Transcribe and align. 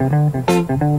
Thank 0.00 0.80
you. 0.82 0.89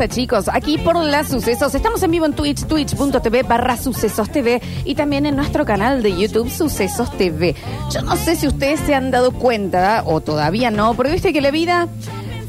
Basta, 0.00 0.14
chicos. 0.14 0.48
Aquí 0.52 0.78
por 0.78 0.96
las 0.96 1.28
sucesos. 1.28 1.74
Estamos 1.74 2.02
en 2.02 2.10
vivo 2.10 2.24
en 2.26 2.32
Twitch, 2.32 2.64
twitch.tv 2.64 3.42
barra 3.42 3.76
sucesos 3.76 4.30
TV 4.30 4.60
y 4.84 4.94
también 4.94 5.26
en 5.26 5.36
nuestro 5.36 5.64
canal 5.66 6.02
de 6.02 6.16
YouTube 6.16 6.50
Sucesos 6.50 7.10
TV. 7.18 7.54
Yo 7.92 8.00
no 8.02 8.16
sé 8.16 8.36
si 8.36 8.46
ustedes 8.46 8.80
se 8.80 8.94
han 8.94 9.10
dado 9.10 9.32
cuenta 9.32 10.02
o 10.06 10.20
todavía 10.22 10.70
no, 10.70 10.94
pero 10.94 11.10
viste 11.10 11.32
que 11.34 11.40
la 11.42 11.50
vida 11.50 11.86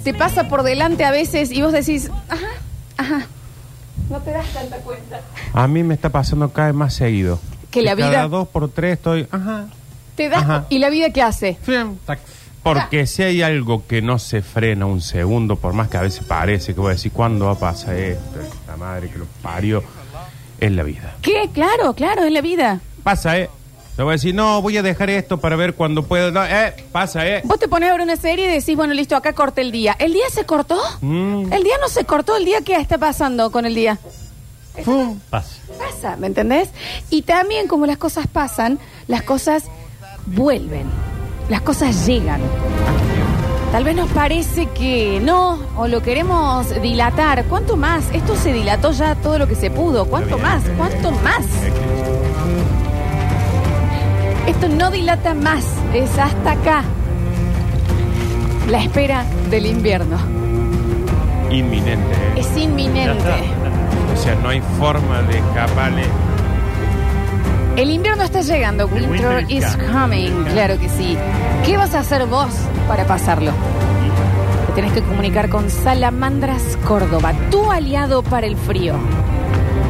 te 0.04 0.14
pasa 0.14 0.48
por 0.48 0.64
delante 0.64 1.04
a 1.04 1.12
veces 1.12 1.52
y 1.52 1.62
vos 1.62 1.74
decís, 1.74 2.10
ajá, 2.30 2.48
ajá. 2.98 3.28
No 4.10 4.20
te 4.20 4.32
das 4.32 4.46
tanta 4.54 4.78
cuenta. 4.78 5.20
A 5.54 5.68
mí 5.68 5.84
me 5.84 5.94
está 5.94 6.10
pasando 6.10 6.50
cada 6.52 6.68
vez 6.68 6.76
más 6.76 6.94
seguido. 6.94 7.40
Que 7.70 7.82
la 7.82 7.96
Cada 7.96 8.10
vida- 8.10 8.28
dos 8.28 8.48
por 8.48 8.70
tres 8.70 8.94
estoy. 8.94 9.28
Ajá. 9.32 9.66
Te 10.16 10.28
das 10.30 10.44
Ajá. 10.44 10.66
y 10.70 10.80
la 10.80 10.90
vida 10.90 11.10
qué 11.12 11.22
hace. 11.22 11.58
Porque 12.64 13.08
si 13.08 13.24
hay 13.24 13.42
algo 13.42 13.88
que 13.88 14.02
no 14.02 14.20
se 14.20 14.42
frena 14.42 14.86
un 14.86 15.02
segundo, 15.02 15.56
por 15.56 15.74
más 15.74 15.90
que 15.90 15.98
a 15.98 16.02
veces 16.02 16.24
parece 16.26 16.74
que 16.74 16.80
voy 16.80 16.90
a 16.90 16.94
decir, 16.94 17.12
¿cuándo 17.12 17.46
va 17.46 17.54
a 17.54 17.60
pasar 17.60 17.96
esto? 17.96 18.40
La 18.68 18.78
madre 18.78 19.10
que 19.10 19.18
lo 19.18 19.26
parió. 19.42 19.84
Es 20.60 20.72
la 20.72 20.84
vida. 20.84 21.16
¿Qué? 21.24 21.50
Claro, 21.52 21.94
claro, 21.94 22.24
es 22.24 22.32
la 22.32 22.42
vida. 22.42 22.82
Pasa, 23.04 23.40
¿eh? 23.40 23.50
Te 23.96 24.04
voy 24.04 24.12
a 24.12 24.14
decir, 24.14 24.34
no, 24.34 24.62
voy 24.62 24.78
a 24.78 24.84
dejar 24.84 25.10
esto 25.10 25.40
para 25.40 25.56
ver 25.56 25.74
cuando 25.74 26.04
puedo. 26.04 26.32
No, 26.32 26.46
eh, 26.46 26.74
pasa, 26.92 27.28
¿eh? 27.28 27.42
Vos 27.44 27.60
te 27.60 27.68
pones 27.68 27.90
a 27.90 27.94
ver 27.94 28.02
una 28.02 28.16
serie 28.16 28.46
y 28.46 28.60
decís, 28.60 28.76
bueno, 28.76 28.94
listo, 28.94 29.16
acá 29.16 29.34
corté 29.34 29.62
el 29.62 29.72
día. 29.72 29.96
¿El 30.00 30.14
día 30.14 30.30
se 30.32 30.46
cortó? 30.46 30.80
Mm. 31.02 31.52
El 31.52 31.64
día 31.64 31.76
no 31.82 31.90
se 31.90 32.06
cortó, 32.06 32.38
el 32.38 32.46
día 32.46 32.62
qué 32.62 32.76
está 32.76 32.98
pasando 32.98 33.52
con 33.52 33.66
el 33.66 33.76
día. 33.76 33.98
Pasa. 35.30 35.58
Pasa, 35.78 36.16
¿me 36.18 36.28
entendés? 36.28 36.70
Y 37.10 37.24
también 37.24 37.68
como 37.68 37.86
las 37.86 37.98
cosas 37.98 38.28
pasan, 38.28 38.80
las 39.08 39.24
cosas 39.24 39.66
vuelven, 40.28 40.86
las 41.50 41.62
cosas 41.62 42.06
llegan. 42.06 42.42
Tal 43.72 43.86
vez 43.86 43.96
nos 43.96 44.10
parece 44.10 44.66
que 44.68 45.22
no, 45.24 45.58
o 45.78 45.88
lo 45.88 46.02
queremos 46.02 46.82
dilatar. 46.82 47.46
¿Cuánto 47.46 47.78
más? 47.78 48.04
Esto 48.12 48.36
se 48.36 48.52
dilató 48.52 48.92
ya 48.92 49.16
todo 49.16 49.38
lo 49.38 49.48
que 49.48 49.56
se 49.56 49.72
pudo. 49.72 50.06
¿Cuánto 50.06 50.38
más? 50.38 50.62
¿Cuánto 50.78 51.12
más? 51.12 51.46
Esto 54.46 54.68
no 54.68 54.92
dilata 54.92 55.34
más, 55.34 55.64
es 55.94 56.18
hasta 56.18 56.52
acá. 56.52 56.84
La 58.70 58.84
espera 58.84 59.24
del 59.50 59.68
invierno. 59.68 60.18
Inminente, 61.50 62.14
¿eh? 62.14 62.34
Es 62.38 62.58
inminente. 62.58 63.54
O 64.14 64.18
sea, 64.18 64.36
no 64.36 64.50
hay 64.50 64.62
forma 64.78 65.22
de 65.24 65.38
escaparle. 65.38 66.04
El 67.78 67.90
invierno 67.90 68.24
está 68.24 68.42
llegando. 68.42 68.86
Winter, 68.88 69.10
winter 69.12 69.46
is 69.50 69.66
coming. 69.92 70.32
coming. 70.32 70.44
Claro 70.54 70.80
que 70.80 70.90
sí. 70.90 71.18
¿Qué 71.66 71.78
vas 71.78 71.96
a 71.96 72.00
hacer 72.00 72.26
vos 72.26 72.50
para 72.88 73.06
pasarlo? 73.06 73.52
Te 74.68 74.74
tenés 74.74 74.94
que 74.94 75.02
comunicar 75.02 75.50
con 75.50 75.70
Salamandras 75.70 76.78
Córdoba, 76.88 77.34
tu 77.50 77.72
aliado 77.72 78.24
para 78.24 78.48
el 78.48 78.56
frío. 78.56 78.96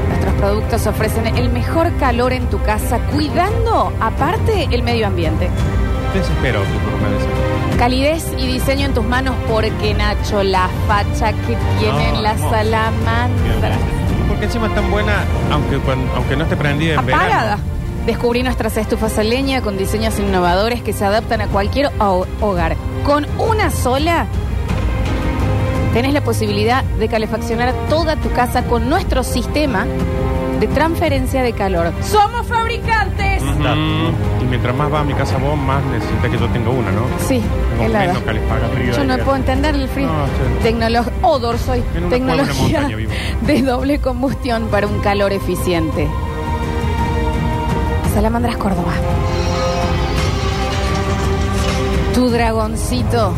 Nuestros 0.09 0.33
productos 0.35 0.87
ofrecen 0.87 1.27
el 1.37 1.49
mejor 1.49 1.91
calor 1.97 2.33
en 2.33 2.47
tu 2.49 2.61
casa, 2.63 2.99
cuidando, 3.13 3.91
aparte, 3.99 4.67
el 4.71 4.83
medio 4.83 5.07
ambiente. 5.07 5.49
Desespero. 6.13 6.61
Calidez 7.77 8.25
y 8.37 8.45
diseño 8.47 8.87
en 8.87 8.93
tus 8.93 9.05
manos, 9.05 9.35
porque 9.49 9.93
Nacho, 9.93 10.43
la 10.43 10.67
facha 10.87 11.31
que 11.33 11.57
tienen 11.79 12.13
No, 12.15 12.21
las 12.21 12.35
hermoso. 12.37 12.55
salamandras. 12.55 13.79
Porque 14.41 14.53
encima 14.57 14.69
es 14.69 14.73
tan 14.73 14.89
buena, 14.89 15.23
aunque, 15.51 15.79
aunque 16.15 16.35
no 16.35 16.45
esté 16.45 16.57
prendida 16.57 16.93
en 16.95 16.99
Apagada. 17.01 17.27
verano. 17.57 17.61
Descubrí 18.07 18.41
nuestras 18.41 18.75
estufas 18.75 19.19
a 19.19 19.23
leña 19.23 19.61
con 19.61 19.77
diseños 19.77 20.17
innovadores 20.17 20.81
que 20.81 20.93
se 20.93 21.05
adaptan 21.05 21.41
a 21.41 21.47
cualquier 21.47 21.91
ho- 21.99 22.25
hogar. 22.39 22.75
Con 23.05 23.27
una 23.37 23.69
sola 23.69 24.25
tenés 25.93 26.11
la 26.13 26.21
posibilidad 26.23 26.83
de 26.83 27.07
calefaccionar 27.07 27.71
toda 27.87 28.15
tu 28.15 28.31
casa 28.31 28.63
con 28.63 28.89
nuestro 28.89 29.21
sistema 29.23 29.85
de 30.59 30.65
transferencia 30.65 31.43
de 31.43 31.53
calor. 31.53 31.93
¡Somos 32.01 32.47
fabricantes! 32.47 33.30
Ujú. 33.69 34.43
Y 34.43 34.45
mientras 34.45 34.75
más 34.75 34.91
va 34.91 34.99
a 35.01 35.03
mi 35.03 35.13
casa 35.13 35.37
vos, 35.37 35.57
más 35.57 35.83
necesita 35.85 36.29
que 36.29 36.37
yo 36.37 36.47
tenga 36.49 36.69
una, 36.69 36.91
¿no? 36.91 37.01
Sí, 37.27 37.41
Tengo 37.71 37.83
helada. 37.85 38.07
menos 38.07 38.23
calefacción. 38.23 38.71
Frío. 38.71 38.93
Yo 38.93 39.03
no 39.05 39.17
puedo 39.19 39.35
entender 39.37 39.75
el 39.75 39.87
frío. 39.87 40.07
No, 40.07 40.25
sí. 40.25 40.63
Tecnología. 40.63 41.13
Odor 41.21 41.57
soy. 41.57 41.79
En 41.79 41.85
una 41.85 42.09
cueva, 42.09 42.09
Tecnología 42.09 42.53
una 42.79 42.87
montaña 42.87 42.95
vivo. 42.95 43.11
de 43.41 43.61
doble 43.61 43.99
combustión 43.99 44.67
para 44.69 44.87
un 44.87 44.99
calor 44.99 45.31
eficiente. 45.33 46.07
Salamandras 48.13 48.57
Córdoba. 48.57 48.93
Tu 52.13 52.29
dragoncito 52.29 53.31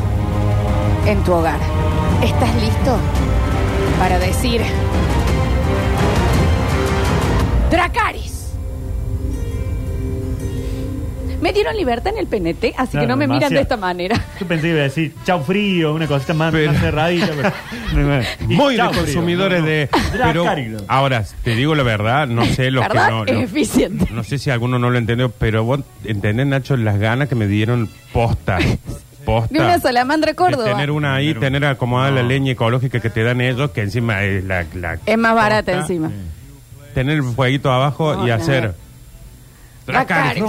en 1.06 1.24
tu 1.24 1.34
hogar. 1.34 1.60
¿Estás 2.24 2.56
listo 2.56 2.98
para 4.00 4.18
decir 4.20 4.62
Dracaris? 7.70 8.33
Me 11.44 11.52
dieron 11.54 11.76
libertad 11.76 12.14
en 12.14 12.20
el 12.20 12.28
PNT, 12.28 12.74
así 12.78 12.98
que 12.98 13.06
no 13.06 13.18
me 13.18 13.28
miran 13.28 13.50
demasiado. 13.50 13.54
de 13.56 13.62
esta 13.62 13.78
manera. 13.78 14.16
Yo 14.40 14.48
pensé 14.48 14.62
que 14.68 14.70
iba 14.70 14.80
a 14.80 14.84
decir 14.84 15.14
chau 15.26 15.44
frío, 15.44 15.94
una 15.94 16.08
cosita 16.08 16.34
más, 16.34 16.52
Pero- 16.54 16.72
más 16.72 16.82
cerradita. 16.82 17.28
Pero, 17.94 18.22
Y 18.50 18.56
Muy 18.56 18.74
de 18.74 18.78
chau 18.78 18.90
frío, 18.92 19.04
consumidores 19.04 19.60
no, 19.60 19.66
no. 19.66 19.72
de. 19.72 19.90
Pero 20.14 20.46
ahora, 20.88 21.24
te 21.44 21.56
digo 21.56 21.76
la 21.76 21.84
verdad, 21.84 22.28
no 22.28 22.46
sé 22.56 22.72
los 22.72 22.84
que 22.88 22.94
¿Verdad? 22.94 23.10
no. 23.10 23.26
Es 23.26 23.34
no- 23.34 23.40
eficiente. 23.42 24.08
No 24.12 24.24
sé 24.24 24.38
si 24.40 24.50
alguno 24.50 24.80
no 24.80 24.90
lo 24.90 24.98
entendió, 24.98 25.30
pero 25.32 25.64
vos 25.66 25.82
entendés, 26.06 26.48
Nacho, 26.48 26.78
las 26.78 26.98
ganas 26.98 27.28
que 27.28 27.36
me 27.36 27.46
dieron 27.48 27.90
posta. 28.14 28.58
Posta. 29.26 29.54
De 29.54 29.60
una 29.60 29.80
salamandra 29.80 30.32
De 30.32 30.36
Córdoba. 30.36 30.66
tener 30.66 30.92
una 30.92 31.16
ahí, 31.16 31.34
Tener 31.34 31.64
acomodada 31.66 32.12
la 32.12 32.24
leña 32.24 32.52
ecológica 32.54 33.00
que 33.00 33.10
te 33.10 33.24
dan 33.24 33.40
ellos, 33.42 33.72
que 33.72 33.82
encima 33.82 34.24
es 34.24 34.44
la. 34.44 34.66
la 34.76 34.98
Es 35.06 35.18
más 35.18 35.36
barata 35.36 35.72
posta. 35.74 35.82
encima. 35.94 36.12
Tener 36.94 37.16
el 37.18 37.24
fueguito 37.24 37.72
abajo 37.72 38.16
No, 38.16 38.26
y 38.26 38.30
no. 38.30 38.36
hacer. 38.36 38.74
Dracaris. 39.86 40.44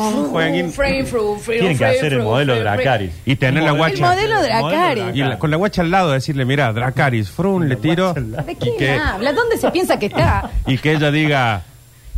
Tienen 1.46 1.78
que 1.78 1.84
hacer 1.84 2.12
el 2.14 2.22
modelo 2.22 2.58
Dracaris. 2.58 3.10
Y 3.24 3.36
tener 3.36 3.62
la 3.62 3.70
El 3.70 3.76
guacha. 3.76 4.06
modelo 4.10 4.42
Dracaris. 4.42 5.04
Y 5.14 5.18
la- 5.20 5.38
con 5.38 5.50
la 5.50 5.56
guacha 5.56 5.82
al 5.82 5.90
lado, 5.90 6.12
decirle, 6.12 6.44
mira, 6.44 6.72
Dracaris, 6.72 7.30
frun, 7.30 7.68
le 7.68 7.76
tiro. 7.76 8.12
¿De 8.14 8.52
Y 8.52 8.56
quién 8.56 8.76
que, 8.78 8.90
habla? 8.92 9.32
¿Dónde 9.32 9.56
se 9.56 9.70
piensa 9.70 9.98
que 9.98 10.06
está? 10.06 10.50
y 10.66 10.78
que 10.78 10.92
ella 10.92 11.10
diga, 11.10 11.62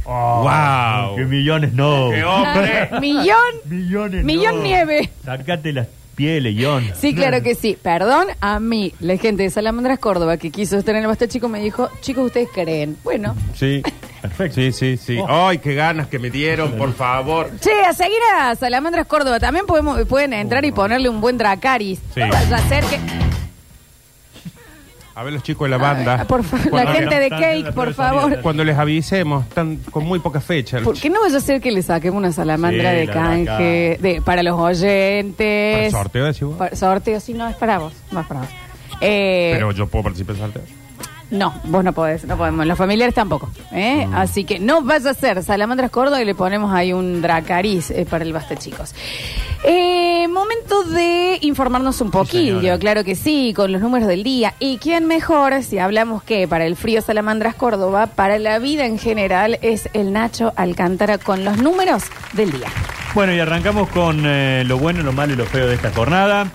wow. 0.05 1.16
¡Qué 1.16 1.25
millones 1.25 1.72
no! 1.72 2.10
¡Qué 2.10 2.25
hombre! 2.25 2.91
Millón, 3.00 3.37
¡Millones 3.65 4.25
millón 4.25 4.56
no! 4.56 4.62
nieve. 4.62 5.10
Sácate 5.25 5.72
las 5.72 5.87
pieles, 6.15 6.55
Ion. 6.56 6.84
Sí, 6.99 7.15
claro 7.15 7.43
que 7.43 7.55
sí. 7.55 7.76
Perdón, 7.81 8.26
a 8.41 8.59
mí, 8.60 8.93
la 9.00 9.16
gente 9.19 9.43
de 9.43 9.50
Salamandras 9.50 9.99
Córdoba 9.99 10.37
que 10.38 10.50
quiso 10.50 10.78
estar 10.78 10.94
en 10.94 11.03
el 11.03 11.06
Basta 11.09 11.28
Chico 11.28 11.49
me 11.49 11.60
dijo, 11.60 11.91
chicos, 12.00 12.26
¿ustedes 12.26 12.49
creen? 12.55 12.97
Bueno. 13.05 13.34
Sí, 13.55 13.82
Perfecto. 14.28 14.54
sí, 14.56 14.72
sí, 14.72 14.97
sí. 14.97 15.19
Oh. 15.19 15.48
¡Ay, 15.48 15.59
qué 15.59 15.75
ganas 15.75 16.06
que 16.09 16.19
me 16.19 16.31
dieron, 16.31 16.72
por 16.72 16.92
favor! 16.94 17.50
Che, 17.60 17.72
a 17.84 17.92
seguir 17.92 18.19
a 18.38 18.54
Salamandras 18.56 19.06
Córdoba. 19.06 19.38
También 19.41 19.66
podemos, 19.66 20.00
pueden 20.06 20.32
entrar 20.32 20.64
y 20.64 20.72
ponerle 20.72 21.09
un 21.09 21.20
buen 21.20 21.37
Dracaris. 21.38 22.00
Sí. 22.14 22.20
No 22.20 22.28
vaya 22.28 22.56
a 22.56 22.69
ser 22.69 22.84
que... 22.84 22.98
A 25.14 25.22
ver 25.22 25.32
los 25.32 25.42
chicos 25.42 25.64
de 25.64 25.70
la 25.70 25.78
banda. 25.78 26.19
Ah, 26.20 26.25
por 26.26 26.44
favor, 26.44 26.66
la 26.66 26.70
Cuando- 26.82 26.92
gente 26.92 27.19
de 27.19 27.31
Cake, 27.31 27.72
por 27.72 27.94
favor. 27.94 28.38
Cuando 28.42 28.62
les 28.64 28.76
avisemos, 28.76 29.47
están 29.47 29.76
con 29.91 30.04
muy 30.04 30.19
poca 30.19 30.43
fecha. 30.43 30.78
¿Por 30.81 30.98
qué 31.00 31.08
no 31.08 31.22
vaya 31.22 31.38
a 31.38 31.41
ser 31.41 31.58
que 31.62 31.70
le 31.72 31.81
saquemos 31.82 32.19
una 32.19 32.32
salamandra 32.32 32.90
Sí, 32.90 32.96
de 32.99 33.06
la 33.06 33.12
canje 33.14 33.99
de, 33.99 34.20
para 34.23 34.43
los 34.43 34.56
Para 34.56 34.69
oyentes? 34.69 35.87
el 35.87 35.90
sorteo, 35.90 36.26
decís 36.26 36.43
vos. 36.43 36.56
Para- 36.58 36.76
sorteo, 36.76 37.19
sí, 37.20 37.32
no, 37.32 37.49
es 37.49 37.56
para 37.56 37.78
vos. 37.78 37.94
No 38.11 38.20
es 38.20 38.26
para 38.26 38.40
vos. 38.40 38.49
Eh, 39.00 39.52
Pero 39.55 39.73
yo 39.73 39.87
puedo 39.87 40.02
participar 40.05 40.37
en 40.37 40.43
el 40.43 40.52
sorteo. 40.52 40.75
No, 41.31 41.55
vos 41.64 41.82
no 41.82 41.93
podés, 41.93 42.25
no 42.25 42.37
podemos. 42.37 42.67
Los 42.67 42.78
familiares 42.78 43.14
tampoco. 43.14 43.50
¿eh? 43.73 44.06
Mm. 44.06 44.14
Así 44.14 44.44
que 44.44 44.58
no 44.58 44.82
vas 44.82 45.06
a 45.06 45.11
hacer 45.11 45.43
Salamandras 45.43 45.90
Córdoba 45.90 46.23
y 46.23 46.25
le 46.25 46.34
ponemos 46.34 46.73
ahí 46.73 46.93
un 46.93 47.20
Dracariz 47.20 47.90
eh, 47.90 48.06
para 48.08 48.25
el 48.25 48.32
Basta, 48.32 48.56
chicos. 48.56 48.94
Eh, 49.64 50.28
momento 50.28 50.84
de 50.84 51.38
informarnos 51.40 52.00
un 52.00 52.11
poquillo, 52.11 52.61
señora. 52.61 52.78
claro 52.78 53.05
que 53.05 53.17
sí, 53.17 53.52
con 53.55 53.73
los 53.73 53.81
números 53.81 54.06
del 54.06 54.23
día. 54.23 54.55
¿Y 54.61 54.78
quién 54.78 55.06
mejor, 55.06 55.62
si 55.62 55.78
hablamos 55.78 56.23
que 56.23 56.46
para 56.46 56.67
el 56.67 56.76
frío 56.76 57.02
Salamandras 57.02 57.55
Córdoba, 57.56 58.06
para 58.06 58.38
la 58.38 58.58
vida 58.58 58.84
en 58.84 58.99
general, 58.99 59.58
es 59.62 59.88
el 59.94 60.12
Nacho 60.12 60.52
Alcántara 60.56 61.19
con 61.19 61.44
los 61.44 61.58
números 61.58 62.05
del 62.34 62.52
día? 62.52 62.69
Bueno, 63.14 63.32
y 63.34 63.40
arrancamos 63.40 63.88
con 63.88 64.23
eh, 64.26 64.62
lo 64.67 64.78
bueno, 64.78 65.02
lo 65.02 65.12
malo 65.12 65.32
y 65.32 65.37
lo 65.37 65.46
feo 65.46 65.67
de 65.67 65.75
esta 65.75 65.90
jornada. 65.90 66.46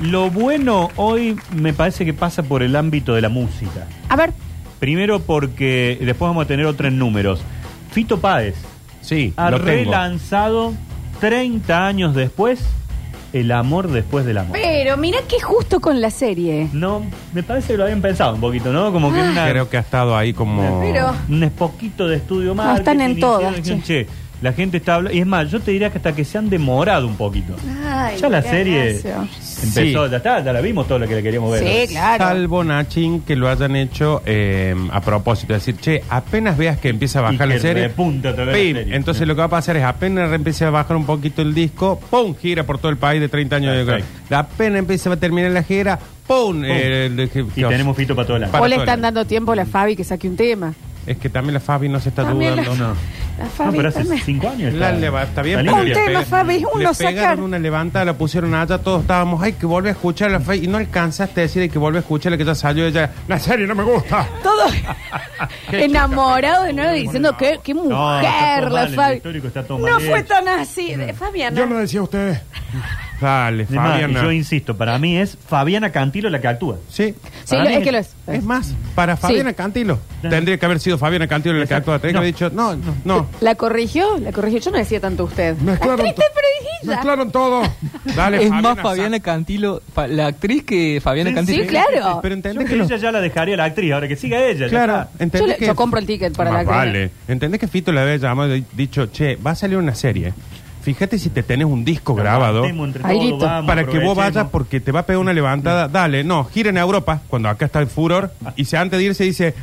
Lo 0.00 0.30
bueno 0.30 0.90
hoy 0.96 1.36
me 1.56 1.72
parece 1.72 2.04
que 2.04 2.14
pasa 2.14 2.42
por 2.42 2.62
el 2.62 2.76
ámbito 2.76 3.14
de 3.14 3.20
la 3.22 3.28
música. 3.28 3.86
A 4.08 4.16
ver, 4.16 4.32
Primero 4.78 5.18
porque 5.18 5.98
después 6.00 6.28
vamos 6.28 6.44
a 6.44 6.46
tener 6.46 6.64
otros 6.64 6.92
números. 6.92 7.40
Fito 7.90 8.20
Páez 8.20 8.54
Sí, 9.00 9.32
ha 9.36 9.50
lo 9.50 9.56
tengo. 9.58 9.90
relanzado 9.90 10.72
30 11.18 11.84
años 11.86 12.14
después 12.14 12.64
el 13.32 13.50
amor 13.50 13.88
después 13.90 14.24
del 14.24 14.38
amor. 14.38 14.52
Pero 14.52 14.96
mira 14.96 15.18
que 15.28 15.40
justo 15.40 15.80
con 15.80 16.00
la 16.00 16.10
serie. 16.10 16.68
No, 16.72 17.04
me 17.34 17.42
parece 17.42 17.72
que 17.72 17.76
lo 17.76 17.82
habían 17.84 18.00
pensado 18.00 18.34
un 18.36 18.40
poquito, 18.40 18.72
¿no? 18.72 18.92
Como 18.92 19.12
que 19.12 19.20
una, 19.20 19.48
Creo 19.50 19.68
que 19.68 19.78
ha 19.78 19.80
estado 19.80 20.16
ahí 20.16 20.32
como... 20.32 20.80
Pero- 20.80 21.12
un 21.28 21.50
poquito 21.50 22.06
de 22.06 22.16
estudio 22.16 22.54
más. 22.54 22.78
están 22.78 23.00
en 23.00 23.18
todas, 23.18 23.60
che. 23.82 24.06
La 24.40 24.52
gente 24.52 24.76
está 24.78 24.96
hablando. 24.96 25.16
Y 25.16 25.20
es 25.20 25.26
más, 25.26 25.50
yo 25.50 25.60
te 25.60 25.70
diría 25.72 25.90
que 25.90 25.98
hasta 25.98 26.14
que 26.14 26.24
se 26.24 26.38
han 26.38 26.48
demorado 26.50 27.06
un 27.06 27.16
poquito. 27.16 27.54
Ay, 27.86 28.16
ya 28.18 28.28
la 28.28 28.42
qué 28.42 28.48
serie 28.50 28.90
empezó, 28.90 29.26
Sí. 29.72 29.92
ya 30.10 30.16
está, 30.16 30.40
ya 30.44 30.52
la 30.52 30.60
vimos 30.60 30.86
todo 30.86 30.98
lo 31.00 31.08
que 31.08 31.16
le 31.16 31.22
queríamos 31.22 31.50
ver. 31.52 31.64
Sí, 31.88 31.92
claro. 31.92 32.24
Salvo 32.24 32.62
Nachin 32.64 33.20
que 33.22 33.34
lo 33.36 33.48
hayan 33.48 33.74
hecho 33.76 34.22
eh, 34.26 34.74
a 34.92 35.00
propósito, 35.00 35.54
es 35.54 35.64
decir, 35.66 35.80
che, 35.80 36.02
apenas 36.08 36.56
veas 36.56 36.78
que 36.78 36.88
empieza 36.88 37.18
a 37.18 37.22
Y 37.22 37.24
bajar 37.36 37.48
que 37.48 37.54
la 37.54 37.60
serie, 37.60 37.82
repunta 37.88 38.30
otra 38.30 38.44
vez 38.44 38.56
pim, 38.56 38.74
la 38.76 38.80
serie. 38.82 38.96
entonces 38.96 39.26
lo 39.26 39.34
que 39.34 39.38
va 39.40 39.46
a 39.46 39.50
pasar 39.50 39.76
es 39.76 39.84
apenas 39.84 40.32
empiece 40.32 40.64
a 40.64 40.70
bajar 40.70 40.96
un 40.96 41.04
poquito 41.06 41.42
el 41.42 41.54
disco, 41.54 41.98
pum, 42.10 42.34
gira 42.36 42.62
por 42.64 42.78
todo 42.78 42.90
el 42.90 42.96
país 42.98 43.20
de 43.20 43.28
30 43.28 43.56
años 43.56 43.86
de 43.86 44.04
apenas 44.34 44.78
empieza 44.78 45.12
a 45.12 45.16
terminar 45.16 45.50
la 45.50 45.62
gira, 45.62 45.98
pum, 46.26 46.64
eh, 46.64 47.06
el- 47.06 47.18
el- 47.18 47.30
Y 47.56 47.62
tenemos 47.64 47.96
fito 47.96 48.14
para 48.14 48.26
todo 48.26 48.36
el 48.36 48.44
año. 48.44 48.52
Para 48.52 48.64
o 48.64 48.68
le 48.68 48.74
todo 48.76 48.82
el 48.84 48.88
están 48.88 49.00
dando 49.00 49.24
tiempo 49.24 49.52
a 49.52 49.56
la 49.56 49.66
Fabi 49.66 49.96
que 49.96 50.04
saque 50.04 50.28
un 50.28 50.36
tema. 50.36 50.74
Es 51.08 51.16
que 51.16 51.28
también 51.30 51.54
la 51.54 51.60
Fabi 51.60 51.88
no 51.88 51.98
se 52.00 52.10
está 52.10 52.22
También 52.24 52.54
la- 52.56 52.62
dudando. 52.64 52.88
No. 52.88 52.94
La 53.38 53.44
No, 53.44 53.50
Fabi 53.50 53.76
pero 53.76 53.88
hace 53.88 53.98
también. 54.00 54.22
cinco 54.24 54.48
años. 54.48 54.74
La 54.74 54.92
leva- 54.92 55.22
está 55.22 55.42
bien, 55.42 55.60
Está 55.60 55.70
pero 55.72 55.82
Un 55.82 55.88
le 55.88 55.94
tema, 55.94 56.06
pega- 56.06 56.24
Fabi, 56.24 56.64
uno 56.74 56.90
le 56.90 56.94
pegaron 56.98 57.44
una 57.44 57.58
levantada, 57.58 58.04
la 58.04 58.12
pusieron 58.18 58.54
allá, 58.54 58.78
todos 58.78 59.02
estábamos, 59.02 59.42
ay, 59.42 59.52
que 59.54 59.64
vuelve 59.64 59.88
a 59.88 59.92
escuchar 59.92 60.30
la 60.30 60.40
Fabi, 60.40 60.64
y 60.64 60.66
no 60.66 60.76
alcanzaste 60.76 61.40
a 61.40 61.44
decir 61.44 61.70
que 61.70 61.78
vuelve 61.78 61.98
a 61.98 62.00
escuchar 62.00 62.32
la 62.32 62.38
que 62.38 62.44
ya 62.44 62.54
salió 62.54 62.84
ella, 62.86 63.10
la 63.26 63.38
serie 63.38 63.66
no 63.66 63.74
me 63.74 63.84
gusta. 63.84 64.26
Todo 64.42 64.64
Qué 65.70 65.84
enamorado 65.84 66.64
de 66.64 66.72
nuevo 66.72 66.92
diciendo 66.92 67.36
que 67.36 67.58
qué 67.62 67.72
No, 67.74 67.84
mujer 67.84 68.24
está 68.24 68.56
todo 68.60 68.68
la 68.68 68.80
mal, 68.82 68.88
el 68.88 68.94
Fabi. 68.96 69.16
histórico 69.16 69.46
está 69.46 69.62
todo 69.62 69.78
mal 69.78 69.92
No 69.92 70.00
fue 70.00 70.22
tan 70.24 70.48
así. 70.48 70.94
Fabiana. 71.16 71.64
decía 71.80 72.02
ustedes. 72.02 72.40
Dale, 73.20 73.64
Es 73.64 73.70
más, 73.70 73.90
Fabiana. 73.92 74.22
yo 74.22 74.30
insisto, 74.32 74.76
para 74.76 74.98
mí 74.98 75.16
es 75.18 75.36
Fabiana 75.48 75.90
Cantilo 75.90 76.30
la 76.30 76.40
que 76.40 76.48
actúa. 76.48 76.76
Sí. 76.88 77.14
Sí, 77.44 77.50
Para 77.50 77.64
lo- 77.64 77.70
mí 77.70 77.76
es 77.76 77.82
que 77.84 77.92
lo 77.92 77.98
es. 77.98 78.14
Es 78.28 78.44
más, 78.44 78.74
para 78.94 79.16
Fabiana 79.16 79.50
Sí. 79.50 79.56
Cantilo. 79.56 79.98
Tendría 80.22 80.56
que 80.58 80.66
haber 80.66 80.78
sido 80.80 80.98
Fabiana 80.98 81.26
Cantilo 81.26 81.54
la 81.54 81.60
que 81.60 81.64
Exacto. 81.74 81.92
actúa. 81.92 82.10
Tendría 82.10 82.12
que 82.12 82.14
No. 82.14 82.18
haber 82.20 82.34
dicho, 82.34 82.50
no, 82.84 82.92
no, 82.94 82.94
no. 83.04 83.28
¿La 83.40 83.54
corrigió? 83.56 84.18
La 84.18 84.32
corrigió. 84.32 84.60
Yo 84.60 84.70
no 84.70 84.78
decía 84.78 85.00
tanto 85.00 85.24
usted. 85.24 85.56
Mezclaron 85.58 86.00
Actriz 86.00 86.14
to- 86.14 86.22
de 86.22 86.28
prodigiosa. 86.32 86.96
Mezclaron 86.96 87.30
todo. 87.32 87.62
Dale, 88.16 88.42
Es 88.44 88.50
más 88.50 88.78
Fabiana. 88.80 89.20
Cantilo, 89.20 89.82
fa- 89.94 90.06
la 90.06 90.28
actriz 90.28 90.62
que 90.64 91.00
Fabiana 91.02 91.30
Sí, 91.30 91.36
Cantilo. 91.36 91.62
Sí, 91.62 91.68
claro. 91.68 92.18
Pero 92.22 92.34
Yo 92.34 92.36
entendés 92.36 92.68
que 92.68 92.74
ella 92.76 92.96
ya 92.96 93.10
la 93.12 93.20
dejaría 93.20 93.54
a 93.54 93.58
la 93.58 93.64
actriz, 93.64 93.92
ahora 93.92 94.06
que 94.08 94.16
siga 94.16 94.38
ella. 94.44 94.66
ya 94.66 94.68
Claro, 94.68 94.92
está. 95.00 95.04
Yo, 95.18 95.24
entendés 95.24 95.48
le- 95.48 95.56
que... 95.56 95.66
yo 95.66 95.74
compro 95.74 95.98
el 95.98 96.06
ticket 96.06 96.36
para 96.36 96.52
Más 96.52 96.64
la 96.66 96.70
Vale. 96.72 97.10
¿Entendés 97.26 97.58
que 97.60 97.66
Fito 97.68 97.90
le 97.92 98.00
había 98.00 98.16
llamado 98.16 98.54
y 98.54 98.64
dicho, 98.74 99.06
che, 99.06 99.36
va 99.36 99.52
a 99.52 99.54
salir 99.54 99.76
una 99.76 99.94
serie? 99.94 100.32
Fíjate 100.94 101.18
si 101.18 101.28
te 101.28 101.42
tenés 101.42 101.66
un 101.66 101.84
disco 101.84 102.14
Nos 102.14 102.22
grabado 102.22 102.64
entre 102.64 103.04
Ahí 103.06 103.28
todos, 103.28 103.42
vamos, 103.42 103.66
para 103.66 103.82
que 103.82 103.98
vos 103.98 104.12
aprovechemos. 104.12 104.16
vayas 104.16 104.46
porque 104.50 104.80
te 104.80 104.90
va 104.90 105.00
a 105.00 105.02
pegar 105.06 105.20
una 105.20 105.34
levantada. 105.34 105.86
Dale, 105.86 106.24
no, 106.24 106.44
gira 106.44 106.70
en 106.70 106.78
Europa, 106.78 107.20
cuando 107.28 107.50
acá 107.50 107.66
está 107.66 107.78
el 107.80 107.88
furor, 107.88 108.32
y 108.56 108.64
se 108.64 108.78
antes 108.78 108.98
de 108.98 109.04
irse 109.04 109.24
dice, 109.24 109.54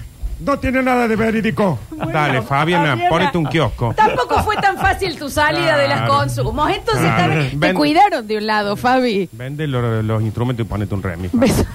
no 0.41 0.59
tiene 0.59 0.83
nada 0.83 1.07
de 1.07 1.15
verídico. 1.15 1.79
Dale, 1.91 2.43
Fabiana, 2.43 2.89
Fabiana. 2.91 3.09
ponete 3.09 3.37
un 3.39 3.45
kiosco. 3.45 3.93
Tampoco 3.95 4.43
fue 4.43 4.55
tan 4.57 4.77
fácil 4.77 5.17
tu 5.17 5.27
salida 5.29 5.77
de 5.77 5.87
las 5.87 6.01
Claro. 6.01 6.13
consumos. 6.19 6.69
Entonces 6.69 7.01
Claro. 7.05 7.17
también 7.23 7.49
te 7.51 7.57
Ven. 7.57 7.75
cuidaron 7.75 8.27
de 8.27 8.37
un 8.37 8.45
lado, 8.45 8.75
Fabi. 8.75 9.27
Vende 9.31 9.65
lo- 9.65 10.03
los 10.03 10.21
instrumentos 10.21 10.63
y 10.63 10.69
ponete 10.69 10.93
un 10.93 11.01
remix. 11.01 11.31
Beso. 11.33 11.65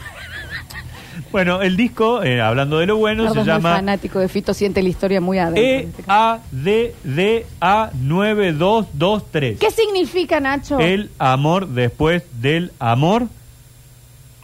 Bueno, 1.33 1.63
el 1.63 1.77
disco, 1.77 2.23
eh, 2.25 2.41
hablando 2.41 2.79
de 2.81 2.87
lo 2.87 2.97
bueno, 2.97 3.23
se 3.25 3.29
es 3.31 3.37
muy 3.37 3.45
llama 3.47 3.77
fanático 3.77 4.19
de 4.19 4.29
Fito, 4.29 4.53
siente 4.53 4.83
la 4.83 4.89
historia 4.89 5.21
muy 5.21 5.39
adentro. 5.39 5.63
E 5.63 5.79
en 5.81 5.89
este 5.91 6.03
caso. 6.03 6.41
EADDA9223. 6.65 9.59
¿Qué 9.59 9.71
significa, 9.71 10.41
Nacho? 10.41 10.79
El 10.81 11.11
amor 11.19 11.69
después 11.69 12.23
del 12.41 12.73
amor. 12.79 13.27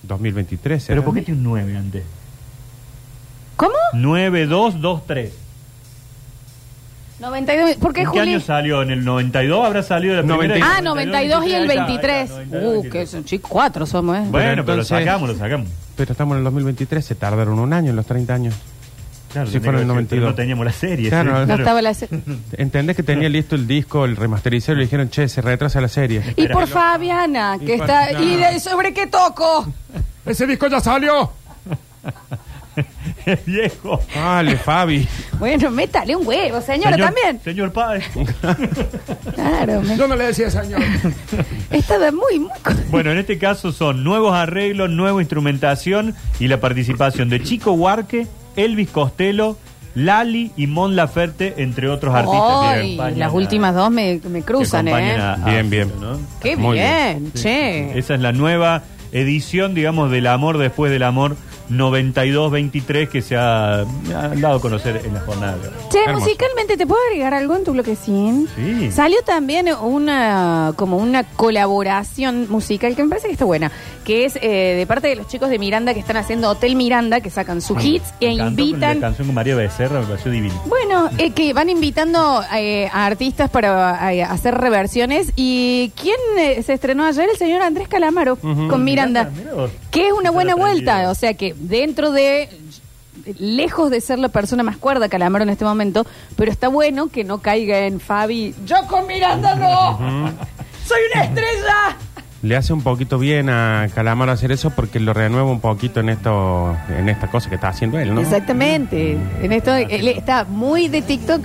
2023. 0.02 0.84
Pero 0.86 1.00
¿será? 1.00 1.04
¿por 1.04 1.14
qué 1.14 1.22
tiene 1.22 1.38
un 1.38 1.44
9 1.44 1.76
antes? 1.76 2.04
¿Cómo? 3.56 3.74
9223. 3.94 5.32
92. 7.18 7.74
¿Por 7.76 7.92
qué, 7.92 8.02
¿En 8.02 8.12
qué 8.12 8.18
Juli? 8.20 8.30
año 8.34 8.40
salió? 8.40 8.82
¿En 8.82 8.90
el 8.90 9.04
92 9.04 9.64
habrá 9.66 9.82
salido 9.82 10.14
la 10.14 10.22
primera? 10.22 10.54
92. 10.60 10.68
Ah, 10.76 10.80
92 10.82 11.46
y 11.46 11.52
el 11.54 11.66
23. 11.66 12.14
Ahí 12.14 12.22
está, 12.24 12.36
ahí 12.36 12.44
está, 12.44 12.56
Uh, 12.58 12.60
92, 12.60 12.92
que 12.92 13.06
son 13.06 13.24
chicos, 13.24 13.50
cuatro 13.50 13.86
somos, 13.86 14.16
¿eh? 14.18 14.22
Bueno, 14.28 14.62
pero 14.64 14.74
entonces- 14.74 14.90
lo 14.92 14.98
sacamos, 14.98 15.28
lo 15.30 15.34
sacamos. 15.36 15.68
Pero 15.96 16.12
estamos 16.12 16.34
en 16.34 16.38
el 16.38 16.44
2023, 16.44 17.04
se 17.04 17.14
tardaron 17.14 17.58
un 17.58 17.72
año 17.72 17.90
en 17.90 17.96
los 17.96 18.06
30 18.06 18.34
años. 18.34 18.54
Claro, 19.32 19.48
Sí, 19.48 19.54
tenía 19.54 19.64
fueron 19.72 19.80
que 19.80 19.82
en 19.82 19.88
decir, 19.88 19.94
92. 19.94 20.20
pero 20.20 20.30
No 20.30 20.34
teníamos 20.34 20.64
la 20.66 20.72
serie. 20.72 21.08
Claro, 21.08 21.42
sí, 21.42 21.48
No 21.48 21.54
estaba 21.56 21.82
la 21.82 21.94
se- 21.94 22.08
¿Entendés 22.52 22.96
que 22.96 23.02
tenía 23.02 23.28
listo 23.28 23.54
el 23.56 23.66
disco, 23.66 24.04
el 24.04 24.16
remasterizado? 24.16 24.74
Y 24.74 24.78
le 24.78 24.84
dijeron, 24.84 25.10
che, 25.10 25.28
se 25.28 25.40
retrasa 25.42 25.80
la 25.80 25.88
serie. 25.88 26.34
Y 26.36 26.48
por 26.48 26.66
Fabiana, 26.66 27.58
que 27.58 27.74
Y 27.74 27.78
por- 27.78 27.90
está. 27.90 28.12
no. 28.12 28.22
¿Y 28.22 28.36
de- 28.36 28.60
sobre 28.60 28.92
qué 28.94 29.06
toco? 29.08 29.66
¡Ese 30.26 30.46
disco 30.46 30.68
ya 30.68 30.80
salió! 30.80 31.30
Viejo. 33.46 34.00
Dale, 34.14 34.56
Fabi. 34.56 35.06
Bueno, 35.38 35.70
métale 35.70 36.14
un 36.16 36.26
huevo, 36.26 36.60
señora, 36.60 36.92
Señor- 36.96 37.06
también. 37.14 37.40
Señor 37.42 37.72
padre. 37.72 38.02
Claro, 39.34 39.82
me- 39.82 39.96
no 39.96 40.14
le 40.16 40.24
decía 40.26 40.50
señor. 40.50 40.80
estaba 41.70 42.10
muy, 42.10 42.38
muy. 42.38 42.50
co- 42.62 42.72
Bueno, 42.90 43.10
en 43.12 43.18
este 43.18 43.38
caso 43.38 43.72
son 43.72 44.02
nuevos 44.04 44.34
arreglos, 44.34 44.90
nueva 44.90 45.20
instrumentación 45.20 46.14
y 46.40 46.48
la 46.48 46.60
participación 46.60 47.28
de 47.28 47.42
Chico 47.42 47.72
Huarque, 47.72 48.26
Elvis 48.56 48.88
Costello, 48.90 49.58
Lali 49.94 50.52
y 50.56 50.66
Mon 50.66 50.96
Laferte, 50.96 51.54
entre 51.58 51.88
otros 51.88 52.14
artistas. 52.14 52.40
Ay, 52.62 52.94
acompañan 52.94 53.18
las 53.18 53.28
a- 53.30 53.34
últimas 53.34 53.74
dos 53.74 53.90
me, 53.90 54.20
me 54.28 54.40
que 54.40 54.44
cruzan, 54.44 54.88
acompañan 54.88 55.18
¿eh? 55.18 55.22
a- 55.22 55.32
a 55.34 55.50
Bien, 55.50 55.70
bien. 55.70 55.92
Qué 56.40 56.56
Muy 56.56 56.78
bien, 56.78 57.32
che. 57.32 57.98
Esa 57.98 58.14
es 58.14 58.20
la 58.20 58.32
nueva 58.32 58.82
edición, 59.12 59.74
digamos, 59.74 60.10
del 60.10 60.26
amor 60.26 60.58
después 60.58 60.90
del 60.90 61.02
amor 61.02 61.36
92-23 61.70 63.08
que 63.08 63.22
se 63.22 63.36
ha, 63.36 63.80
ha 63.80 63.84
dado 64.34 64.56
a 64.56 64.60
conocer 64.60 65.02
en 65.04 65.14
la 65.14 65.20
jornada. 65.20 65.56
Che, 65.90 65.98
Hermoso. 66.04 66.24
musicalmente, 66.24 66.76
¿te 66.76 66.86
puedo 66.86 67.00
agregar 67.08 67.34
algo 67.34 67.56
en 67.56 67.64
tu 67.64 67.72
bloquecín? 67.72 68.48
Sí. 68.54 68.90
Salió 68.90 69.22
también 69.22 69.68
una 69.68 70.72
como 70.76 70.98
una 70.98 71.24
colaboración 71.24 72.46
musical 72.48 72.94
que 72.94 73.02
me 73.02 73.08
parece 73.08 73.28
que 73.28 73.32
está 73.34 73.44
buena, 73.44 73.70
que 74.04 74.24
es 74.24 74.36
eh, 74.40 74.74
de 74.76 74.86
parte 74.86 75.08
de 75.08 75.16
los 75.16 75.26
chicos 75.26 75.50
de 75.50 75.58
Miranda 75.58 75.94
que 75.94 76.00
están 76.00 76.16
haciendo 76.16 76.50
Hotel 76.50 76.76
Miranda, 76.76 77.20
que 77.20 77.30
sacan 77.30 77.60
sus 77.60 77.82
hits 77.84 78.12
e 78.20 78.36
con 78.36 78.48
invitan... 78.48 79.00
La 79.00 79.06
canción 79.08 79.28
con 79.28 79.34
María 79.34 79.54
Becerra 79.56 80.00
me 80.00 80.06
pareció 80.06 80.30
divina. 80.30 80.54
Bueno, 80.66 81.10
eh, 81.18 81.30
que 81.30 81.52
van 81.52 81.68
invitando 81.70 82.42
eh, 82.54 82.88
a 82.92 83.06
artistas 83.06 83.50
para 83.50 84.12
eh, 84.12 84.22
hacer 84.22 84.54
reversiones. 84.54 85.32
¿Y 85.36 85.92
quién 86.00 86.16
eh, 86.38 86.62
se 86.62 86.72
estrenó 86.74 87.04
ayer? 87.04 87.28
El 87.30 87.36
señor 87.36 87.62
Andrés 87.62 87.88
Calamaro 87.88 88.36
con 88.36 88.84
Miranda. 88.84 89.30
Miranda. 89.30 89.70
Que 89.90 90.08
es 90.08 90.12
una 90.12 90.30
buena 90.30 90.54
vuelta. 90.54 91.10
O 91.10 91.14
sea 91.14 91.34
que 91.34 91.54
dentro 91.58 92.12
de. 92.12 92.48
Lejos 93.38 93.90
de 93.90 94.00
ser 94.02 94.18
la 94.18 94.28
persona 94.28 94.62
más 94.62 94.76
cuerda 94.76 95.08
Calamaro 95.08 95.42
en 95.42 95.48
este 95.48 95.64
momento, 95.64 96.06
pero 96.36 96.50
está 96.52 96.68
bueno 96.68 97.08
que 97.08 97.24
no 97.24 97.38
caiga 97.38 97.86
en 97.86 97.98
Fabi. 97.98 98.54
¡Yo 98.66 98.76
con 98.88 99.06
Miranda 99.06 99.54
no! 99.54 99.98
¡Soy 100.86 100.98
una 101.12 101.24
estrella! 101.24 101.96
Le 102.42 102.56
hace 102.56 102.72
un 102.72 102.82
poquito 102.82 103.18
bien 103.18 103.48
a 103.48 103.88
Calamaro 103.94 104.30
hacer 104.30 104.52
eso 104.52 104.70
porque 104.70 105.00
lo 105.00 105.14
renueva 105.14 105.50
un 105.50 105.60
poquito 105.60 106.00
en 106.00 106.10
esto, 106.10 106.76
en 106.90 107.08
esta 107.08 107.28
cosa 107.28 107.48
que 107.48 107.56
está 107.56 107.68
haciendo 107.68 107.98
él, 107.98 108.14
¿no? 108.14 108.20
Exactamente. 108.20 109.18
En 109.42 109.50
esto 109.50 109.74
él 109.74 110.08
está 110.08 110.44
muy 110.44 110.86
de 110.88 111.02
TikTok. 111.02 111.40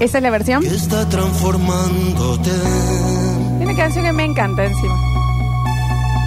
¿Esa 0.00 0.18
es 0.18 0.22
la 0.22 0.30
versión? 0.30 0.62
que 0.62 0.68
está 0.68 1.08
transformándote. 1.08 2.50
Tiene 2.50 3.64
una 3.64 3.76
canción 3.76 4.04
que 4.04 4.12
me 4.12 4.24
encanta 4.24 4.64
encima. 4.64 5.00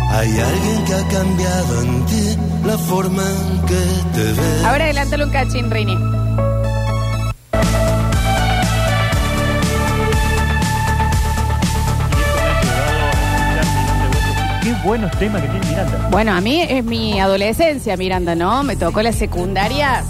Hay 0.10 0.30
alguien 0.30 0.86
que 0.86 0.94
ha 0.94 1.08
cambiado 1.08 1.82
en 1.84 2.06
ti 2.06 2.38
la 2.68 2.78
forma 2.78 3.24
en 3.24 3.66
que 3.66 3.76
te 4.14 4.24
ves. 4.34 4.64
Ahora 4.66 4.84
adelántalo 4.84 5.26
un 5.26 5.32
cachín, 5.32 5.72
Rini. 5.72 5.98
Qué 14.64 14.74
buenos 14.84 15.12
temas 15.18 15.42
que 15.42 15.48
tiene 15.48 15.66
Miranda. 15.66 16.10
Bueno, 16.12 16.34
a 16.34 16.42
mí 16.42 16.62
es 16.62 16.84
mi 16.84 17.22
adolescencia, 17.22 17.96
Miranda, 17.96 18.36
¿no? 18.36 18.64
Me 18.64 18.76
tocó 18.76 19.02
la 19.02 19.14
secundaria. 19.14 20.04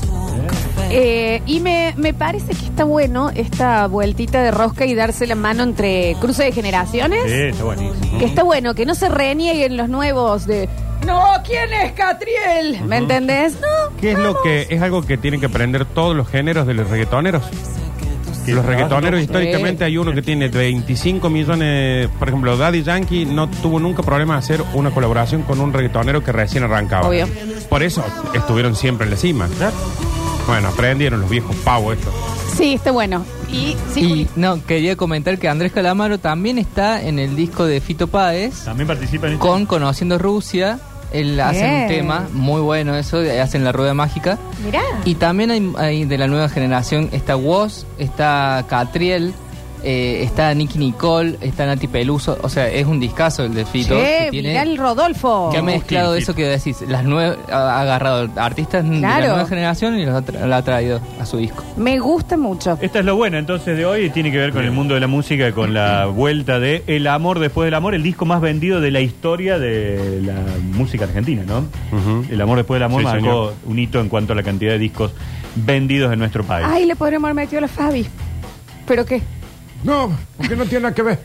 Eh, 0.90 1.44
y 1.46 1.60
me, 1.60 1.94
me 1.98 2.14
parece 2.14 2.56
que 2.56 2.66
está 2.66 2.86
bueno 2.86 3.30
esta 3.36 3.86
vueltita 3.88 4.42
de 4.42 4.52
rosca 4.52 4.86
y 4.86 4.96
darse 4.96 5.28
la 5.28 5.36
mano 5.36 5.62
entre 5.62 6.16
cruce 6.20 6.46
de 6.46 6.52
generaciones. 6.54 7.24
Sí, 7.26 7.34
está 7.34 7.64
buenísimo. 7.66 8.18
Que 8.18 8.26
está 8.26 8.42
bueno, 8.44 8.74
que 8.74 8.86
no 8.88 8.96
se 8.96 9.10
renieguen 9.10 9.78
los 9.78 9.90
nuevos 9.90 10.48
de. 10.48 10.68
No, 11.08 11.24
¿quién 11.46 11.74
es 11.74 11.94
Catriel? 11.94 12.84
¿Me 12.86 12.98
entendés? 12.98 13.54
No. 13.54 13.96
¿Qué 14.00 14.12
es 14.12 14.20
lo 14.20 14.42
que 14.42 14.68
es 14.70 14.82
algo 14.82 15.02
que 15.02 15.18
tienen 15.18 15.40
que 15.40 15.46
aprender 15.48 15.86
todos 15.86 16.16
los 16.16 16.28
géneros 16.28 16.68
de 16.68 16.74
los 16.76 16.90
reggaetoneros? 16.90 17.44
Que 18.46 18.54
Los 18.54 18.64
trabajan 18.64 18.88
reggaetoneros 18.88 19.22
históricamente 19.22 19.84
hay 19.84 19.98
uno 19.98 20.14
que 20.14 20.22
tiene 20.22 20.48
25 20.48 21.30
millones, 21.30 22.08
por 22.18 22.30
ejemplo, 22.30 22.56
Daddy 22.56 22.82
Yankee 22.84 23.26
no 23.26 23.50
tuvo 23.50 23.78
nunca 23.80 24.04
problema 24.04 24.36
de 24.36 24.40
hacer 24.40 24.64
una 24.74 24.92
colaboración 24.92 25.42
con 25.44 25.60
un 25.60 25.74
reggaetonero 25.74 26.24
que 26.24 26.32
recién 26.32 26.64
arrancaba. 26.64 27.08
Obvio. 27.10 27.28
Por 27.70 27.84
eso 27.84 28.06
estuvieron 28.34 28.76
siempre 28.76 29.06
en 29.06 29.12
la 29.12 29.18
cima. 29.18 29.50
Bueno, 30.48 30.70
aprendieron 30.70 31.20
los 31.20 31.30
viejos 31.30 31.56
pavos 31.58 31.98
esto. 31.98 32.10
Sí, 32.56 32.76
está 32.76 32.92
bueno. 32.92 33.26
Y, 33.52 33.76
sí, 33.94 34.00
Y 34.00 34.10
Juli. 34.10 34.28
no, 34.38 34.66
quería 34.66 34.96
comentar 34.96 35.38
que 35.38 35.50
Andrés 35.50 35.74
Calamaro 35.74 36.18
también 36.18 36.58
está 36.58 37.02
en 37.02 37.20
el 37.20 37.36
disco 37.36 37.66
de 37.66 37.80
Fito 37.82 38.08
Páez 38.08 38.64
También 38.64 38.88
participa 38.88 39.28
en 39.28 39.34
este. 39.34 39.46
con 39.46 39.66
Conociendo 39.66 40.18
Rusia. 40.18 40.80
Él 41.12 41.40
hace 41.40 41.62
Bien. 41.64 41.82
un 41.84 41.88
tema 41.88 42.28
muy 42.34 42.62
bueno, 42.62 42.96
eso, 42.96 43.20
hacen 43.42 43.64
la 43.64 43.72
rueda 43.72 43.94
mágica. 43.94 44.38
Mirá. 44.64 44.82
Y 45.06 45.16
también 45.16 45.52
hay, 45.52 45.74
hay 45.78 46.06
de 46.06 46.18
la 46.18 46.28
nueva 46.28 46.50
generación, 46.50 47.10
está 47.12 47.36
Woz, 47.36 47.86
está 47.98 48.66
Catriel, 48.68 49.34
eh, 49.90 50.22
está 50.24 50.54
Nicky 50.54 50.78
Nicole, 50.80 51.38
está 51.40 51.66
Nati 51.66 51.88
Peluso. 51.88 52.38
O 52.42 52.50
sea, 52.50 52.68
es 52.68 52.86
un 52.86 53.00
discazo 53.00 53.46
el 53.46 53.54
de 53.54 53.66
Fito. 53.66 53.96
Che, 53.96 54.28
que 54.32 54.42
mirá 54.44 54.64
el 54.64 54.78
Rodolfo. 54.78 55.50
que 55.50 55.60
ha 55.60 55.62
mezclado 55.64 56.14
eso 56.16 56.36
que 56.36 56.44
decís, 56.46 56.82
las 56.88 57.06
nueve, 57.06 57.38
ha 57.50 57.80
agarrado 57.82 58.30
artistas 58.36 58.84
de 58.88 58.98
la 59.00 59.20
nueva 59.20 59.46
generación 59.46 59.98
y 59.98 60.06
los 60.06 60.14
ha, 60.14 60.26
tra- 60.26 60.46
la 60.46 60.58
ha 60.58 60.62
traído 60.64 61.00
a 61.22 61.26
su 61.26 61.38
disco. 61.38 61.64
Me 61.78 62.00
gusta 62.00 62.36
mucho. 62.36 62.78
Esta 62.82 63.00
es 63.00 63.06
lo 63.06 63.16
bueno 63.16 63.38
entonces 63.38 63.78
de 63.78 63.86
hoy 63.86 64.06
y 64.06 64.10
tiene 64.10 64.30
que 64.30 64.38
ver 64.38 64.52
con 64.52 64.66
el 64.66 64.72
mundo 64.72 64.94
de 64.94 65.00
la 65.00 65.08
música, 65.08 65.54
con 65.54 65.74
la 65.74 66.06
vuelta 66.08 66.60
de 66.60 66.84
El 66.88 67.08
amor 67.08 67.40
después 67.40 67.66
del 67.68 67.74
amor, 67.76 67.96
el 67.96 68.04
disco 68.04 68.26
más 68.26 68.42
vendido 68.42 68.82
de 68.82 68.92
la 68.92 69.00
historia 69.00 69.58
de 69.58 70.22
la 70.22 70.36
música 70.74 71.06
argentina, 71.06 71.44
¿no? 71.48 71.66
El 72.30 72.42
amor 72.42 72.58
después 72.58 72.76
del 72.76 72.84
amor 72.84 73.00
Sí, 73.02 73.06
marcó 73.06 73.20
señor. 73.22 73.54
un 73.66 73.80
hito 73.80 74.02
en 74.02 74.10
cuanto 74.10 74.34
a 74.34 74.36
la 74.36 74.44
cantidad 74.44 74.72
de 74.74 74.80
discos 74.80 75.14
vendidos 75.56 76.12
en 76.12 76.20
nuestro 76.20 76.44
país. 76.44 76.68
Ay, 76.70 76.86
le 76.86 76.96
podríamos 76.98 77.30
haber 77.30 77.46
metido 77.46 77.60
a 77.60 77.62
la 77.62 77.68
Fabi. 77.70 78.06
¿Pero 78.86 79.06
qué? 79.06 79.22
No, 79.84 80.12
porque 80.38 80.56
no 80.56 80.66
tiene 80.66 80.84
nada 80.84 80.96
que 80.96 81.04
ver. 81.04 81.20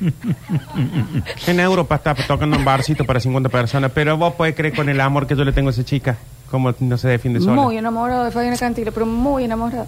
en 1.47 1.61
Europa 1.61 1.97
está 1.97 2.15
tocando 2.15 2.57
un 2.57 2.65
barcito 2.65 3.05
para 3.05 3.21
50 3.21 3.49
personas, 3.49 3.91
pero 3.95 4.17
vos 4.17 4.35
podés 4.35 4.55
creer 4.55 4.75
con 4.75 4.89
el 4.89 5.01
amor 5.01 5.27
que 5.27 5.35
yo 5.35 5.45
le 5.45 5.53
tengo 5.53 5.69
a 5.69 5.73
esa 5.73 5.85
chica. 5.85 6.17
Cómo 6.51 6.75
no 6.81 6.99
se 6.99 7.09
defiende 7.09 7.41
sola. 7.41 7.63
Muy 7.63 7.79
enamorado 7.79 8.25
de 8.25 8.31
Fabiana 8.31 8.59
Cantilo, 8.59 8.93
pero 8.93 9.07
muy 9.07 9.45
enamorado. 9.45 9.87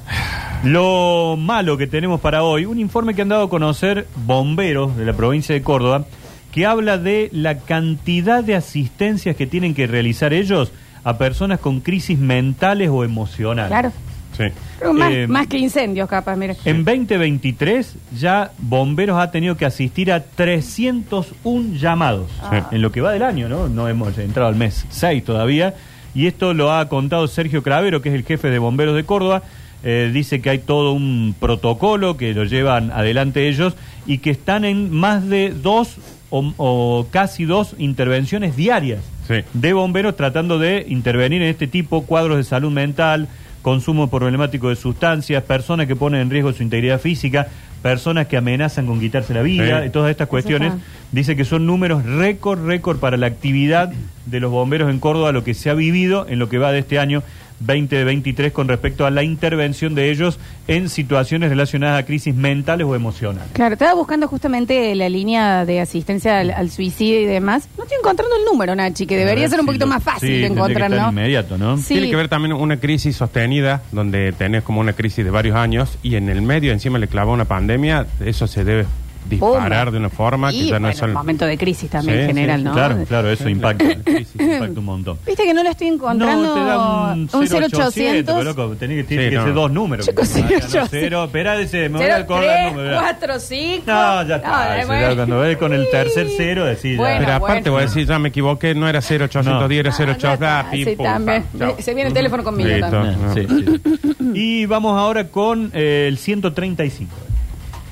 Lo 0.65 1.37
malo 1.39 1.77
que 1.77 1.87
tenemos 1.87 2.21
para 2.21 2.43
hoy, 2.43 2.65
un 2.65 2.79
informe 2.79 3.15
que 3.15 3.21
han 3.21 3.29
dado 3.29 3.45
a 3.45 3.51
conocer 3.51 4.07
bomberos 4.25 4.97
de 4.97 5.05
la 5.05 5.13
provincia 5.13 5.55
de 5.55 5.63
Córdoba, 5.63 6.07
que 6.53 6.65
habla 6.65 6.97
de 6.97 7.29
la 7.33 7.59
cantidad 7.59 8.43
de 8.43 8.55
asistencias 8.55 9.37
que 9.37 9.47
tienen 9.47 9.75
que 9.75 9.87
realizar 9.87 10.33
ellos 10.33 10.73
a 11.05 11.19
personas 11.19 11.61
con 11.61 11.81
crisis 11.81 12.19
mentales 12.19 12.89
o 12.91 13.05
emocionales. 13.05 13.69
Claro. 13.69 13.93
Sí. 14.35 14.45
Más, 14.93 15.13
Eh, 15.13 15.27
más 15.29 15.47
que 15.47 15.59
incendios, 15.59 16.09
capaz, 16.09 16.37
mire. 16.37 16.57
En 16.65 16.85
2023 16.85 17.97
ya 18.19 18.51
Bomberos 18.59 19.19
ha 19.19 19.31
tenido 19.31 19.57
que 19.57 19.65
asistir 19.65 20.13
a 20.13 20.21
301 20.23 21.75
llamados 21.79 22.31
Sí. 22.51 22.57
en 22.73 22.83
lo 22.83 22.91
que 22.93 23.01
va 23.01 23.13
del 23.13 23.23
año, 23.23 23.49
¿no? 23.49 23.69
No 23.69 23.89
hemos 23.89 24.17
entrado 24.19 24.49
al 24.49 24.57
mes 24.57 24.87
6 24.91 25.25
todavía. 25.25 25.75
Y 26.15 26.27
esto 26.27 26.55
lo 26.55 26.73
ha 26.73 26.89
contado 26.89 27.27
Sergio 27.27 27.63
Cravero, 27.63 28.01
que 28.03 28.09
es 28.11 28.15
el 28.15 28.25
jefe 28.25 28.51
de 28.51 28.59
Bomberos 28.59 28.95
de 28.95 29.05
Córdoba. 29.05 29.43
Eh, 29.83 30.11
dice 30.13 30.41
que 30.41 30.49
hay 30.51 30.59
todo 30.59 30.93
un 30.93 31.35
protocolo 31.39 32.17
que 32.17 32.33
lo 32.33 32.45
llevan 32.45 32.91
adelante 32.91 33.49
ellos 33.49 33.75
y 34.07 34.19
que 34.19 34.31
están 34.31 34.65
en 34.65 34.91
más 34.91 35.29
de 35.29 35.51
dos 35.51 35.97
o, 36.31 36.53
o 36.57 37.07
casi 37.11 37.45
dos 37.45 37.75
intervenciones 37.79 38.57
diarias 38.57 39.01
Sí. 39.29 39.37
de 39.55 39.73
bomberos 39.73 40.17
tratando 40.17 40.59
de 40.59 40.85
intervenir 40.89 41.41
en 41.43 41.49
este 41.49 41.67
tipo, 41.67 42.03
cuadros 42.05 42.37
de 42.39 42.45
salud 42.45 42.71
mental, 42.71 43.29
consumo 43.65 44.09
problemático 44.11 44.69
de 44.69 44.77
sustancias, 44.77 45.43
personas 45.43 45.87
que 45.87 45.97
ponen 45.97 46.21
en 46.21 46.31
riesgo 46.31 46.53
su 46.53 46.63
integridad 46.63 47.01
física, 47.01 47.49
personas 47.83 48.27
que 48.27 48.37
amenazan 48.37 48.87
con 48.87 49.01
quitarse 49.01 49.33
la 49.33 49.41
vida, 49.41 49.81
Sí. 49.81 49.87
y 49.89 49.91
todas 49.91 50.11
estas 50.11 50.29
cuestiones. 50.29 50.75
Dice 51.13 51.35
que 51.35 51.47
son 51.47 51.67
números 51.67 52.05
récord, 52.05 52.65
récord 52.67 52.99
para 52.99 53.17
la 53.17 53.27
actividad 53.27 53.91
de 54.27 54.41
los 54.41 54.51
bomberos 54.51 54.91
en 54.91 55.01
Córdoba, 55.01 55.33
lo 55.33 55.45
que 55.45 55.55
se 55.55 55.71
ha 55.71 55.75
vivido 55.75 56.27
en 56.29 56.39
lo 56.39 56.51
que 56.51 56.59
va 56.59 56.73
de 56.73 56.81
este 56.81 56.99
año 56.99 57.23
2023 57.61 58.53
con 58.53 58.69
respecto 58.69 59.07
a 59.07 59.11
la 59.11 59.23
intervención 59.23 59.95
de 59.95 60.11
ellos 60.11 60.39
en 60.69 60.89
situaciones 60.89 61.51
relacionadas 61.51 62.03
a 62.03 62.07
crisis 62.07 62.35
mentales 62.35 62.87
o 62.87 62.95
emocionales. 62.95 63.51
Claro, 63.53 63.75
estaba 63.75 63.95
buscando 63.95 64.29
justamente 64.29 64.95
la 64.95 65.09
línea 65.09 65.65
de 65.65 65.81
asistencia 65.81 66.41
al, 66.41 66.51
al 66.51 66.71
suicidio 66.71 67.21
y 67.21 67.25
demás. 67.27 67.69
No 67.77 67.85
estoy 67.85 67.99
encontrando 67.99 68.35
el 68.37 68.45
número, 68.45 68.75
Nachi, 68.75 69.07
que 69.07 69.17
debería 69.17 69.47
A 69.47 69.49
ser 69.51 69.61
un 69.61 69.65
si 69.65 69.67
poquito 69.67 69.87
lo- 69.87 69.93
más 69.93 70.03
fácil 70.03 70.29
sí, 70.29 70.35
de 70.35 70.41
que 70.41 70.47
encontrar, 70.47 70.91
estar 70.93 71.07
¿no? 71.07 71.11
inmediato, 71.13 71.59
¿no? 71.59 71.77
Sí. 71.79 71.95
Tiene 71.95 72.11
que 72.11 72.17
ver 72.17 72.29
también 72.29 72.53
una 72.55 72.79
crisis 72.79 73.17
sostenida, 73.17 73.83
donde 73.93 74.33
tenés 74.33 74.63
como 74.63 74.81
una 74.81 74.93
crisis 74.93 75.25
de 75.25 75.31
varios 75.31 75.57
años 75.57 75.99
y 76.03 76.17
en 76.17 76.29
el 76.29 76.43
medio 76.43 76.73
encima 76.73 76.99
le 76.99 77.09
clava 77.09 77.33
una 77.33 77.45
pandemia, 77.45 78.07
eso 78.25 78.47
se 78.47 78.65
debe 78.65 78.87
disparar 79.29 79.87
Pum. 79.87 79.93
de 79.95 79.99
una 79.99 80.09
forma 80.11 80.51
que 80.51 80.57
y, 80.57 80.67
ya 80.67 80.75
no 80.75 80.81
bueno, 80.81 80.89
es 80.91 80.99
solo... 80.99 81.13
momento 81.15 81.47
de 81.47 81.57
crisis 81.59 81.91
también 81.91 82.17
Sí, 82.19 82.21
en 82.23 82.27
general, 82.29 82.59
sí, 82.61 82.65
¿no? 82.65 82.73
Claro, 82.73 83.05
claro, 83.09 83.31
eso 83.31 83.49
impacta. 83.49 83.85
impacta 83.85 84.79
un 84.81 84.85
montón. 84.85 85.19
Viste 85.27 85.45
que 85.45 85.55
no 85.55 85.63
lo 85.63 85.71
estoy 85.71 85.89
encontrando. 85.89 86.45
No, 86.47 86.55
te 86.55 86.61
da 86.61 87.13
un, 87.15 87.29
0800. 87.29 87.73
0800. 87.79 88.35
pero 88.35 88.43
loco, 88.45 88.77
tenés 88.77 88.97
que, 88.99 89.05
tiene 89.05 89.25
Sí, 89.25 89.31
que 89.31 89.37
no. 89.37 89.45
ser 89.45 89.55
dos 89.55 89.71
números. 89.71 90.07
Chicos, 90.07 90.29
porque 90.29 90.43
no, 90.55 90.59
0800. 90.61 90.89
cero, 90.91 91.25
espera, 91.25 91.57
dice, 91.57 91.89
me 91.89 91.99
voy 91.99 92.07
a 92.09 92.17
acordar 92.17 92.45
el 92.45 92.73
03, 92.73 92.75
número. 92.75 92.97
4, 93.01 93.39
5. 93.41 93.83
No, 93.87 94.23
ya 94.27 94.37
está. 94.37 94.79
eso 94.81 94.93
ya 94.93 95.15
cuando 95.17 95.39
ves 95.41 95.57
con 95.57 95.73
el 95.73 95.91
tercer 95.91 96.27
cero, 96.37 96.65
decís 96.67 96.97
Bueno, 96.97 97.15
ya. 97.15 97.19
Pero 97.21 97.33
aparte 97.35 97.71
bueno. 97.71 97.73
voy 97.73 97.83
a 97.83 97.87
decir, 97.87 98.07
ya 98.07 98.19
me 98.19 98.29
equivoqué, 98.29 98.75
no 98.75 98.89
era 98.89 99.01
0810, 99.01 100.01
era 100.01 100.13
08, 100.13 100.29
ah, 100.43 100.67
pim, 100.71 100.85
sí, 100.85 100.97
pum, 100.97 101.05
también. 101.07 101.43
pam, 101.45 101.59
chao. 101.71 101.77
Se 101.81 101.95
viene 101.95 102.09
el 102.09 102.15
teléfono 102.15 102.45
conmigo 102.45 102.69
Listo. 102.69 102.91
también. 102.91 103.19
Sí, 103.35 103.47
sí. 103.49 104.31
Y 104.35 104.67
vamos 104.67 104.99
ahora 104.99 105.29
con 105.29 105.71
eh, 105.75 106.07
el 106.09 106.19
135. 106.19 107.15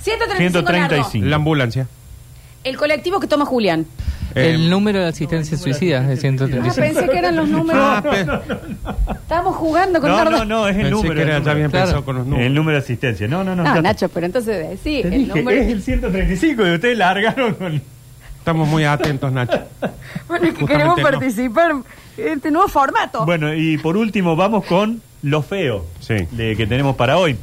135. 0.02 0.50
135. 0.68 1.26
La 1.26 1.36
ambulancia. 1.36 1.86
El 2.64 2.76
colectivo 2.76 3.18
que 3.20 3.26
toma 3.26 3.44
Julián. 3.44 3.86
Eh, 4.34 4.52
el 4.54 4.70
número 4.70 5.00
de 5.00 5.06
asistencia 5.08 5.58
suicida 5.58 5.98
es 6.10 6.18
Ah, 6.18 6.20
135. 6.22 6.74
pensé 6.76 7.08
que 7.10 7.18
eran 7.18 7.36
los 7.36 7.48
números. 7.48 7.82
ah, 7.84 8.02
Estábamos 9.10 9.56
jugando 9.56 10.00
con 10.00 10.10
No, 10.10 10.24
no, 10.24 10.44
no, 10.44 10.68
es 10.68 10.76
el 10.76 10.82
pensé 10.84 10.90
número. 10.94 11.14
que 11.16 11.22
era, 11.22 11.36
el 11.38 11.44
ya 11.44 11.50
habían 11.50 11.66
número. 11.66 11.84
pensado 11.84 12.04
con 12.04 12.16
los 12.16 12.26
números. 12.26 12.46
El 12.46 12.54
número 12.54 12.78
de 12.78 12.82
asistencia. 12.84 13.28
No, 13.28 13.44
no, 13.44 13.54
no. 13.56 13.82
Nacho, 13.82 14.08
pero 14.08 14.26
entonces 14.26 14.78
sí, 14.82 15.00
Te 15.02 15.08
el 15.08 15.26
dije, 15.26 15.38
número. 15.40 15.60
es 15.60 15.68
el 15.68 15.82
135 15.82 16.66
y 16.66 16.70
ustedes 16.74 16.96
largaron 16.98 17.54
con... 17.54 17.82
Estamos 18.38 18.66
muy 18.68 18.84
atentos, 18.84 19.30
Nacho. 19.32 19.60
Bueno, 20.28 20.46
es 20.46 20.54
que 20.54 20.60
Justamente 20.60 20.66
queremos 20.66 20.96
no. 20.98 21.02
participar 21.02 21.70
en 22.16 22.28
este 22.28 22.50
nuevo 22.50 22.68
formato. 22.68 23.24
Bueno, 23.26 23.52
y 23.54 23.76
por 23.78 23.96
último 23.96 24.34
vamos 24.34 24.64
con 24.64 25.00
lo 25.22 25.42
feo 25.42 25.84
Sí. 26.00 26.14
de- 26.30 26.56
que 26.56 26.66
tenemos 26.66 26.96
para 26.96 27.18
hoy. 27.18 27.36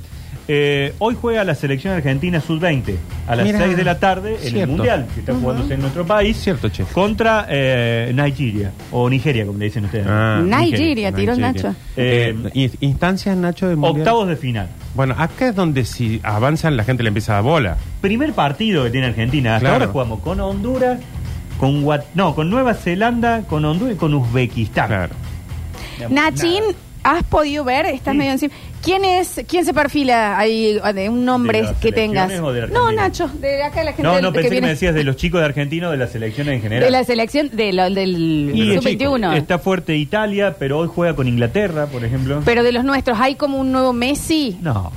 Eh, 0.51 0.95
hoy 0.97 1.15
juega 1.21 1.43
la 1.43 1.53
selección 1.53 1.93
argentina 1.93 2.41
sub-20 2.41 2.95
a 3.27 3.35
las 3.35 3.45
Mira, 3.45 3.59
6 3.59 3.77
de 3.77 3.83
la 3.83 3.99
tarde 3.99 4.35
en 4.41 4.57
el. 4.57 4.67
Mundial 4.67 5.05
que 5.13 5.19
está 5.19 5.35
jugándose 5.35 5.75
en 5.75 5.81
nuestro 5.81 6.07
país. 6.07 6.37
Cierto, 6.37 6.69
che. 6.69 6.85
Contra 6.85 7.45
eh, 7.47 8.11
Nigeria, 8.15 8.71
o 8.91 9.07
Nigeria, 9.07 9.45
como 9.45 9.59
le 9.59 9.65
dicen 9.65 9.85
ustedes. 9.85 10.07
Ah, 10.09 10.41
Nigeria, 10.43 11.11
tiró 11.11 11.33
el 11.33 11.39
Nigeria. 11.39 11.69
Nacho. 11.69 11.75
Eh, 11.95 12.35
Eh, 12.35 12.49
in- 12.55 12.71
instancias, 12.79 13.37
Nacho, 13.37 13.69
de 13.69 13.75
mundial. 13.75 13.99
Octavos 14.01 14.27
de 14.27 14.35
final. 14.37 14.69
Bueno, 14.95 15.13
acá 15.19 15.49
es 15.49 15.55
donde 15.55 15.85
si 15.85 16.19
avanzan 16.23 16.75
la 16.75 16.83
gente 16.83 17.03
le 17.03 17.09
empieza 17.09 17.33
a 17.33 17.35
dar 17.35 17.43
bola. 17.43 17.77
Primer 18.01 18.33
partido 18.33 18.83
que 18.85 18.89
tiene 18.89 19.05
Argentina. 19.05 19.55
Hasta 19.57 19.67
Claro. 19.69 19.75
ahora 19.83 19.91
jugamos 19.91 20.19
con 20.21 20.39
Honduras, 20.39 20.99
con 21.59 21.83
Guat- 21.83 22.05
no, 22.15 22.33
con 22.33 22.49
Nueva 22.49 22.73
Zelanda, 22.73 23.43
con 23.43 23.63
Honduras 23.65 23.93
y 23.93 23.97
con 23.97 24.15
Uzbekistán. 24.15 24.87
Claro. 24.87 25.13
Nachín, 26.09 26.63
¿has 27.03 27.23
podido 27.23 27.63
ver? 27.63 27.85
Estás 27.85 28.13
Sí. 28.13 28.17
medio 28.17 28.31
encima. 28.31 28.53
¿Quién 28.89 29.05
es, 29.05 29.41
quién 29.47 29.65
se 29.65 29.73
perfila 29.73 30.39
ahí 30.39 30.79
de 30.95 31.09
un 31.09 31.23
nombre 31.23 31.59
¿De 31.59 31.63
las 31.65 31.77
que 31.77 31.91
tengas? 31.91 32.27
selecciones 32.31 32.41
o 32.49 32.53
de 32.53 32.61
la 32.61 32.67
no, 32.67 32.87
Argentina? 32.87 33.01
Nacho, 33.03 33.27
de 33.39 33.61
acá 33.63 33.83
la 33.83 33.91
gente 33.91 34.01
No, 34.01 34.13
del- 34.15 34.23
no, 34.23 34.33
pensé 34.33 34.47
que, 34.47 34.51
viene 34.55 34.65
me 34.65 34.73
decías 34.73 34.95
de 34.95 35.03
los 35.03 35.15
chicos 35.15 35.41
de 35.41 35.45
Argentina 35.45 35.89
o 35.89 35.91
de 35.91 35.97
las 35.97 36.11
selecciones 36.11 36.55
en 36.55 36.61
general. 36.63 36.83
de 36.85 36.89
la 36.89 37.03
selección 37.03 37.49
de 37.53 37.71
lo- 37.71 37.89
del 37.91 38.51
Y 38.51 38.75
sub-21. 38.77 39.35
Está 39.37 39.59
fuerte 39.59 39.95
Italia, 39.95 40.55
pero 40.57 40.79
hoy 40.79 40.89
juega 40.91 41.15
con 41.15 41.27
Inglaterra, 41.27 41.85
por 41.85 42.03
ejemplo. 42.03 42.41
Pero 42.43 42.63
de 42.63 42.71
los 42.71 42.83
nuestros, 42.83 43.19
¿hay 43.19 43.35
como 43.35 43.59
un 43.59 43.71
nuevo 43.71 43.93
Messi? 43.93 44.57
no. 44.61 44.91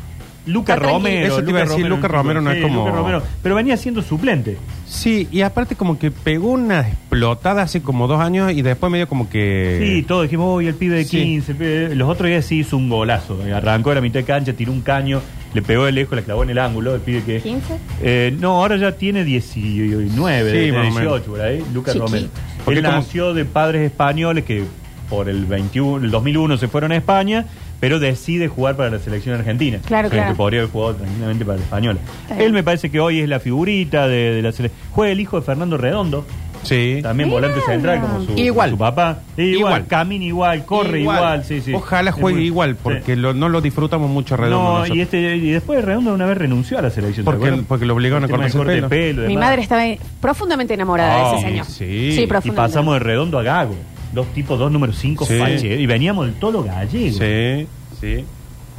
Luca 0.46 0.72
Está 0.72 0.86
tranquilo. 0.88 1.08
Romero. 1.10 1.26
Eso 1.34 1.44
te 1.44 1.50
iba 1.50 1.60
a 1.60 1.64
decir, 1.66 1.86
Luca 1.86 2.08
Romero 2.08 2.40
no 2.40 2.50
es 2.50 2.62
como- 2.62 2.80
Luca 2.86 2.90
Romero, 2.96 3.22
pero 3.44 3.54
venía 3.54 3.76
siendo 3.76 4.00
suplente. 4.02 4.56
Sí, 4.94 5.26
y 5.32 5.40
aparte 5.40 5.74
como 5.74 5.98
que 5.98 6.10
pegó 6.10 6.48
una 6.50 6.80
explotada 6.86 7.62
hace 7.62 7.80
como 7.80 8.06
dos 8.08 8.20
años 8.20 8.52
y 8.52 8.60
después 8.60 8.92
medio 8.92 9.08
como 9.08 9.30
que... 9.30 9.78
Sí, 9.82 10.02
todos 10.02 10.24
dijimos, 10.24 10.48
hoy 10.48 10.66
el 10.66 10.74
pibe 10.74 10.96
de 10.96 11.04
Sí. 11.04 11.16
15. 11.22 11.52
el 11.52 11.58
pibe 11.58 11.70
de-". 11.88 11.94
Los 11.96 12.10
otros 12.10 12.28
días 12.28 12.44
sí 12.44 12.58
hizo 12.58 12.76
un 12.76 12.90
golazo. 12.90 13.38
Arrancó 13.54 13.88
de 13.88 13.94
la 13.96 14.00
mitad 14.02 14.20
de 14.20 14.24
cancha, 14.26 14.52
tiró 14.52 14.70
un 14.70 14.82
caño, 14.82 15.22
le 15.54 15.62
pegó 15.62 15.86
de 15.86 15.92
lejos, 15.92 16.14
le 16.14 16.22
clavó 16.22 16.42
en 16.42 16.50
el 16.50 16.58
ángulo. 16.58 16.94
El 16.94 17.00
pibe 17.00 17.22
que. 17.22 17.42
¿15? 17.42 17.60
Eh, 18.02 18.36
no, 18.38 18.56
ahora 18.60 18.76
ya 18.76 18.92
tiene 18.92 19.24
19, 19.24 20.50
Sí, 20.50 20.56
de- 20.58 20.72
más 20.72 20.80
o 20.80 20.84
18 20.90 21.00
menos. 21.00 21.20
por 21.22 21.40
ahí. 21.40 21.64
Lucas 21.72 21.94
Chiquito. 21.94 22.06
Romero. 22.12 22.28
Porque 22.64 22.80
Él 22.80 22.84
como- 22.84 22.96
nació 22.98 23.32
de 23.34 23.44
padres 23.46 23.82
españoles 23.90 24.44
que 24.44 24.64
por 25.08 25.28
el 25.30 25.46
21, 25.46 26.04
el 26.04 26.10
2001 26.10 26.58
se 26.58 26.68
fueron 26.68 26.92
a 26.92 26.96
España, 26.96 27.46
pero 27.82 27.98
decide 27.98 28.46
jugar 28.46 28.76
para 28.76 28.90
la 28.90 29.00
selección 29.00 29.34
argentina. 29.34 29.80
Claro, 29.84 30.08
Que 30.08 30.14
claro. 30.16 30.36
podría 30.36 30.60
haber 30.60 30.70
jugado 30.70 30.94
tranquilamente 30.94 31.44
para 31.44 31.58
la 31.58 31.64
española. 31.64 31.98
Él 32.38 32.52
me 32.52 32.62
parece 32.62 32.92
que 32.92 33.00
hoy 33.00 33.18
es 33.18 33.28
la 33.28 33.40
figurita 33.40 34.06
de, 34.06 34.34
de 34.34 34.40
la 34.40 34.52
selección. 34.52 34.80
Juega 34.92 35.10
el 35.12 35.18
hijo 35.18 35.40
de 35.40 35.44
Fernando 35.44 35.76
Redondo. 35.76 36.24
Sí. 36.62 37.00
También 37.02 37.28
Mira. 37.28 37.40
volante 37.40 37.60
central 37.66 38.00
como 38.00 38.20
su, 38.22 38.38
Igual. 38.38 38.70
su 38.70 38.78
papá. 38.78 39.18
Igual, 39.36 39.54
Igual. 39.56 39.86
camina 39.88 40.24
igual, 40.26 40.64
corre 40.64 41.00
igual, 41.00 41.42
sí, 41.44 41.60
sí. 41.60 41.74
Ojalá 41.74 42.12
juegue 42.12 42.36
muy- 42.38 42.46
igual, 42.46 42.70
sí. 42.74 42.78
porque 42.84 43.16
lo- 43.16 43.34
no 43.34 43.48
lo 43.48 43.60
disfrutamos 43.60 44.08
mucho 44.08 44.36
redondo 44.36 44.62
No, 44.62 44.72
nosotros. 44.74 44.96
y, 44.96 45.00
este, 45.00 45.36
y 45.38 45.50
después 45.50 45.84
Redondo 45.84 46.14
una 46.14 46.24
vez 46.24 46.38
renunció 46.38 46.78
a 46.78 46.82
la 46.82 46.90
selección. 46.90 47.26
¿te 47.26 47.32
Porque- 47.66 47.84
lo 47.84 47.94
obligaron 47.94 48.22
a 48.22 48.26
del 48.28 48.36
cortarse 48.36 48.58
el 48.58 48.64
corte 48.64 48.80
de 48.80 48.88
pelo. 48.88 49.24
y 49.24 49.26
Mi 49.26 49.36
madre 49.36 49.60
estaba 49.60 49.82
profundamente 50.20 50.74
enamorada 50.74 51.32
de 51.32 51.36
ese 51.38 51.46
señor. 51.48 51.66
sí. 51.66 51.84
Y 52.22 52.26
profundamente. 52.28 52.54
pasamos 52.74 52.94
de 52.94 53.00
Redondo 53.00 53.40
a 53.40 53.42
Gago. 53.42 53.74
Dos 54.12 54.26
tipos, 54.34 54.58
dos 54.58 54.70
números 54.70 54.96
cinco, 54.98 55.24
Sí. 55.26 55.38
fache, 55.38 55.80
y 55.80 55.86
veníamos 55.86 56.26
del 56.26 56.34
todo 56.34 56.62
gallego. 56.62 57.18
Sí, 57.18 57.66
sí. 58.00 58.24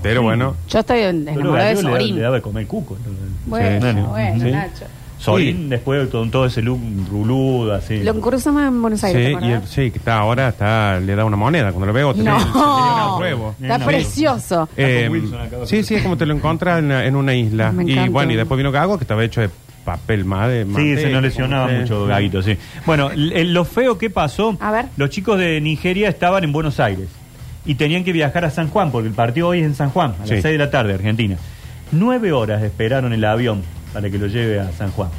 Pero 0.02 0.22
bueno, 0.22 0.56
Yo 0.70 0.80
estoy 0.80 1.00
enamorada 1.00 1.70
de 1.70 1.76
Gallego 1.76 1.82
le, 1.82 1.94
da- 1.94 2.00
Sorín. 2.00 2.16
le 2.16 2.22
daba 2.22 2.36
de 2.36 2.42
comer 2.42 2.68
cuco. 2.68 2.98
Bueno, 3.46 3.88
Sí. 3.94 4.02
bueno, 4.10 4.44
Sí. 4.46 4.52
Nacho. 4.52 4.86
Sorín 5.18 5.56
Sí. 5.58 5.68
después 5.70 6.10
con 6.10 6.30
todo 6.30 6.46
ese 6.46 6.62
look 6.62 6.82
ruludo, 7.10 7.74
así. 7.74 8.04
Lo 8.04 8.20
cruzamos 8.20 8.62
en 8.64 8.82
Buenos 8.82 9.00
sí, 9.00 9.06
Aires, 9.06 9.24
¿te 9.24 9.32
y 9.32 9.34
el- 9.36 9.54
acordás? 9.56 9.70
sí, 9.70 9.92
que 9.92 9.98
está 10.00 10.18
ahora 10.18 10.50
está, 10.50 11.00
le 11.00 11.16
da 11.16 11.24
una 11.24 11.38
moneda. 11.38 11.72
Cuando 11.72 11.86
lo 11.88 11.94
veo, 11.94 12.14
No. 12.14 12.38
huevo. 13.20 13.56
Está 13.62 13.80
precioso. 13.80 14.68
Eh, 14.76 15.08
Wilson 15.10 15.40
acá. 15.40 15.58
sí, 15.66 15.82
sí, 15.84 15.96
es 15.96 16.04
como 16.04 16.18
te 16.18 16.26
lo 16.26 16.34
encuentras 16.34 16.80
en, 16.80 16.92
en 16.92 17.16
una 17.16 17.34
isla. 17.34 17.72
Me 17.72 17.86
y 17.86 17.94
encanta. 17.94 18.12
bueno, 18.12 18.34
y 18.34 18.36
después 18.36 18.58
vino 18.58 18.72
Gago, 18.74 18.98
que 18.98 19.06
estaba 19.06 19.24
hecho 19.24 19.40
de 19.40 19.50
papel 19.86 20.26
madre. 20.26 20.66
Sí, 20.76 20.96
se 20.96 21.10
nos 21.10 21.22
lesionaba 21.22 21.68
mucho 21.68 22.06
Gaguito, 22.06 22.42
sí. 22.42 22.58
Bueno, 22.86 23.12
l- 23.12 23.44
lo 23.46 23.66
feo 23.66 23.98
que 23.98 24.10
pasó, 24.10 24.58
A 24.60 24.72
ver. 24.72 24.86
los 24.98 25.10
chicos 25.10 25.38
de 25.40 25.60
Nigeria 25.62 26.10
estaban 26.10 26.44
en 26.44 26.52
Buenos 26.52 26.80
Aires 26.80 27.10
y 27.66 27.76
tenían 27.76 28.04
que 28.04 28.12
viajar 28.14 28.46
a 28.46 28.50
San 28.50 28.70
Juan, 28.70 28.92
porque 28.92 29.08
el 29.10 29.14
partido 29.14 29.48
hoy 29.50 29.60
es 29.60 29.66
en 29.66 29.76
San 29.76 29.90
Juan, 29.90 30.12
a 30.22 30.26
Sí. 30.28 30.34
las 30.36 30.42
6 30.42 30.54
de 30.54 30.58
la 30.58 30.70
tarde, 30.72 30.94
Argentina. 30.94 31.38
Nueve 31.92 32.32
horas 32.32 32.64
esperaron 32.64 33.14
el 33.14 33.24
avión 33.26 33.62
para 33.94 34.10
que 34.10 34.18
lo 34.18 34.28
lleve 34.28 34.60
a 34.60 34.72
San 34.72 34.92
Juan. 34.92 35.10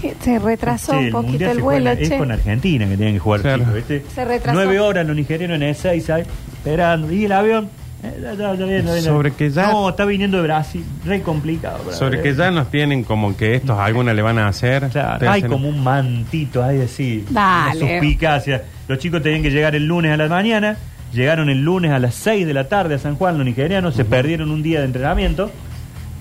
Que 0.00 0.14
se 0.20 0.38
retrasó 0.38 0.92
Sí, 0.92 0.98
un 0.98 1.04
el 1.06 1.10
poquito 1.12 1.50
el 1.50 1.58
vuelo, 1.60 1.90
Es 1.90 2.08
che. 2.08 2.16
con 2.18 2.30
Argentina 2.30 2.86
que 2.86 2.96
tienen 2.96 3.14
que 3.14 3.18
jugar 3.20 3.40
Claro. 3.40 3.58
chicos, 3.60 3.74
¿viste? 3.74 4.04
Se 4.14 4.24
retrasó. 4.24 4.54
Nueve 4.56 4.78
horas 4.78 5.04
los 5.06 5.16
nigerianos 5.16 5.56
en 5.56 5.62
Ezeiza 5.64 6.20
esperando. 6.20 7.10
¿Y 7.12 7.24
el 7.24 7.32
avión? 7.32 7.68
Eh, 8.02 8.18
ya, 8.22 8.32
ya, 8.34 8.54
ya 8.54 8.64
viene, 8.64 8.82
ya 8.84 8.92
viene. 8.94 9.00
Sobre 9.02 9.32
que 9.32 9.50
ya- 9.50 9.70
No, 9.72 9.90
está 9.90 10.04
viniendo 10.06 10.38
de 10.38 10.42
Brasil. 10.44 10.84
Re 11.04 11.20
complicado. 11.22 11.92
Sobre 11.92 12.22
que 12.22 12.34
ya 12.34 12.50
nos 12.50 12.70
tienen 12.70 13.04
como 13.04 13.36
que 13.36 13.54
estos 13.56 13.78
alguna 13.78 14.14
le 14.14 14.22
van 14.22 14.38
a 14.38 14.48
hacer. 14.48 14.88
Claro, 14.88 15.30
hay 15.30 15.40
hacen- 15.42 15.50
como 15.50 15.68
un 15.68 15.84
mantito, 15.84 16.64
hay 16.64 16.80
así. 16.80 17.24
Dale. 17.28 17.78
Suspicacia. 17.80 18.62
Los 18.88 18.98
chicos 18.98 19.22
tenían 19.22 19.42
que 19.42 19.50
llegar 19.50 19.74
el 19.74 19.84
lunes 19.86 20.12
a 20.12 20.16
la 20.16 20.28
mañana. 20.28 20.76
Llegaron 21.12 21.50
el 21.50 21.60
lunes 21.62 21.90
a 21.90 21.98
las 21.98 22.14
6 22.14 22.46
de 22.46 22.54
la 22.54 22.68
tarde 22.68 22.94
a 22.94 22.98
San 22.98 23.16
Juan, 23.16 23.36
los 23.36 23.44
nigerianos. 23.44 23.94
Se 23.96 24.04
perdieron 24.04 24.50
un 24.50 24.62
día 24.62 24.78
de 24.80 24.86
entrenamiento. 24.86 25.50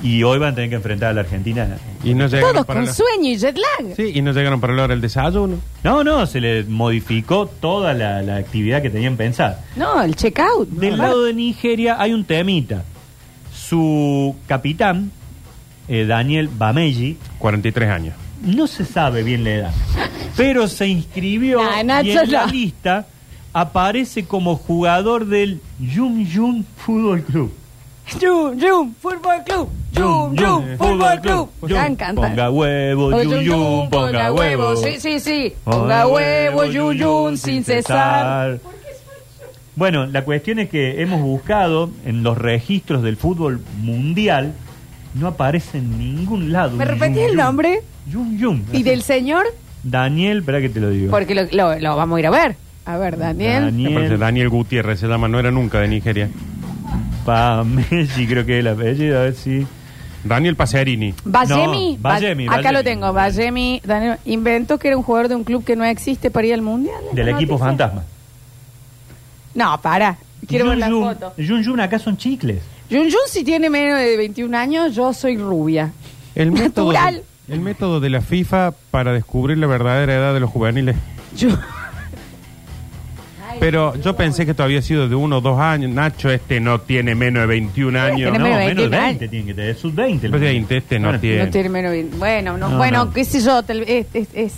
Y 0.02 0.24
hoy 0.24 0.40
van 0.40 0.54
a 0.54 0.56
tener 0.56 0.70
que 0.70 0.76
enfrentar 0.78 1.10
a 1.10 1.14
la 1.14 1.22
Argentina. 1.22 1.78
Y 2.04 2.14
no 2.14 2.28
llegaron 2.28 2.54
Todos 2.54 2.66
para 2.66 2.80
con 2.80 2.86
la- 2.88 2.94
sueño 2.94 3.30
y 3.32 3.38
jet 3.38 3.58
lag. 3.58 3.96
Sí, 3.96 4.12
y 4.16 4.22
no 4.22 4.32
llegaron 4.32 4.62
para 4.62 4.74
la 4.74 4.84
hora 4.84 4.94
del 4.94 5.02
desayuno. 5.02 5.58
No, 5.84 6.04
no, 6.06 6.26
se 6.26 6.40
les 6.40 6.68
modificó 6.70 7.48
toda 7.48 7.94
la, 7.94 8.22
la 8.22 8.38
actividad 8.38 8.82
que 8.82 8.90
tenían 8.90 9.18
pensada. 9.18 9.64
No, 9.76 10.02
el 10.02 10.16
checkout. 10.16 10.70
Del 10.70 10.92
¿verdad? 10.92 11.04
lado 11.10 11.24
de 11.26 11.34
Nigeria 11.34 11.98
hay 12.00 12.14
un 12.14 12.24
temita. 12.24 12.84
Su 13.54 14.36
capitán, 14.48 15.12
eh, 15.88 16.06
Daniel 16.06 16.48
Bameji, 16.48 17.18
43 17.40 17.90
años. 17.90 18.16
no 18.42 18.68
se 18.68 18.86
sabe 18.86 19.22
bien 19.24 19.44
la 19.44 19.50
edad, 19.52 19.72
pero 20.38 20.68
se 20.68 20.88
inscribió 20.88 21.62
Nah, 21.64 21.84
Nacho, 21.84 22.08
y 22.08 22.12
en 22.12 22.32
la 22.32 22.46
no. 22.46 22.52
lista 22.52 23.08
aparece 23.52 24.24
como 24.26 24.56
jugador 24.56 25.26
del 25.26 25.60
Yum 25.80 26.26
Yum 26.26 26.64
Fútbol 26.78 27.24
Club. 27.24 27.52
Yum, 28.20 28.58
Yum, 28.58 28.94
Fútbol 29.02 29.44
Club. 29.46 29.70
Yum, 30.00 30.36
Yum, 30.36 30.78
Fútbol 30.78 31.22
Club. 31.22 31.50
Yum, 31.68 31.80
Me 31.82 31.88
encanta. 31.88 32.22
Ponga 32.22 32.50
huevo, 32.50 33.06
Oh, 33.08 33.22
Yum 33.24 33.40
Yum, 33.42 33.90
ponga 33.90 34.32
huevo. 34.34 34.76
Sí, 34.76 35.00
sí, 35.00 35.20
sí. 35.20 35.54
Ponga 35.64 36.08
huevo, 36.08 36.66
Yum, 36.66 36.94
Yum, 36.94 37.38
sin 37.38 37.64
cesar. 37.64 38.60
Bueno, 39.76 40.06
la 40.08 40.24
cuestión 40.26 40.60
es 40.60 40.70
que 40.70 41.02
hemos 41.02 41.22
buscado 41.22 41.90
en 42.06 42.22
los 42.24 42.38
registros 42.38 43.02
del 43.02 43.16
fútbol 43.16 43.62
mundial, 43.82 44.54
no 45.14 45.28
aparece 45.28 45.78
en 45.78 45.98
ningún 45.98 46.52
lado. 46.52 46.76
¿Me 46.76 46.86
repetís 46.86 47.16
Yum 47.18 47.26
el 47.30 47.36
nombre? 47.38 47.82
Yum 48.12 48.38
Yum. 48.38 48.62
¿Y 48.74 48.84
del 48.84 49.02
señor? 49.04 49.46
Daniel, 49.84 50.40
espera 50.40 50.60
que 50.60 50.68
te 50.70 50.82
lo 50.82 50.90
digo. 50.90 51.10
Porque 51.12 51.34
lo, 51.34 51.44
lo- 51.52 51.80
lo 51.80 51.96
vamos 51.96 52.18
a 52.18 52.20
ir 52.20 52.28
a 52.28 52.32
ver. 52.32 52.56
A 52.86 52.98
ver, 52.98 53.18
Daniel. 53.18 53.66
Daniel. 53.66 53.90
Me 53.92 53.96
parece 53.96 54.18
Daniel 54.18 54.50
Gutiérrez 54.50 55.00
se 55.00 55.08
llama, 55.08 55.28
no 55.30 55.40
era 55.40 55.52
nunca 55.52 55.80
de 55.80 55.88
Nigeria. 55.88 56.30
Pameji, 57.26 58.28
creo 58.28 58.46
que 58.46 58.56
es 58.56 58.60
el 58.60 58.68
apellido, 58.68 59.20
a 59.20 59.24
ver 59.24 59.36
si. 59.36 59.66
Daniel 60.24 60.56
Pacerini. 60.56 61.14
Vallemi. 61.24 61.96
No, 62.02 62.10
Acá 62.10 62.62
Vallemi. 62.62 62.74
lo 62.74 62.84
tengo. 62.84 63.14
Vallemi. 63.14 63.82
Daniel 63.86 64.18
inventó 64.26 64.78
que 64.78 64.90
era 64.90 64.98
un 64.98 65.04
jugador 65.04 65.30
de 65.30 65.36
un 65.36 65.44
club 65.44 65.64
que 65.64 65.76
no 65.76 65.84
existe 65.86 66.30
para 66.32 66.48
ir 66.48 66.54
al 66.54 66.62
mundial. 66.62 67.02
Del 67.14 67.26
¿La 67.28 67.32
equipo 67.34 67.54
noticia? 67.54 67.68
fantasma. 67.68 68.04
No, 69.56 69.80
para. 69.82 70.18
Quiero 70.48 70.68
ver 70.70 70.78
la 70.78 70.90
Yun. 70.90 71.04
foto. 71.04 71.34
Yun 71.38 71.64
Yun 71.64 71.80
acá 71.80 72.00
son 72.00 72.18
chicles. 72.18 72.62
Jun 72.90 73.04
Jun, 73.04 73.20
si 73.28 73.44
tiene 73.44 73.70
menos 73.70 74.00
de 74.00 74.18
21 74.18 74.56
años, 74.58 74.96
yo 74.96 75.14
soy 75.14 75.38
rubia. 75.38 75.92
El 76.36 76.52
método, 76.54 76.92
Natural. 76.92 77.24
el 77.48 77.60
método 77.60 78.00
de 78.00 78.10
la 78.10 78.22
FIFA 78.22 78.74
para 78.92 79.12
descubrir 79.14 79.58
la 79.58 79.68
verdadera 79.68 80.16
edad 80.16 80.34
de 80.34 80.40
los 80.40 80.50
juveniles. 80.50 80.96
Yo- 81.36 81.50
Pero 83.60 83.96
yo 84.02 84.16
pensé 84.16 84.46
que 84.46 84.52
esto 84.52 84.64
había 84.64 84.82
sido 84.82 85.10
de 85.10 85.16
uno 85.16 85.38
o 85.38 85.42
dos 85.42 85.60
años. 85.60 85.92
Nacho, 85.92 86.30
este 86.32 86.60
no 86.60 86.80
tiene 86.82 87.14
menos 87.16 87.42
de 87.42 87.48
21 87.48 88.00
años. 88.00 88.16
Tiene 88.32 88.38
No, 88.40 88.44
menos 88.46 88.60
de 88.60 88.66
menos 88.68 88.84
de 88.84 88.90
20, 88.90 89.06
20 89.08 89.28
tiene 89.28 89.46
que 89.48 89.54
tener. 89.54 89.76
Sub 89.76 89.94
20. 89.94 90.30
Pues 90.30 90.42
de 90.42 90.48
20 90.48 90.78
este 90.78 91.00
no 91.00 91.20
tiene. 91.20 91.46
No 91.46 91.50
tiene 91.52 91.70
menos 91.70 91.92
de 91.92 91.98
20. 91.98 92.18
Bueno, 92.18 92.58
no, 92.58 92.70
No, 92.70 92.78
bueno, 92.78 93.06
no. 93.06 93.14
qué 93.14 93.26
sé 93.26 93.42
yo. 93.42 93.62
tal- 93.64 93.82
es, 93.82 94.06
es- 94.14 94.28
es- 94.34 94.56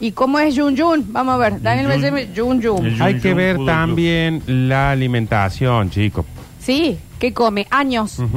¿Y 0.00 0.12
cómo 0.12 0.38
es 0.38 0.56
Jun 0.56 0.76
Jun? 0.76 1.06
Vamos 1.12 1.34
a 1.34 1.38
ver. 1.38 1.60
Daniel 1.60 1.88
Jun- 2.00 2.28
Jun 2.36 2.62
Jun. 2.62 2.86
El- 2.86 3.02
Hay 3.02 3.14
Jun 3.14 3.20
que 3.22 3.28
Jun 3.30 3.36
ver 3.38 3.56
Fútbol 3.56 3.66
Club. 3.66 3.76
también 3.76 4.42
la 4.46 4.90
alimentación, 4.92 5.90
chicos. 5.90 6.24
Sí, 6.60 6.96
¿qué 7.18 7.32
come? 7.32 7.66
Años. 7.70 8.18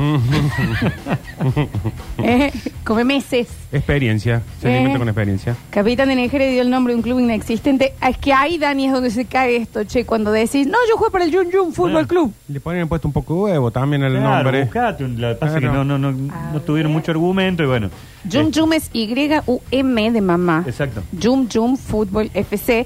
Eh, 2.23 2.51
Come 2.83 3.03
meses. 3.03 3.47
Experiencia. 3.71 4.41
Se 4.61 4.67
Eh. 4.69 4.73
alimenta 4.75 4.99
con 4.99 5.07
experiencia. 5.09 5.55
Capitán 5.69 6.09
de 6.09 6.15
Nigeria 6.15 6.47
dio 6.49 6.61
el 6.61 6.69
nombre 6.69 6.93
de 6.93 6.97
un 6.97 7.03
club 7.03 7.19
inexistente. 7.19 7.93
Ah, 8.01 8.09
Es 8.09 8.17
que 8.17 8.33
ahí, 8.33 8.57
Dani, 8.57 8.85
es 8.87 8.91
donde 8.91 9.09
se 9.09 9.25
cae 9.25 9.55
esto, 9.55 9.83
che. 9.85 10.05
Cuando 10.05 10.31
decís, 10.31 10.67
no, 10.67 10.77
yo 10.89 10.97
juego 10.97 11.11
para 11.11 11.25
el 11.25 11.33
Jun 11.35 11.47
Jun 11.51 11.73
Fútbol 11.73 12.03
Ah. 12.03 12.07
Club. 12.07 12.33
Le 12.47 12.59
ponen 12.59 12.87
puesto 12.87 13.07
un 13.07 13.13
poco 13.13 13.47
de 13.47 13.53
huevo 13.53 13.71
también 13.71 14.03
el 14.03 14.13
Claro, 14.17 14.43
nombre. 14.43 14.63
buscate 14.63 15.03
un- 15.03 15.15
que 15.15 15.21
pasa 15.35 15.55
es 15.55 15.59
Claro. 15.59 15.59
que 15.59 15.67
no, 15.77 15.83
no, 15.83 15.97
no, 16.11 16.33
A 16.33 16.51
no 16.53 16.59
tuvieron 16.61 16.91
ver. 16.91 16.99
mucho 16.99 17.11
argumento 17.11 17.63
y 17.63 17.67
bueno. 17.67 17.89
Jum 18.31 18.47
eh, 18.47 18.51
Jum 18.53 18.73
es 18.73 18.89
Y-U-M 18.93 20.11
de 20.11 20.21
mamá. 20.21 20.63
Exacto. 20.67 21.01
Jum 21.21 21.47
Jum 21.51 21.77
Fútbol 21.77 22.29
FC. 22.33 22.85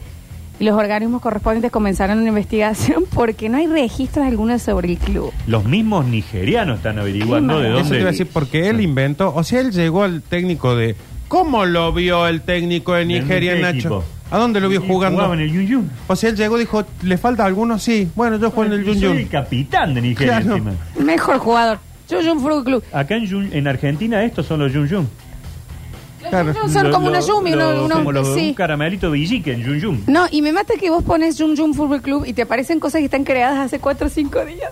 Y 0.59 0.63
los 0.63 0.77
organismos 0.77 1.21
correspondientes 1.21 1.71
comenzaron 1.71 2.19
una 2.19 2.29
investigación 2.29 3.03
porque 3.13 3.49
no 3.49 3.57
hay 3.57 3.67
registros 3.67 4.25
algunos 4.25 4.61
sobre 4.61 4.91
el 4.93 4.97
club. 4.97 5.31
Los 5.47 5.65
mismos 5.65 6.05
nigerianos 6.05 6.77
están 6.77 6.97
averiguando 6.99 7.59
de 7.59 7.69
mal. 7.69 7.79
Eso 7.81 7.89
te 7.89 7.95
iba 7.95 8.03
a 8.03 8.05
dónde. 8.05 8.11
decir, 8.11 8.27
porque 8.31 8.69
él 8.69 8.79
inventó, 8.81 9.33
o 9.35 9.43
sea, 9.43 9.59
él 9.61 9.71
llegó 9.71 10.03
al 10.03 10.21
técnico 10.21 10.75
de... 10.75 10.95
¿Cómo 11.27 11.65
lo 11.65 11.91
vio 11.91 12.27
el 12.27 12.41
técnico 12.41 12.93
de 12.93 13.05
Nigeria, 13.05 13.51
¿De 13.51 13.57
qué 13.57 13.63
Nacho? 13.63 13.77
equipo? 13.77 14.03
¿A 14.31 14.37
dónde 14.37 14.59
lo 14.61 14.69
vio 14.69 14.81
Y 14.83 14.87
jugando? 14.87 15.17
Jugaba 15.17 15.33
en 15.35 15.41
el 15.41 15.51
Yun 15.51 15.67
Yun. 15.67 15.91
O 16.07 16.15
sea, 16.15 16.29
él 16.29 16.35
llegó 16.35 16.55
y 16.57 16.61
dijo, 16.61 16.83
¿le 17.03 17.17
falta 17.17 17.45
alguno? 17.45 17.77
Sí. 17.77 18.09
Bueno, 18.15 18.37
yo 18.37 18.49
juego 18.51 18.73
en 18.73 18.79
el 18.79 18.85
Yo 18.85 18.93
Yun 18.93 18.99
soy 19.01 19.09
Yun. 19.09 19.17
el 19.17 19.27
capitán 19.27 19.93
de 19.93 20.01
Nigeria 20.01 20.39
Claro. 20.41 20.55
encima. 20.57 20.73
Mejor 21.03 21.37
jugador. 21.39 21.79
Jum 22.09 22.39
Fútbol 22.39 22.63
Club. 22.63 22.83
Acá 22.93 23.15
en, 23.17 23.25
Yun- 23.27 23.49
en 23.51 23.67
Argentina 23.67 24.23
estos 24.23 24.45
son 24.45 24.59
los 24.59 24.71
Yun 24.71 24.87
Yun. 24.87 25.09
Claro. 26.29 26.53
Son 26.69 26.83
Lo- 26.85 26.91
como 26.91 27.07
una 27.07 27.19
Yumi. 27.19 27.53
uno- 27.53 27.85
uno- 27.85 27.95
como 27.95 28.11
los, 28.11 28.33
sí. 28.33 28.49
un 28.49 28.53
caramelito 28.53 29.11
Villique 29.11 29.53
en 29.53 29.63
Yun 29.63 29.79
Yun. 29.79 30.03
No, 30.07 30.25
y 30.31 30.41
me 30.41 30.51
mata 30.51 30.73
que 30.79 30.89
vos 30.89 31.03
pones 31.03 31.37
Jum 31.39 31.55
Jum 31.55 31.73
Fútbol 31.73 32.01
Club 32.01 32.25
y 32.25 32.33
te 32.33 32.41
aparecen 32.43 32.79
cosas 32.79 32.99
que 32.99 33.05
están 33.05 33.23
creadas 33.23 33.59
hace 33.59 33.79
4 33.79 34.07
o 34.07 34.09
5 34.09 34.45
días. 34.45 34.71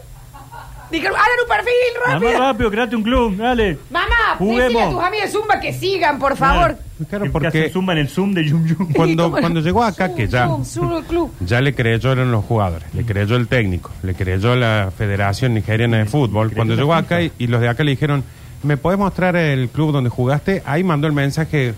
Dijeron, 0.91 1.15
hagan 1.15 1.27
un 1.41 1.47
perfil, 1.49 1.73
Mamá, 2.05 2.13
rápido. 2.19 2.39
rápido, 2.39 2.69
create 2.71 2.95
un 2.95 3.01
club, 3.01 3.35
dale. 3.37 3.79
Mamá, 3.89 4.05
Juguemos. 4.37 4.63
decile 4.63 4.81
a 4.83 4.89
tus 4.91 5.03
amigas 5.03 5.31
Zumba 5.31 5.59
que 5.59 5.73
sigan, 5.73 6.19
por 6.19 6.37
favor. 6.37 6.77
Claro, 7.09 7.23
Que- 7.23 7.29
que 7.29 7.31
porque- 7.33 7.47
hacen 7.47 7.71
zumba 7.71 7.93
en 7.93 7.99
el 7.99 8.09
Zoom 8.09 8.33
de 8.35 8.45
Yun 8.47 8.67
Yun. 8.67 8.93
Cuando, 8.93 9.23
¿Cómo? 9.31 9.37
cuando 9.41 9.59
llegó 9.61 9.83
acá, 9.83 10.13
que 10.13 10.27
ya, 10.27 10.45
Zoom, 10.45 10.63
Zoom 10.63 11.01
Club. 11.05 11.31
ya 11.39 11.61
le 11.61 11.73
creyeron 11.73 12.31
los 12.31 12.45
jugadores, 12.45 12.93
le 12.93 13.03
creyó 13.05 13.35
el 13.37 13.47
técnico, 13.47 13.89
le 14.03 14.13
creyó 14.13 14.55
la 14.55 14.91
Federación 14.95 15.55
Nigeriana 15.55 15.97
de 15.97 16.05
Fútbol. 16.05 16.51
Cuando 16.53 16.75
llegó 16.75 16.93
acá 16.93 17.23
y, 17.23 17.31
y 17.39 17.47
los 17.47 17.59
de 17.59 17.69
acá 17.69 17.83
le 17.83 17.91
dijeron, 17.91 18.23
¿me 18.63 18.77
podés 18.77 18.97
mostrar 18.99 19.35
el 19.35 19.69
club 19.69 19.91
donde 19.91 20.09
jugaste? 20.09 20.61
Ahí 20.65 20.83
mandó 20.83 21.07
el 21.07 21.13
mensaje, 21.13 21.73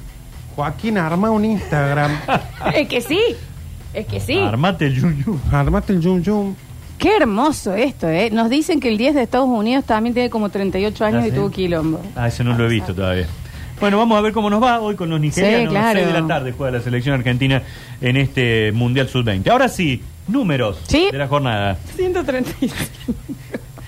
Joaquín, 0.55 0.97
arma 0.97 1.29
un 1.31 1.45
Instagram, 1.45 2.11
Es 2.75 2.87
que 2.87 3.01
sí. 3.01 3.19
Es 3.93 4.05
que 4.07 4.19
sí. 4.19 4.37
Armate 4.37 4.87
el 4.87 4.95
Yun 4.95 5.23
Yun. 5.23 5.41
armate 5.51 5.93
el 5.93 6.01
Yum 6.01 6.21
Yum. 6.21 6.55
Qué 6.97 7.15
hermoso 7.17 7.73
esto, 7.75 8.07
¿eh? 8.09 8.29
Nos 8.31 8.49
dicen 8.49 8.79
que 8.79 8.87
el 8.89 8.97
10 8.97 9.15
de 9.15 9.23
Estados 9.23 9.47
Unidos 9.49 9.83
también 9.85 10.13
tiene 10.13 10.29
como 10.29 10.49
38 10.49 11.05
años 11.05 11.23
¿Ah, 11.23 11.27
y 11.27 11.31
tuvo 11.31 11.51
quilombo. 11.51 12.01
Ah, 12.15 12.27
ese 12.27 12.43
no 12.43 12.57
lo 12.57 12.65
he 12.65 12.69
visto 12.69 12.93
todavía. 12.95 13.27
Bueno, 13.81 13.97
vamos 13.97 14.17
a 14.17 14.21
ver 14.21 14.31
cómo 14.31 14.49
nos 14.49 14.63
va 14.63 14.79
hoy 14.79 14.95
con 14.95 15.09
los 15.09 15.19
nigerianos. 15.19 15.63
Sí, 15.63 15.67
claro. 15.69 15.99
6 15.99 16.07
de 16.13 16.21
la 16.21 16.27
tarde 16.27 16.53
juega 16.53 16.77
la 16.77 16.81
selección 16.83 17.15
argentina 17.15 17.61
en 17.99 18.15
este 18.15 18.71
Mundial 18.71 19.09
Sub-20. 19.09 19.49
Ahora 19.49 19.67
sí, 19.67 20.01
números 20.29 20.79
Sí. 20.87 21.09
de 21.11 21.17
la 21.17 21.27
jornada. 21.27 21.77
135. 21.97 22.73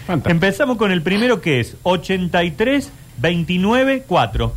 Fantástico. 0.07 0.31
Empezamos 0.31 0.77
con 0.77 0.91
el 0.91 1.01
primero 1.01 1.41
que 1.41 1.59
es 1.59 1.75
83 1.83 2.89
29 3.19 4.03
4. 4.07 4.53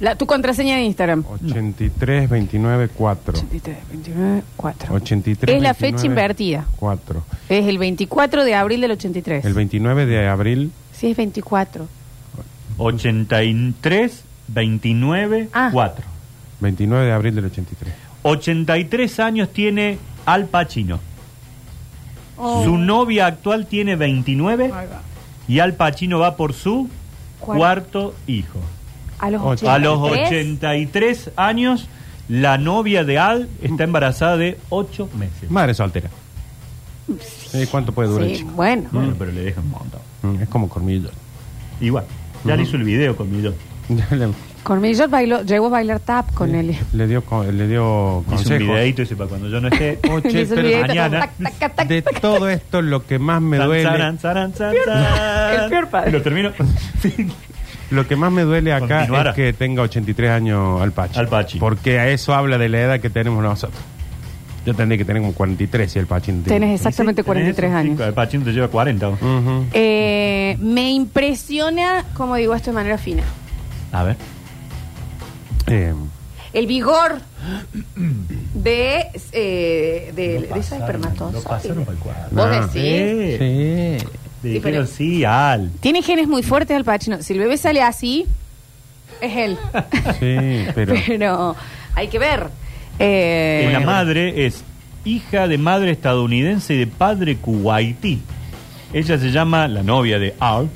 La, 0.00 0.14
tu 0.16 0.26
contraseña 0.26 0.76
de 0.76 0.82
Instagram. 0.82 1.24
83, 1.28 2.28
29, 2.30 2.88
4. 2.94 3.32
83, 3.38 3.76
29, 3.90 4.42
4. 4.56 4.94
83, 4.94 5.56
Es 5.56 5.62
la 5.62 5.72
29, 5.72 5.74
fecha 5.74 6.06
invertida. 6.06 6.66
4. 6.76 7.22
Es 7.48 7.66
el 7.66 7.78
24 7.78 8.44
de 8.44 8.54
abril 8.54 8.80
del 8.80 8.90
83. 8.92 9.44
El 9.44 9.54
29 9.54 10.06
de 10.06 10.28
abril, 10.28 10.70
Sí, 10.92 11.10
es 11.10 11.16
24. 11.16 11.86
83 12.76 14.22
29 14.48 15.48
Ah. 15.52 15.70
4. 15.72 16.04
29 16.60 17.06
de 17.06 17.12
abril 17.12 17.34
del 17.34 17.44
83. 17.46 17.92
83 18.22 19.20
años 19.20 19.48
tiene 19.52 19.98
Al 20.26 20.46
Pacino. 20.46 21.00
Oh. 22.38 22.62
Su 22.64 22.76
novia 22.78 23.26
actual 23.26 23.66
tiene 23.66 23.96
29 23.96 24.64
Ahí 24.64 24.70
va. 24.70 25.00
Y 25.48 25.58
Al 25.60 25.74
Pacino 25.74 26.18
va 26.18 26.36
por 26.36 26.52
su 26.52 26.88
Cuarto. 27.40 27.58
cuarto 27.58 28.14
hijo. 28.26 28.58
A 29.18 29.30
los 29.30 29.42
Ocho. 29.44 29.70
A 29.70 29.78
los 29.78 29.98
83. 29.98 30.56
83 30.58 31.30
años, 31.36 31.88
la 32.28 32.58
novia 32.58 33.02
de 33.04 33.18
Al 33.18 33.48
está 33.62 33.84
embarazada 33.84 34.36
de 34.36 34.58
8 34.68 35.08
meses. 35.18 35.50
Madre 35.50 35.74
soltera. 35.74 36.10
Eh, 37.54 37.66
¿Cuánto 37.70 37.92
puede 37.92 38.08
durar? 38.10 38.28
Sí, 38.28 38.36
chico? 38.38 38.50
bueno. 38.52 38.88
Bueno, 38.92 39.14
pero 39.18 39.32
le 39.32 39.40
dejan 39.42 39.64
un 39.64 39.70
montón. 39.70 40.00
Mm, 40.22 40.42
Es 40.42 40.48
como 40.48 40.68
Cormillo. 40.68 41.10
Igual. 41.80 42.04
Ya 42.44 42.56
le 42.56 42.62
hizo 42.62 42.76
el 42.76 42.84
video 42.84 43.16
con 43.16 43.30
mi 43.30 43.42
le, 43.88 44.28
Con 44.68 44.82
Millos 44.82 45.08
bailó, 45.10 45.40
llegó 45.44 45.66
a 45.68 45.70
bailar 45.70 45.98
tap 46.00 46.30
con 46.34 46.54
él. 46.54 46.76
le 46.92 47.06
dio, 47.06 47.24
co- 47.24 47.42
le 47.42 47.66
dio 47.66 47.80
Hizo 47.80 48.16
un 48.18 48.24
consejos. 48.36 48.58
videito 48.68 49.00
ese 49.00 49.16
para 49.16 49.30
cuando 49.30 49.48
yo 49.48 49.62
no 49.62 49.68
esté. 49.68 49.98
Hizo 50.04 50.14
el 50.18 50.48
pero 50.48 50.62
videito, 50.62 50.86
mañana- 50.88 51.20
tac, 51.20 51.30
tac, 51.42 51.54
tac, 51.58 51.74
tac, 51.74 51.88
de 51.88 52.02
tac. 52.02 52.20
todo 52.20 52.50
esto, 52.50 52.82
lo 52.82 53.06
que 53.06 53.18
más 53.18 53.40
me 53.40 53.56
duele, 53.56 53.82
Zaran, 53.84 54.18
zaran, 54.18 54.52
zan, 54.52 54.74
zan. 54.84 55.62
el 55.64 55.70
peor 55.70 55.88
padre. 55.88 56.10
Y 56.10 56.12
lo 56.12 56.20
termino. 56.22 56.50
lo 57.90 58.06
que 58.06 58.16
más 58.16 58.30
me 58.30 58.42
duele 58.42 58.74
acá 58.74 58.98
Continuará. 58.98 59.30
es 59.30 59.36
que 59.36 59.52
tenga 59.54 59.80
83 59.82 60.30
años 60.30 60.82
al 60.82 60.92
Pachi. 60.92 61.18
Al 61.18 61.28
Pachi. 61.28 61.58
Porque 61.58 61.98
a 61.98 62.08
eso 62.10 62.34
habla 62.34 62.58
de 62.58 62.68
la 62.68 62.80
edad 62.80 63.00
que 63.00 63.08
tenemos 63.08 63.42
nosotros. 63.42 63.80
Yo 64.66 64.74
tendría 64.74 64.98
que 64.98 65.06
tener 65.06 65.22
como 65.22 65.32
43 65.32 65.90
si 65.90 65.98
el 65.98 66.06
Pachi 66.06 66.30
no 66.30 66.42
tiene. 66.42 66.60
Tenés 66.60 66.74
exactamente 66.80 67.22
Sí, 67.22 67.26
43 67.26 67.56
tenés 67.56 67.70
un 67.70 67.76
años. 67.92 68.00
El 68.06 68.12
Pachín 68.12 68.44
te 68.44 68.52
lleva 68.52 68.68
40. 68.68 69.08
Ujú. 69.08 69.64
Eh, 69.72 70.58
me 70.60 70.90
impresiona, 70.90 72.04
como 72.12 72.36
digo 72.36 72.54
esto 72.54 72.70
de 72.70 72.74
manera 72.74 72.98
fina, 72.98 73.22
A 73.92 74.02
ver. 74.02 74.16
Eh, 75.70 75.94
el 76.52 76.66
vigor 76.66 77.18
de, 78.54 79.06
eh, 79.32 80.12
de, 80.14 80.40
de 80.52 80.60
esa 80.60 80.78
Lo 80.78 80.84
espermatozoide. 80.84 81.48
pasaron 81.48 81.84
para 81.84 81.96
el 81.96 82.02
cuadro. 82.02 82.22
¿Vos 82.30 82.46
No. 82.48 82.66
decís? 82.68 82.72
Sí. 82.72 83.36
sí. 83.38 84.06
Le 84.40 84.50
Sí, 84.50 84.54
dijeron 84.54 84.62
pero- 84.62 84.86
sí, 84.86 85.24
Al. 85.24 85.70
Tiene 85.80 86.00
genes 86.02 86.28
muy 86.28 86.42
fuertes 86.42 86.76
al 86.76 86.84
Pacino. 86.84 87.20
Si 87.22 87.32
el 87.32 87.40
bebé 87.40 87.56
sale 87.58 87.82
así, 87.82 88.24
es 89.20 89.36
él. 89.36 89.58
Sí, 90.20 90.66
pero. 90.74 90.94
Pero 91.06 91.56
hay 91.94 92.08
que 92.08 92.18
ver. 92.20 92.46
Eh, 93.00 93.68
la 93.72 93.80
madre 93.80 94.46
es 94.46 94.62
hija 95.04 95.48
de 95.48 95.58
madre 95.58 95.90
estadounidense 95.90 96.74
y 96.74 96.78
de 96.78 96.86
padre 96.86 97.36
kuwaití. 97.36 98.20
Ella 98.92 99.18
se 99.18 99.30
llama 99.30 99.66
la 99.68 99.82
novia 99.82 100.18
de 100.20 100.34
Al. 100.40 100.68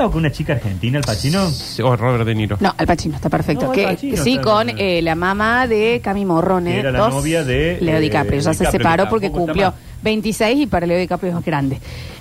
¿Tú 0.00 0.04
estabas 0.04 0.12
con 0.12 0.20
una 0.20 0.32
chica 0.32 0.52
argentina, 0.54 0.98
el 0.98 1.04
Pachino? 1.04 1.50
O 1.84 1.96
Robert 1.96 2.24
De 2.24 2.34
Niro. 2.34 2.56
No, 2.60 2.74
Al 2.76 2.86
Pacino, 2.86 3.16
está 3.16 3.28
perfecto. 3.28 3.66
No, 3.66 3.70
Al 3.72 3.76
que, 3.76 3.84
Pacino 3.84 4.16
sí, 4.24 4.30
está 4.36 4.42
con 4.42 4.66
bien. 4.66 4.78
eh, 4.78 5.02
la 5.02 5.14
mamá 5.14 5.66
de 5.66 6.00
Cami 6.02 6.24
Morrone. 6.24 6.72
Que 6.72 6.78
era 6.80 6.90
la 6.92 6.98
dos, 7.00 7.14
novia 7.14 7.44
de, 7.44 7.78
Leo 7.80 7.98
eh, 7.98 8.00
DiCaprio. 8.00 8.40
Ya 8.40 8.54
se 8.54 8.64
DiCaprio, 8.64 8.70
separó 8.80 9.04
que 9.04 9.10
porque 9.10 9.26
tampoco 9.26 9.42
está 9.44 9.52
cumplió 9.52 9.70
mal. 9.72 9.80
26 10.02 10.58
y 10.60 10.66
para 10.66 10.86
Leo 10.86 10.98
DiCaprio 10.98 11.38
es 11.38 11.44
grande. 11.44 11.78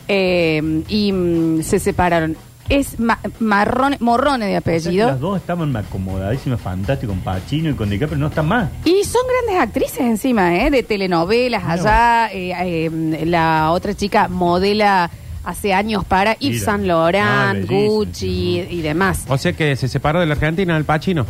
Eh, 0.07 0.83
y 0.89 1.11
mm, 1.13 1.61
se 1.63 1.79
separaron. 1.79 2.35
Es 2.67 2.99
ma- 2.99 3.19
marrone, 3.39 3.97
morrone 3.99 4.45
de 4.45 4.51
Las 4.53 4.61
apellido. 4.61 5.15
dos 5.17 5.37
estaban 5.39 5.75
acomodadísimas, 5.75 6.61
fantásticos, 6.61 7.15
con 7.15 7.23
Pachino 7.23 7.69
y 7.69 7.73
con 7.73 7.89
DiCaprio, 7.89 8.19
no 8.19 8.27
están 8.27 8.47
más. 8.47 8.69
Y 8.85 9.03
son 9.05 9.21
grandes 9.27 9.63
actrices 9.63 10.01
encima, 10.01 10.55
¿eh? 10.55 10.69
De 10.69 10.83
telenovelas 10.83 11.63
allá. 11.65 12.29
eh, 12.31 12.53
eh, 12.87 13.25
la 13.25 13.71
otra 13.71 13.95
chica 13.95 14.27
modela 14.27 15.09
hace 15.49 15.73
años 15.73 16.03
para 16.05 16.33
Yves 16.37 16.61
Mira. 16.61 16.65
Saint 16.65 16.83
Ah, 16.83 16.87
Laurent, 16.87 17.67
bellísima. 17.67 17.89
Gucci 17.89 18.67
y 18.69 18.81
demás. 18.81 19.25
O 19.27 19.37
sea 19.37 19.53
que 19.53 19.75
se 19.75 19.87
separó 19.87 20.19
de 20.19 20.25
la 20.25 20.33
Argentina, 20.33 20.75
el 20.77 20.85
Pachino. 20.85 21.25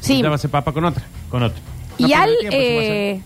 Sí. 0.00 0.20
Ya 0.22 0.28
va 0.28 0.34
a 0.34 0.38
ser 0.38 0.50
papá 0.50 0.72
con 0.72 0.84
otra. 0.84 1.02
Con 1.30 1.42
otro. 1.42 1.58
No 1.98 2.06
y 2.08 2.12
al... 2.12 2.30
tiempo, 2.40 2.56
eh, 2.58 3.20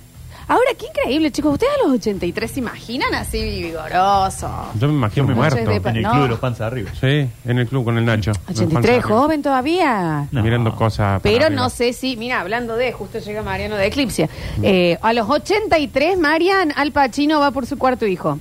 ahora, 0.48 0.70
qué 0.78 0.86
increíble, 0.86 1.30
chicos. 1.30 1.54
¿Ustedes 1.54 1.72
a 1.82 1.86
los 1.88 1.96
83 1.96 2.50
se 2.50 2.60
imaginan 2.60 3.14
así 3.14 3.42
vigoroso? 3.42 4.50
Yo 4.78 4.88
me 4.88 4.94
imagino 4.94 5.26
me 5.28 5.34
muerto. 5.34 5.58
En 5.58 5.96
el 5.96 6.02
No. 6.02 6.10
club 6.10 6.22
de 6.24 6.28
los 6.28 6.38
panzas 6.38 6.66
arriba. 6.66 6.90
Sí, 7.00 7.28
en 7.46 7.58
el 7.58 7.66
club 7.66 7.84
con 7.84 7.96
el 7.96 8.04
Nacho. 8.04 8.32
83, 8.50 9.04
joven 9.04 9.40
todavía. 9.42 10.28
No. 10.32 10.42
Mirando 10.42 10.74
cosas. 10.76 10.98
para 10.98 11.20
Pero 11.20 11.46
arriba. 11.46 11.62
no 11.62 11.70
sé 11.70 11.92
si, 11.92 12.16
mira, 12.16 12.40
hablando 12.40 12.76
de, 12.76 12.92
justo 12.92 13.18
llega 13.20 13.42
Mariano 13.42 13.76
de 13.76 13.86
Eclipse. 13.86 14.28
Eh, 14.62 14.98
a 15.00 15.12
los 15.14 15.28
83, 15.30 16.18
Marian, 16.18 16.72
Al 16.76 16.92
Pacino 16.92 17.40
va 17.40 17.50
por 17.52 17.64
su 17.66 17.78
cuarto 17.78 18.04
hijo. 18.06 18.38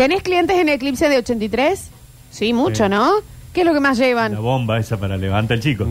¿Tenés 0.00 0.22
clientes 0.22 0.56
en 0.56 0.70
Eclipse 0.70 1.10
de 1.10 1.18
83? 1.18 1.90
Sí, 2.30 2.54
mucho, 2.54 2.84
Sí. 2.84 2.90
¿no? 2.90 3.10
¿Qué 3.52 3.60
es 3.60 3.66
lo 3.66 3.74
que 3.74 3.80
más 3.80 3.98
La 3.98 4.06
llevan? 4.06 4.40
bomba 4.42 4.78
esa 4.78 4.96
para 4.98 5.18
levantar 5.18 5.58
el 5.58 5.62
chico. 5.62 5.86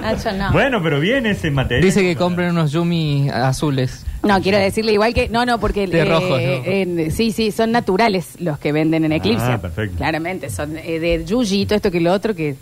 Nacho, 0.00 0.32
no. 0.32 0.50
Bueno, 0.52 0.82
pero 0.82 0.98
viene 0.98 1.32
ese 1.32 1.50
material. 1.50 1.82
Dice 1.84 2.00
que 2.00 2.16
compren 2.16 2.48
unos 2.52 2.72
Yumi 2.72 3.28
azules. 3.28 4.02
No, 4.22 4.40
quiero 4.40 4.56
decirle 4.56 4.92
igual 4.94 5.12
que. 5.12 5.28
No, 5.28 5.44
no, 5.44 5.60
porque. 5.60 5.86
De 5.86 6.06
rojo, 6.06 6.38
de 6.38 6.56
rojo. 6.56 6.70
en- 6.70 7.10
sí, 7.10 7.32
sí, 7.32 7.50
son 7.52 7.70
naturales 7.70 8.36
los 8.40 8.58
que 8.58 8.72
venden 8.72 9.04
en 9.04 9.12
Eclipse. 9.12 9.44
Ah, 9.44 9.58
perfecto. 9.60 9.98
Claramente, 9.98 10.48
son 10.48 10.78
eh, 10.78 10.98
de 10.98 11.26
Yuji, 11.26 11.66
todo 11.66 11.76
esto 11.76 11.90
que 11.90 12.00
lo 12.00 12.14
otro 12.14 12.34
que. 12.34 12.56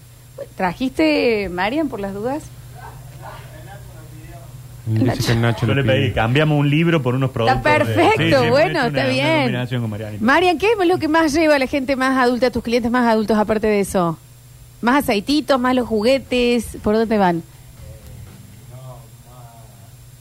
¿Trajiste, 0.56 1.48
Marian, 1.48 1.88
por 1.88 2.00
las 2.00 2.12
dudas? 2.12 2.42
Dice 4.86 5.18
que 5.26 5.32
el 5.32 5.40
Nacho 5.40 5.66
Yo 5.66 5.74
le 5.74 5.82
pedí, 5.82 6.12
cambiamos 6.12 6.58
un 6.58 6.70
libro 6.70 7.02
por 7.02 7.14
unos 7.16 7.30
productos. 7.30 7.56
Está 7.58 7.72
de- 7.72 7.78
perfecto, 7.84 8.22
Sí, 8.22 8.28
sí, 8.28 8.34
hemos 8.34 8.50
bueno, 8.50 8.78
hecho 8.78 8.86
está 8.88 9.00
una 9.00 9.08
bien. 9.08 9.36
combinación 9.42 9.80
con 9.80 9.90
Marianita. 9.90 10.24
Marian, 10.24 10.58
¿qué 10.58 10.66
es 10.80 10.86
lo 10.88 10.98
que 10.98 11.08
más 11.08 11.32
lleva 11.34 11.56
a 11.56 11.58
la 11.58 11.66
gente 11.66 11.96
más 11.96 12.16
adulta, 12.16 12.46
a 12.46 12.50
tus 12.50 12.62
clientes 12.62 12.90
más 12.90 13.06
adultos, 13.12 13.36
aparte 13.36 13.66
de 13.66 13.80
eso? 13.80 14.16
¿Más 14.80 15.02
aceititos, 15.02 15.58
más 15.58 15.74
los 15.74 15.88
juguetes? 15.88 16.78
¿Por 16.84 16.94
dónde 16.94 17.18
van? 17.18 17.42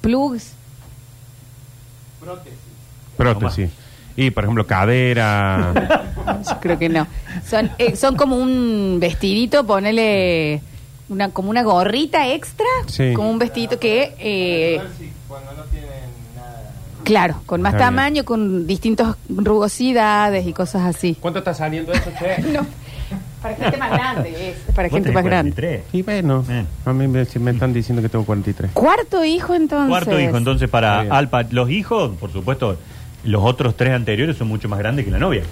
¿Plugs? 0.02 0.52
Prótesis. 3.18 3.70
Y, 4.18 4.32
por 4.32 4.44
ejemplo, 4.46 4.66
cadera. 4.66 5.74
Yo 6.50 6.60
creo 6.60 6.80
que 6.80 6.90
no. 6.90 7.06
Son, 7.48 7.70
eh, 7.78 7.96
son 7.96 8.16
como 8.16 8.38
un 8.38 8.98
vestidito, 9.00 9.66
ponele 9.66 10.62
una, 11.10 11.30
como 11.30 11.50
una 11.50 11.64
gorrita 11.64 12.32
extra, 12.34 12.66
Sí. 12.88 13.14
como 13.14 13.30
un 13.32 13.40
vestidito 13.40 13.80
que... 13.80 14.14
eh, 14.20 14.82
Claro, 17.04 17.36
con 17.46 17.62
más 17.62 17.74
Está 17.76 17.86
bien. 17.92 17.96
tamaño, 17.98 18.26
con 18.26 18.66
distintas 18.66 19.16
rugosidades 19.30 20.48
y 20.48 20.54
cosas 20.54 20.84
así. 20.86 21.16
¿Cuánto 21.20 21.38
está 21.40 21.54
saliendo 21.54 21.92
eso, 21.94 22.10
che? 22.18 22.42
No, 22.52 22.66
para 23.44 23.56
gente 23.56 23.78
más 23.78 23.92
grande, 23.92 24.50
es 24.50 24.56
para 24.74 24.90
gente 24.90 25.10
tenés 25.10 25.14
más 25.14 25.24
grande. 25.24 25.52
43. 25.52 25.84
Y 25.94 26.02
bueno, 26.02 26.44
Eh. 26.50 26.66
a 26.84 26.94
mí 26.94 27.08
me, 27.08 27.24
me 27.40 27.52
están 27.52 27.74
diciendo 27.74 28.02
que 28.02 28.10
tengo 28.10 28.26
43. 28.26 28.72
Cuarto 28.74 29.24
hijo 29.24 29.54
entonces. 29.54 29.88
Cuarto 29.90 30.20
hijo, 30.20 30.36
entonces 30.36 30.68
para. 30.68 31.02
Alpa. 31.02 31.44
Los 31.52 31.70
hijos, 31.70 32.18
por 32.20 32.32
supuesto, 32.32 32.76
los 33.24 33.44
otros 33.44 33.78
tres 33.78 33.94
anteriores 33.94 34.36
son 34.38 34.48
mucho 34.48 34.68
más 34.68 34.80
grandes 34.80 35.06
que 35.06 35.12
la 35.12 35.20
novia. 35.20 35.44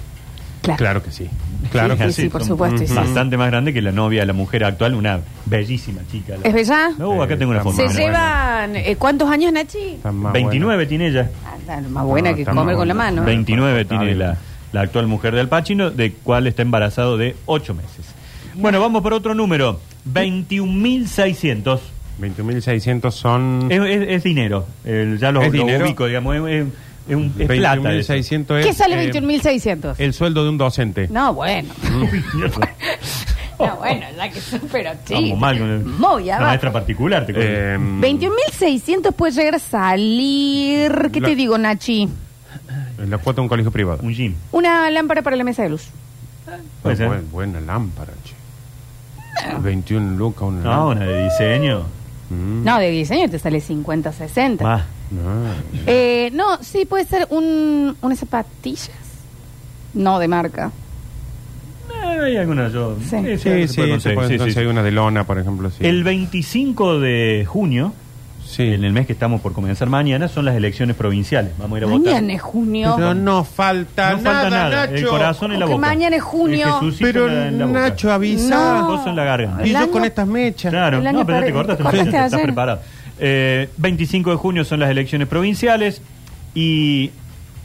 Claro. 0.64 0.78
Claro 0.78 1.04
que 1.04 1.12
sí. 1.12 1.30
Claro 1.72 1.96
Sí, 1.98 2.04
que 2.04 2.12
sí, 2.14 2.30
por 2.30 2.44
supuesto, 2.44 2.86
sí. 2.86 2.94
Bastante 2.94 3.38
más 3.38 3.48
grande 3.52 3.74
que 3.74 3.82
la 3.82 3.92
novia, 3.92 4.26
la 4.26 4.34
mujer 4.34 4.64
actual, 4.64 4.96
una 4.96 5.20
bellísima 5.46 6.02
chica. 6.12 6.36
La- 6.42 6.48
¿Es 6.48 6.54
bella? 6.54 6.90
No, 6.98 7.22
acá 7.22 7.38
tengo 7.38 7.52
una 7.52 7.62
foto. 7.62 7.78
Se 7.90 8.02
llevan... 8.02 8.76
eh, 8.76 8.96
¿Cuántos 8.98 9.30
años, 9.30 9.54
Nachi? 9.54 9.78
Está 9.96 10.12
más 10.12 10.34
29 10.34 10.86
tiene 10.88 11.08
ella. 11.10 11.30
Ah, 11.46 11.82
más 11.90 12.04
buena 12.06 12.32
No, 12.32 12.36
que 12.38 12.46
comer 12.46 12.76
con 12.76 12.88
la 12.88 12.94
mano. 12.94 13.24
29 13.24 13.82
Está 13.82 13.98
tiene 14.00 14.16
la, 14.16 14.38
la 14.72 14.82
actual 14.82 15.08
mujer 15.08 15.34
de 15.36 15.42
Al 15.42 15.50
Pacino, 15.50 15.92
de 15.92 16.12
cual 16.14 16.48
está 16.48 16.62
embarazado 16.62 17.18
de 17.18 17.36
8 17.46 17.74
meses. 17.76 18.06
Bueno, 18.56 18.80
vamos 18.80 19.02
por 19.04 19.14
otro 19.14 19.34
número. 19.36 19.80
21.600. 20.14 21.80
21.600 22.22 23.12
son. 23.12 23.68
Es, 23.70 23.82
es- 23.82 24.08
es 24.10 24.24
dinero. 24.24 24.66
El- 24.86 25.18
ya 25.18 25.32
lo, 25.32 25.42
¿Es 25.42 25.48
lo 25.48 25.60
dinero? 25.60 25.86
ubico, 25.86 26.06
digamos. 26.06 26.36
Es, 26.48 26.66
es- 27.08 27.16
un- 27.16 27.34
es 27.38 27.48
plata. 27.48 27.94
eso. 27.94 28.14
21.600 28.14 28.60
es. 28.60 28.66
¿Qué 28.66 28.74
sale 28.74 29.04
eh, 29.04 29.12
21.600? 29.12 29.96
El 29.98 30.14
sueldo 30.14 30.44
de 30.44 30.50
un 30.50 30.58
docente. 30.58 31.08
No, 31.10 31.34
bueno. 31.34 31.70
No, 33.60 33.78
bueno, 33.78 34.06
ya 34.18 34.30
que 34.30 34.42
son, 34.42 34.62
pero 34.72 34.92
sí. 35.06 35.14
Vamos 35.14 35.40
mal 35.40 35.58
con 35.60 35.70
el- 35.70 35.86
Muy 35.86 36.26
la 36.26 36.36
abajo. 36.36 36.48
maestra 36.50 36.72
particular. 36.74 37.26
Te 37.26 37.34
cuento. 37.34 37.52
Eh, 37.54 37.78
21.600 37.80 39.14
puede 39.14 39.32
llegar 39.34 39.56
a 39.56 39.60
salir. 39.60 41.10
¿Qué 41.14 41.22
La- 41.22 41.28
te 41.30 41.36
digo, 41.36 41.58
Nachi? 41.58 42.10
la 43.08 43.18
cuota 43.20 43.38
de 43.38 43.42
un 43.44 43.48
colegio 43.50 43.72
privado. 43.72 44.00
un 44.02 44.12
gym. 44.14 44.34
Una 44.52 44.90
lámpara 44.90 45.22
para 45.22 45.36
la 45.36 45.44
mesa 45.44 45.64
de 45.64 45.70
luz. 45.70 45.88
Puede 46.82 46.96
ser. 46.98 47.08
Buen- 47.08 47.32
buena 47.32 47.62
lámpara, 47.62 48.12
che. 48.26 48.34
21 49.62 50.18
lucas 50.18 50.44
una 50.44 50.62
No, 50.62 50.70
lámpara. 50.70 50.86
una 51.00 51.06
de 51.06 51.24
diseño. 51.26 51.84
Mm, 52.34 52.64
No, 52.64 52.80
de 52.80 52.90
diseño 52.90 53.30
te 53.30 53.40
sale 53.40 53.60
50, 53.62 54.12
60. 54.12 54.64
Más. 54.64 54.84
no. 55.12 55.22
Eh, 55.88 56.30
no, 56.34 56.62
sí, 56.64 56.86
puede 56.86 57.06
ser 57.06 57.28
un, 57.30 57.96
unas 58.02 58.20
zapatillas. 58.20 58.90
No, 59.94 60.18
de 60.20 60.28
marca. 60.28 60.72
Eh, 62.04 62.20
hay 62.24 62.38
algunas 62.38 62.74
yo. 62.74 62.96
Sí. 63.02 63.18
Sí, 63.38 63.38
sí, 63.38 63.68
se 63.68 63.90
conseguir, 63.90 64.16
puede 64.16 64.30
sí, 64.40 64.40
sí, 64.40 64.52
sí. 64.52 64.66
una 64.66 64.84
de 64.84 64.92
lona, 64.92 65.26
por 65.26 65.38
ejemplo. 65.40 65.70
Sí. 65.70 65.86
El 65.86 66.04
25 66.04 67.00
de 67.00 67.46
junio, 67.48 67.94
Sí. 68.56 68.64
en 68.74 68.84
el 68.84 68.94
mes 68.94 69.08
que 69.08 69.14
estamos 69.14 69.42
por 69.42 69.54
comenzar 69.54 69.90
mañana, 69.90 70.28
son 70.28 70.46
las 70.46 70.56
elecciones 70.56 70.96
provinciales. 70.96 71.52
Vamos 71.58 71.76
a 71.76 71.78
ir 71.80 71.84
a 71.84 71.88
votar. 71.88 72.14
Mañana 72.14 72.34
es 72.34 72.42
junio. 72.42 72.94
Pero 72.96 73.14
no 73.14 73.44
falta 73.44 74.12
No 74.12 74.22
nada, 74.22 74.42
falta 74.42 74.50
nada. 74.50 74.86
Nacho. 74.88 74.96
El 74.96 75.08
corazón 75.08 75.52
en 75.54 75.60
la 75.60 75.66
boca. 75.66 75.78
mañana 75.78 76.16
es 76.16 76.24
junio. 76.24 76.80
El 76.82 76.96
Pero 77.00 77.28
en 77.28 77.36
la- 77.36 77.48
en 77.48 77.60
la 77.60 77.66
boca. 77.66 77.80
Nacho, 77.80 78.12
avisa. 78.12 78.80
No. 78.82 78.88
Coso 78.88 79.10
en 79.10 79.16
la 79.16 79.24
garganta. 79.24 79.66
Y 79.68 79.72
yo 79.72 79.92
con 79.92 80.06
estas 80.06 80.28
mechas. 80.28 80.72
Claro, 80.72 81.02
no, 81.02 81.26
pero 81.26 81.40
ya 81.40 81.46
te 81.46 81.52
cortaste, 81.54 81.84
te 81.84 81.90
cortaste 81.90 82.12
ya 82.12 82.26
estás 82.26 82.42
preparado. 82.42 82.80
Eh, 83.20 83.70
25 83.78 84.32
de 84.32 84.38
junio 84.38 84.66
son 84.66 84.80
las 84.80 84.90
elecciones 84.90 85.28
provinciales 85.28 86.02
y 86.56 87.12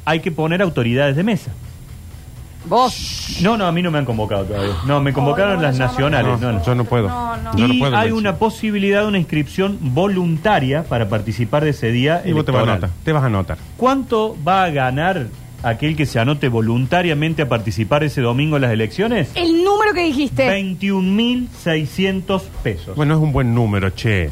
hay 0.04 0.20
que 0.20 0.30
poner 0.30 0.62
autoridades 0.62 1.16
de 1.16 1.22
mesa. 1.22 1.50
Vos. 2.66 3.38
No, 3.40 3.56
no, 3.56 3.66
a 3.66 3.72
mí 3.72 3.82
no 3.82 3.90
me 3.90 3.98
han 3.98 4.04
convocado 4.04 4.44
todavía. 4.44 4.74
No, 4.86 5.00
me 5.00 5.12
convocaron 5.12 5.52
Oh, 5.52 5.56
no, 5.56 5.62
las 5.62 5.78
nacionales. 5.78 6.40
No, 6.40 6.52
no, 6.52 6.58
no. 6.58 6.64
yo 6.64 6.74
no 6.74 6.84
puedo. 6.84 7.08
No, 7.08 7.36
no. 7.36 7.56
Yo 7.56 7.68
no 7.68 7.74
y 7.74 7.78
puedo, 7.78 7.96
hay 7.96 8.10
una 8.10 8.36
posibilidad 8.36 9.02
de 9.02 9.08
una 9.08 9.18
inscripción 9.18 9.78
voluntaria 9.80 10.82
para 10.84 11.08
participar 11.08 11.64
de 11.64 11.70
ese 11.70 11.90
día 11.92 12.22
Y 12.24 12.32
vos 12.32 12.44
te 12.44 12.52
vas 12.52 12.60
a 12.60 12.64
electoral. 12.64 12.68
anotar. 12.84 12.90
Te 13.04 13.12
vas 13.12 13.22
a 13.22 13.26
anotar. 13.26 13.58
¿Cuánto 13.76 14.36
va 14.46 14.64
a 14.64 14.70
ganar 14.70 15.26
aquel 15.62 15.96
que 15.96 16.04
se 16.06 16.18
anote 16.20 16.48
voluntariamente 16.48 17.42
a 17.42 17.48
participar 17.48 18.04
ese 18.04 18.20
domingo 18.20 18.56
en 18.56 18.62
las 18.62 18.72
elecciones? 18.72 19.30
El 19.34 19.64
número 19.64 19.94
que 19.94 20.02
dijiste. 20.04 20.48
21.600 20.50 22.42
pesos. 22.62 22.96
Bueno, 22.96 23.14
es 23.14 23.20
un 23.20 23.32
buen 23.32 23.54
número, 23.54 23.90
che. 23.90 24.30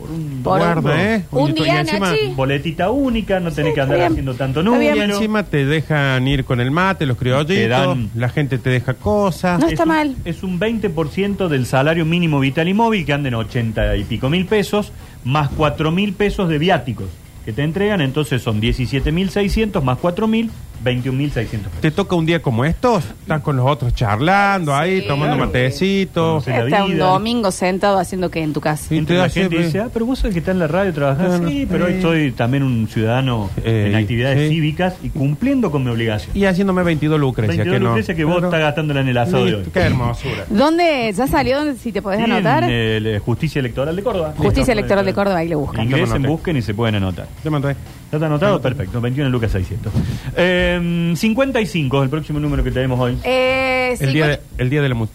Por 0.00 0.10
un 0.10 0.40
Por 0.42 0.58
Guarda, 0.58 0.80
domingo. 0.80 0.98
¿eh? 0.98 1.24
Un 1.30 1.50
Y 1.50 1.52
día, 1.62 1.80
encima- 1.80 2.10
Nachi. 2.10 2.26
Boletita 2.34 2.90
única, 2.90 3.38
no 3.40 3.50
tenés 3.52 3.56
Sí, 3.56 3.62
que 3.74 3.80
está 3.80 3.82
andar 3.82 3.98
bien. 3.98 4.12
haciendo 4.12 4.34
tanto 4.34 4.60
Está 4.60 4.78
bien. 4.78 4.94
Y 4.96 4.98
número. 5.00 5.14
encima 5.16 5.42
te 5.44 5.64
dejan 5.66 6.26
ir 6.28 6.44
con 6.44 6.60
el 6.60 6.70
mate, 6.70 7.06
los 7.06 7.16
criollitos, 7.16 7.54
Te 7.56 7.68
dan- 7.68 8.10
la 8.14 8.28
gente 8.30 8.58
te 8.58 8.70
deja 8.70 8.94
cosas. 8.94 9.60
No 9.60 9.66
Es 9.66 9.72
está 9.72 9.82
un- 9.84 9.88
mal. 9.88 10.16
Es 10.24 10.42
un 10.42 10.58
20% 10.58 11.48
del 11.48 11.66
salario 11.66 12.04
mínimo 12.04 12.40
vital 12.40 12.68
y 12.68 12.74
móvil, 12.74 13.04
que 13.04 13.12
anda 13.12 13.28
en 13.28 13.34
80 13.34 13.96
y 13.96 14.04
pico 14.04 14.30
mil 14.30 14.46
pesos, 14.46 14.92
más 15.24 15.50
4 15.56 15.90
mil 15.90 16.12
pesos 16.14 16.48
de 16.48 16.58
viáticos 16.58 17.06
que 17.44 17.52
te 17.52 17.62
entregan, 17.62 18.00
entonces 18.00 18.42
son 18.42 18.60
17.600 18.60 19.82
más 19.82 19.98
4 19.98 20.26
mil, 20.26 20.50
21.600 20.84 21.32
pesos. 21.48 21.80
Te 21.80 21.90
toca 21.90 22.16
un 22.16 22.26
día 22.26 22.40
como 22.42 22.64
estos, 22.64 23.04
estás 23.04 23.40
con 23.42 23.56
los 23.56 23.66
otros 23.66 23.94
charlando 23.94 24.74
ahí, 24.74 25.00
Sí. 25.02 25.06
tomando 25.08 25.36
Claro. 25.36 25.46
matecito. 25.50 26.22
Conocer 26.40 26.54
la 26.58 26.64
Está 26.64 26.84
un 26.84 26.92
vida. 26.94 27.06
domingo 27.06 27.50
sentado 27.50 27.98
haciendo 27.98 28.30
que 28.30 28.42
en 28.42 28.52
tu 28.52 28.60
casa. 28.60 28.88
Sí. 28.88 28.96
Entonces 28.96 29.14
te 29.16 29.18
la 29.18 29.24
hace- 29.26 29.40
gente 29.42 29.66
dice, 29.66 29.80
ah, 29.80 29.88
pero 29.92 30.06
vos 30.06 30.18
sos 30.18 30.26
el 30.26 30.32
que 30.32 30.38
está 30.40 30.50
en 30.52 30.58
la 30.58 30.66
radio 30.66 30.92
trabajando. 30.92 31.36
Bueno, 31.38 31.48
sí, 31.50 31.66
pero 31.70 31.86
eh. 31.88 31.94
hoy 31.96 32.02
soy 32.02 32.32
también 32.32 32.62
un 32.62 32.88
ciudadano 32.88 33.50
Eh, 33.64 33.86
en 33.90 33.94
actividades 33.96 34.48
sí. 34.48 34.54
cívicas 34.54 34.94
y 35.02 35.10
cumpliendo 35.10 35.70
con 35.70 35.84
mi 35.84 35.90
obligación. 35.90 36.36
Y 36.36 36.44
haciéndome 36.44 36.82
22 36.82 37.20
lucrecia, 37.20 37.56
22 37.56 37.74
que 37.74 37.80
no. 37.80 37.88
Lucrecia 37.90 38.14
que 38.14 38.24
vos 38.24 38.42
estás 38.42 38.60
gastándola 38.60 39.00
en 39.00 39.08
el 39.08 39.18
asado 39.18 39.44
de 39.44 39.54
hoy. 39.54 39.56
Listo, 39.62 39.72
Qué 39.72 39.80
hermosura. 39.80 40.44
¿Dónde? 40.48 41.12
¿Ya 41.16 41.26
salió? 41.26 41.58
¿Dónde- 41.58 41.76
Si 41.80 41.92
te 41.92 42.02
podés 42.02 42.18
Sí, 42.18 42.24
anotar. 42.30 42.64
en 42.64 42.70
el, 42.70 43.06
eh, 43.06 43.18
Justicia 43.18 43.60
Electoral 43.60 43.94
de 43.96 44.02
Córdoba. 44.02 44.34
Justicia 44.36 44.72
Electoral 44.72 45.04
de 45.04 45.14
Córdoba, 45.14 45.38
ahí 45.38 45.48
lo 45.48 45.58
buscan. 45.60 45.84
Yo 45.88 45.96
me 45.96 46.02
Ingresen, 46.02 46.22
busquen 46.22 46.56
y 46.56 46.62
se 46.62 46.74
pueden 46.74 46.94
anotar. 46.96 47.26
Te 47.42 47.50
mando 47.50 47.68
ahí. 47.68 47.74
¿Ya 48.10 48.16
está 48.16 48.26
anotado? 48.26 48.60
Perfecto. 48.60 49.00
21 49.00 49.30
lucas 49.30 49.52
600. 49.52 49.92
Eh, 50.36 51.12
55 51.16 51.96
es 51.98 52.02
el 52.04 52.10
próximo 52.10 52.40
número 52.40 52.64
que 52.64 52.70
tenemos 52.70 52.98
hoy. 52.98 53.16
Eh, 53.24 53.96
El 54.00 54.12
día, 54.12 54.26
de, 54.26 54.34
50 54.36 54.62
el 54.62 54.70
día 54.70 54.82
de 54.82 54.88
la 54.88 54.94
mu- 54.94 55.06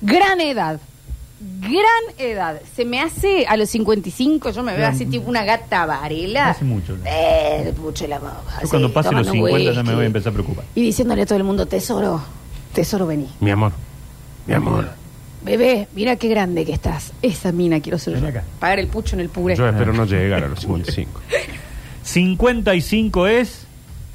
Gran 0.00 0.40
edad. 0.40 0.80
Gran 1.60 2.18
edad. 2.18 2.60
Se 2.76 2.84
me 2.84 3.00
hace 3.00 3.46
a 3.46 3.56
los 3.56 3.68
55, 3.70 4.50
yo 4.50 4.62
me 4.62 4.72
veo 4.72 4.80
Gran- 4.82 4.94
así 4.94 5.06
tipo 5.06 5.28
una 5.28 5.44
gata 5.44 5.86
varela. 5.86 6.50
Hace 6.50 6.64
mucho. 6.64 6.96
Eh, 7.04 7.72
mucho 7.80 8.06
la 8.06 8.18
boca. 8.18 8.60
Yo 8.62 8.68
cuando 8.68 8.92
pase 8.92 9.10
los 9.12 9.26
tomando 9.26 9.48
50 9.48 9.72
ya 9.72 9.82
me 9.82 9.94
voy 9.94 10.04
a 10.04 10.06
empezar 10.06 10.30
a 10.30 10.34
preocupar. 10.34 10.64
Y 10.74 10.82
diciéndole 10.82 11.22
a 11.22 11.26
todo 11.26 11.38
el 11.38 11.44
mundo, 11.44 11.66
tesoro, 11.66 12.22
tesoro, 12.72 13.06
vení. 13.06 13.28
Mi 13.40 13.50
amor. 13.50 13.72
Mi 14.46 14.54
amor. 14.54 14.88
Bebé, 15.42 15.88
mira 15.94 16.16
qué 16.16 16.28
grande 16.28 16.64
que 16.64 16.72
estás. 16.72 17.12
Esa 17.20 17.52
mina 17.52 17.80
quiero 17.80 17.98
ser 17.98 18.18
yo. 18.20 18.26
acá. 18.28 18.44
Pagar 18.60 18.78
el 18.78 18.86
pucho 18.86 19.16
en 19.16 19.20
el 19.20 19.28
puré. 19.28 19.56
Yo 19.56 19.66
espero 19.68 19.92
no 19.92 20.04
llegar 20.06 20.44
a 20.44 20.48
los 20.48 20.60
55. 20.60 21.20
55 22.04 23.26
es 23.26 23.66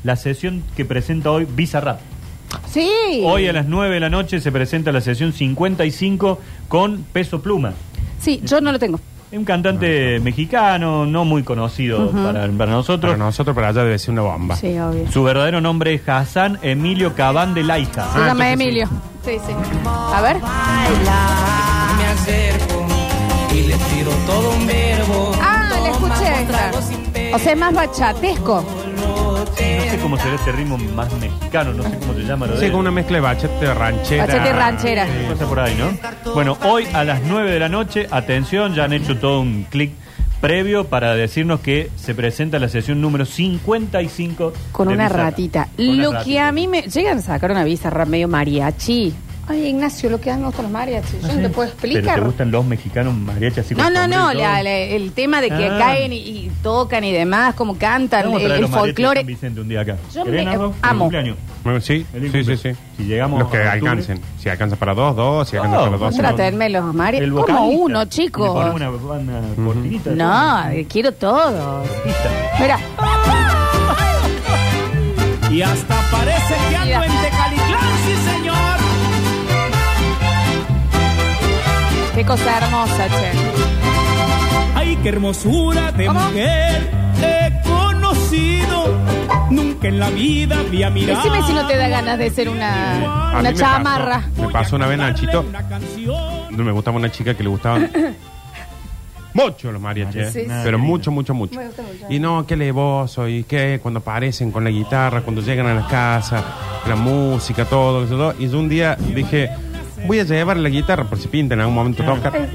la 0.03 0.15
sesión 0.15 0.63
que 0.77 0.85
presenta 0.85 1.31
hoy 1.31 1.45
Bizarrap. 1.45 1.99
Sí. 2.71 2.89
Hoy 3.23 3.47
a 3.47 3.53
las 3.53 3.65
9 3.65 3.93
de 3.95 3.99
la 3.99 4.09
noche 4.09 4.39
se 4.39 4.51
presenta 4.51 4.91
la 4.91 5.01
sesión 5.01 5.33
55 5.33 6.39
con 6.67 7.03
Peso 7.11 7.41
Pluma. 7.41 7.73
Sí, 8.21 8.41
yo 8.43 8.61
no 8.61 8.71
lo 8.71 8.79
tengo. 8.79 8.99
Es 9.31 9.37
un 9.37 9.45
cantante 9.45 10.19
mexicano, 10.21 11.05
no 11.05 11.23
muy 11.25 11.43
conocido 11.43 12.09
para, 12.11 12.47
para 12.47 12.71
nosotros. 12.71 13.11
Para 13.13 13.23
nosotros, 13.23 13.53
para 13.55 13.67
allá 13.67 13.83
debe 13.83 13.99
ser 13.99 14.11
una 14.11 14.21
bomba. 14.23 14.55
Sí, 14.55 14.77
obvio. 14.79 15.11
Su 15.11 15.23
verdadero 15.23 15.61
nombre 15.61 15.93
es 15.93 16.07
Hassan 16.09 16.57
Emilio 16.63 17.13
Cabán 17.13 17.53
de 17.53 17.63
Laija. 17.63 18.11
Se 18.13 18.19
Ah, 18.19 18.27
llama 18.27 18.51
Emilio. 18.51 18.87
Sí, 19.23 19.33
sí. 19.45 19.53
A 19.85 20.21
ver. 20.21 20.37
Me 21.97 22.05
acerco 22.05 22.87
y 23.53 23.67
le 23.67 23.75
tiro 23.75 24.11
todo 24.25 24.49
un 24.57 24.65
verbo. 24.65 24.88
O 27.33 27.39
sea, 27.39 27.53
es 27.53 27.57
más 27.57 27.73
bachatesco. 27.73 28.63
No 28.63 29.45
sé 29.91 29.99
cómo 30.01 30.17
será 30.17 30.35
este 30.35 30.51
ritmo 30.51 30.77
más 30.77 31.11
mexicano, 31.19 31.73
no 31.73 31.83
sé 31.83 31.97
cómo 31.99 32.13
se 32.13 32.21
llama. 32.21 32.47
Lo 32.47 32.53
de 32.53 32.65
Sí, 32.65 32.71
con 32.71 32.81
una 32.81 32.91
mezcla 32.91 33.17
de 33.17 33.21
bachete 33.21 33.73
ranchera. 33.73 34.25
Bachete 34.25 34.53
ranchera. 34.53 35.05
Sí, 35.05 35.11
pasa 35.29 35.45
por 35.47 35.59
ahí, 35.59 35.75
¿no? 35.75 36.33
Bueno, 36.33 36.57
hoy 36.63 36.85
a 36.93 37.03
las 37.03 37.21
9 37.23 37.51
de 37.51 37.59
la 37.59 37.69
noche, 37.69 38.07
atención, 38.09 38.73
ya 38.73 38.85
han 38.85 38.93
hecho 38.93 39.17
todo 39.17 39.41
un 39.41 39.65
clic 39.69 39.91
previo 40.41 40.85
para 40.85 41.15
decirnos 41.15 41.59
que 41.59 41.89
se 41.95 42.15
presenta 42.15 42.59
la 42.59 42.69
sesión 42.69 43.01
número 43.01 43.25
55 43.25 44.53
Con 44.71 44.87
de 44.87 44.93
una 44.93 45.09
ratita. 45.09 45.67
Con 45.75 45.89
una 45.89 46.03
Lo 46.03 46.23
que 46.23 46.39
a 46.39 46.51
mí 46.51 46.67
me. 46.67 46.83
Llegan 46.83 47.19
a 47.19 47.21
sacar 47.21 47.51
una 47.51 47.63
bizarra 47.63 48.05
medio 48.05 48.27
mariachi. 48.27 49.13
Ay, 49.51 49.65
Ignacio, 49.65 50.11
lo 50.11 50.21
que 50.21 50.29
dan 50.29 50.43
con 50.51 50.61
los 50.63 50.71
mariachis. 50.71 51.21
Yo 51.23 51.27
no 51.33 51.41
te 51.41 51.49
puedo 51.49 51.71
¿Pero 51.71 51.81
te 51.81 51.87
explicar. 51.97 52.23
gustan 52.23 52.51
los 52.51 52.63
mexicanos 52.65 53.15
mariachis 53.15 53.57
así 53.65 53.73
No, 53.73 53.89
no, 53.89 54.07
no, 54.07 54.31
la- 54.31 54.61
la- 54.61 54.69
el 54.77 55.11
tema 55.11 55.41
de 55.41 55.49
que 55.49 55.65
Ah. 55.65 55.77
caen 55.79 56.13
y, 56.13 56.17
y 56.17 56.51
tocan 56.61 57.03
y 57.03 57.11
demás, 57.11 57.55
como 57.55 57.75
cantan, 57.75 58.31
el, 58.31 58.51
el 58.51 58.67
folclore. 58.67 59.23
Vicente 59.23 59.59
un 59.59 59.67
día 59.67 59.81
acá. 59.81 59.97
Yo 60.13 60.23
¿Querés, 60.23 60.45
me- 60.45 60.71
amo. 60.83 61.09
Bueno, 61.63 61.81
Sí, 61.81 62.05
sí, 62.31 62.43
sí, 62.43 62.57
sí. 62.57 62.69
Si 62.97 63.03
llegamos 63.05 63.39
Los 63.39 63.49
que 63.49 63.57
a 63.57 63.71
alcancen. 63.71 64.21
Si 64.39 64.49
alcanza 64.49 64.75
para 64.75 64.93
dos, 64.93 65.15
dos. 65.15 65.49
Si 65.49 65.55
alcanza 65.57 65.77
No, 65.77 65.83
para 65.85 65.97
dos, 65.97 66.09
contra- 66.11 66.29
no. 66.29 66.35
Trátenme 66.35 66.69
los 66.69 66.93
mariachis. 66.93 67.31
Como 67.31 67.67
uno, 67.69 68.05
chicos. 68.05 68.49
una, 68.75 68.89
una 68.91 69.41
cortinita. 69.65 70.11
No, 70.11 70.69
eh, 70.69 70.85
quiero 70.87 71.11
todo. 71.11 71.83
Mira, 72.59 72.77
Y 75.51 75.61
hasta 75.63 75.95
parece 76.11 76.53
que 76.69 76.75
ando 76.75 77.03
en 77.05 77.11
Tecalitlán, 77.23 77.58
cosa 82.29 82.57
hermosa, 82.57 83.07
che. 83.07 83.31
Ay, 84.75 84.95
qué 85.01 85.09
hermosura 85.09 85.91
de 85.91 86.05
¿Cómo? 86.05 86.19
mujer 86.19 86.89
he 87.23 87.61
conocido. 87.67 88.93
Nunca 89.49 89.87
en 89.87 89.99
la 89.99 90.09
vida 90.11 90.59
había 90.59 90.91
mirado. 90.91 91.23
Decime 91.23 91.41
si 91.47 91.53
no 91.53 91.65
te 91.65 91.75
da 91.75 91.87
ganas 91.87 92.19
de 92.19 92.29
ser 92.29 92.49
una, 92.49 93.31
A 93.31 93.39
una 93.39 93.49
mí 93.49 93.55
me 93.55 93.59
chamarra. 93.59 94.21
pasó- 94.35 94.41
Me 94.45 94.49
pasó 94.53 94.75
una 94.75 94.85
vez, 94.87 94.97
Nachito. 94.99 95.43
No 96.51 96.63
me 96.63 96.71
gustaba 96.71 96.97
una 96.97 97.09
chica 97.11 97.33
que 97.33 97.41
le 97.41 97.49
gustaban 97.49 97.89
mucho 99.33 99.71
los 99.71 99.81
mariachis, 99.81 100.29
Sí, 100.31 100.39
¿eh? 100.39 100.45
sí. 100.47 100.51
pero 100.63 100.77
mucho, 100.77 101.09
mucho, 101.11 101.33
mucho. 101.33 101.59
Me 101.59 101.65
gusta 101.65 101.81
mucho. 101.81 102.05
Y 102.13 102.19
no, 102.19 102.45
qué 102.45 102.55
levoso, 102.55 103.27
y 103.27 103.43
qué, 103.43 103.79
cuando 103.81 104.01
aparecen 104.01 104.51
con 104.51 104.63
la 104.63 104.69
guitarra, 104.69 105.21
cuando 105.21 105.41
llegan 105.41 105.65
a 105.65 105.73
la 105.73 105.87
casa, 105.87 106.43
la 106.87 106.95
música, 106.95 107.65
todo, 107.65 108.03
eso, 108.03 108.15
todo. 108.17 108.35
Y 108.37 108.49
yo 108.49 108.59
un 108.59 108.69
día 108.69 108.95
dije, 109.15 109.49
voy 110.05 110.19
a 110.19 110.23
llevar 110.23 110.57
la 110.57 110.69
guitarra 110.69 111.03
por 111.05 111.17
si 111.19 111.27
pinta 111.27 111.53
en 111.53 111.61
algún 111.61 111.75
momento 111.75 112.03
tocar. 112.03 112.49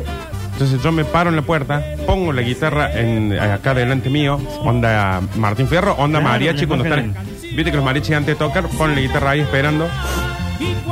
Entonces 0.52 0.80
yo 0.82 0.92
me 0.92 1.04
paro 1.04 1.30
en 1.30 1.36
la 1.36 1.42
puerta, 1.42 1.82
pongo 2.06 2.32
la 2.32 2.42
guitarra 2.42 2.92
en, 2.98 3.36
acá 3.38 3.74
delante 3.74 4.08
mío, 4.08 4.40
onda 4.62 5.20
Martín 5.36 5.66
Fierro, 5.66 5.94
onda 5.94 6.20
Claro, 6.20 6.32
mariachi, 6.32 6.60
le 6.60 6.66
cuando 6.68 6.84
cogen 6.84 7.10
están... 7.10 7.26
Viste 7.56 7.70
que 7.70 7.76
los 7.76 7.84
mariachis 7.84 8.14
antes 8.14 8.38
de 8.38 8.44
tocar, 8.46 8.68
ponen 8.68 8.94
la 8.94 9.02
guitarra 9.02 9.30
ahí 9.30 9.40
esperando. 9.40 9.88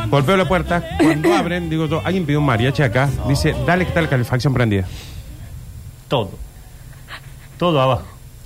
Golpeo 0.09 0.37
la 0.37 0.49
puerta, 0.49 0.85
cuando 1.01 1.33
abren, 1.37 1.71
digo 1.71 1.87
yo, 1.87 2.03
alguien 2.05 2.27
pidió 2.27 2.41
un 2.41 2.47
mariachi 2.47 2.83
acá, 2.83 3.09
dice, 3.29 3.55
dale 3.65 3.85
que 3.85 3.91
está 3.91 4.03
la 4.03 4.09
calefacción 4.09 4.53
prendida. 4.53 4.85
Todo. 6.09 6.33
Todo 7.57 7.81
abajo. 7.81 8.03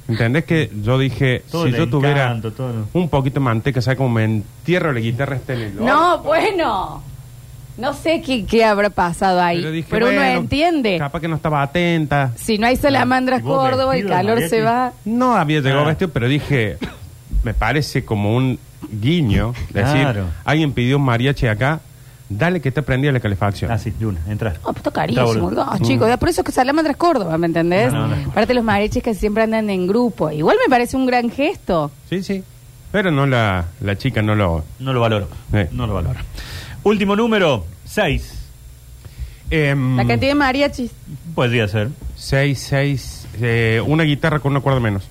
¿Entendés 0.08 0.44
que 0.44 0.70
yo 0.82 0.98
dije, 0.98 1.42
Todo 1.50 1.64
si 1.64 1.70
el 1.70 1.76
yo 1.76 1.88
tuviera 1.88 2.26
encanto, 2.26 2.52
todo. 2.52 2.86
un 2.92 3.08
poquito 3.08 3.40
de 3.40 3.40
manteca, 3.40 3.80
¿sabes 3.80 3.96
cómo 3.96 4.10
me 4.10 4.24
entierro 4.24 4.92
la 4.92 5.00
guitarra 5.00 5.36
este 5.36 5.54
en 5.54 5.60
el 5.62 5.76
No, 5.84 6.18
bueno. 6.18 7.02
No 7.78 7.92
sé 7.92 8.22
qué, 8.22 8.44
qué 8.46 8.64
habrá 8.64 8.88
pasado 8.90 9.40
ahí. 9.40 9.84
Pero 9.90 10.06
uno 10.08 10.16
bueno, 10.16 10.40
entiende. 10.40 10.96
Capaz 10.98 11.20
que 11.20 11.28
no 11.28 11.36
estaba 11.36 11.62
atenta. 11.62 12.32
Si 12.36 12.56
no 12.58 12.66
hay 12.66 12.76
salamandras 12.76 13.40
¿Y 13.40 13.42
vos 13.44 13.58
Córdoba, 13.58 13.94
el 13.96 14.04
vestido 14.04 14.16
calor 14.16 14.48
se 14.48 14.62
va. 14.62 14.92
No 15.04 15.36
había 15.36 15.60
llegado 15.60 15.82
Ah. 15.82 15.88
vestido, 15.88 16.10
pero 16.10 16.26
dije, 16.28 16.78
me 17.42 17.52
parece 17.54 18.04
como 18.04 18.34
un 18.34 18.58
guiño. 18.90 19.52
Decir, 19.72 20.00
Claro. 20.00 20.24
alguien 20.44 20.72
pidió 20.72 20.96
un 20.96 21.02
mariachi 21.04 21.46
acá, 21.48 21.80
dale 22.28 22.60
que 22.60 22.70
está 22.70 22.80
prendida 22.82 23.12
la 23.12 23.20
calefacción. 23.20 23.70
Ah, 23.70 23.78
sí, 23.78 23.90
de 23.98 24.06
una, 24.06 24.20
entra. 24.28 24.54
Oh, 24.62 24.68
pues 24.72 24.78
está 24.78 24.90
carísimo. 24.90 25.50
No, 25.50 25.78
chicos, 25.82 26.16
por 26.16 26.28
eso 26.30 26.40
es 26.40 26.44
que 26.46 26.52
salamandras 26.52 26.96
Córdoba, 26.96 27.36
¿me 27.36 27.46
entendés? 27.46 27.92
No, 27.92 28.06
no, 28.08 28.16
no. 28.16 28.30
Aparte 28.30 28.54
los 28.54 28.64
mariachis 28.64 29.02
que 29.02 29.14
siempre 29.14 29.42
andan 29.42 29.68
en 29.68 29.86
grupo. 29.86 30.30
Igual 30.30 30.56
me 30.64 30.70
parece 30.70 30.96
un 30.96 31.04
gran 31.06 31.30
gesto. 31.30 31.90
Sí, 32.08 32.22
sí. 32.22 32.42
Pero 32.90 33.10
no 33.10 33.26
la, 33.26 33.66
la 33.82 33.96
chica 33.98 34.22
no 34.22 34.34
lo... 34.34 34.64
No 34.78 34.92
lo 34.94 35.00
valoro. 35.00 35.28
Sí. 35.52 35.58
No 35.72 35.86
lo 35.86 35.94
valoro. 35.94 36.18
Último 36.86 37.16
número, 37.16 37.64
6. 37.84 38.32
Em, 39.50 39.96
La 39.96 40.06
cantidad 40.06 40.30
de 40.30 40.34
mariachis. 40.36 40.92
Podría 41.34 41.66
ser. 41.66 41.88
Seis, 42.14 42.60
seis, 42.60 43.26
eh, 43.40 43.82
una 43.84 44.04
guitarra 44.04 44.38
con 44.38 44.52
una 44.52 44.60
cuerda 44.60 44.78
menos. 44.78 45.02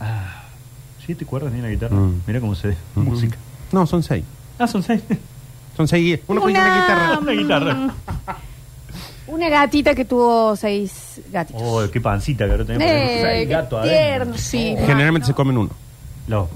Ah, 0.00 0.42
¿Siete 1.06 1.24
cuerdas 1.24 1.52
ni 1.52 1.60
la 1.60 1.68
guitarra? 1.68 1.94
Mm. 1.94 2.22
Mira 2.26 2.40
cómo 2.40 2.56
se 2.56 2.68
ve. 2.68 2.76
Música. 2.96 3.36
No, 3.70 3.86
son 3.86 4.02
seis. 4.02 4.24
Ah, 4.58 4.66
son 4.66 4.82
seis. 4.82 5.00
Son 5.76 5.86
seis. 5.86 6.18
Uno 6.26 6.40
con 6.40 6.50
Una- 6.50 6.60
una 6.60 6.80
guitarra. 6.80 7.18
Una 7.22 7.32
guitarra. 7.32 7.94
Una 9.28 9.48
gatita 9.48 9.94
que 9.94 10.04
tuvo 10.04 10.56
seis 10.56 11.20
gatitos. 11.30 11.62
Oh, 11.64 11.88
qué 11.88 12.00
pancita 12.00 12.46
que 12.46 12.50
ahora 12.50 12.64
tenemos. 12.64 12.84
Eh, 12.92 13.18
Seis 13.22 13.46
qué 13.46 13.52
gatos 13.54 13.82
tierno, 13.84 14.36
sí. 14.36 14.74
Generalmente 14.76 15.28
se 15.28 15.34
comen 15.34 15.56
uno. 15.56 15.70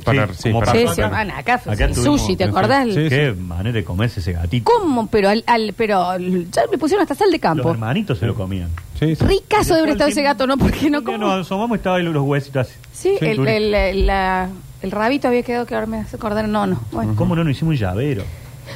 Para- 0.05 0.29
sí, 0.29 0.35
sí, 0.37 0.43
como 0.51 0.61
para- 0.61 0.73
Sí, 0.73 0.79
sí, 0.95 1.01
acá. 1.03 1.61
tuvimos- 1.63 2.21
sushi, 2.21 2.37
¿te 2.37 2.45
acordás? 2.45 2.87
Sí, 2.89 3.09
Qué 3.09 3.35
manera 3.39 3.73
de 3.73 3.85
comerse 3.85 4.21
ese 4.21 4.33
gatito. 4.33 4.71
¿Cómo? 4.73 5.07
Pero 5.09 5.29
al, 5.29 5.43
al- 5.47 5.75
pero 5.77 6.17
ya 6.19 6.63
le 6.71 6.79
pusieron 6.79 7.03
hasta 7.03 7.15
sal 7.15 7.29
de 7.31 7.37
Los 7.39 7.43
campo. 7.43 7.71
hermanitos 7.71 8.19
se 8.19 8.27
lo 8.27 8.35
comían. 8.35 8.69
Sí, 8.99 9.15
sí. 9.17 9.25
Ricazo 9.25 9.75
haber 9.75 9.91
estado 9.91 10.11
ese 10.11 10.23
gato, 10.23 10.47
¿no? 10.47 10.57
Porque 10.57 10.89
no 10.91 10.99
Un 10.99 11.05
día 11.05 11.15
como. 11.17 11.27
nos 11.29 11.47
asomamos 11.47 11.77
y 11.77 11.79
estaba 11.79 11.97
ahí 11.97 12.03
los 12.05 12.17
huesitos 12.25 12.67
así. 12.69 12.75
Sí, 12.93 13.17
Sí, 13.19 13.27
el, 13.27 13.37
Turi. 13.37 13.51
el, 13.51 13.75
el- 13.75 14.07
la- 14.07 14.49
el 14.83 14.91
rabito 14.91 15.29
había 15.29 15.43
quedado 15.43 15.67
que 15.67 15.75
ahora 15.75 15.87
me 15.87 15.99
hace 15.99 16.17
acordar. 16.17 16.47
No, 16.49 16.67
no. 16.67 16.81
Bueno. 16.93 17.15
¿Cómo 17.17 17.35
no 17.35 17.43
nos 17.45 17.53
hicimos 17.57 17.73
un 17.73 17.79
llavero? 17.79 18.23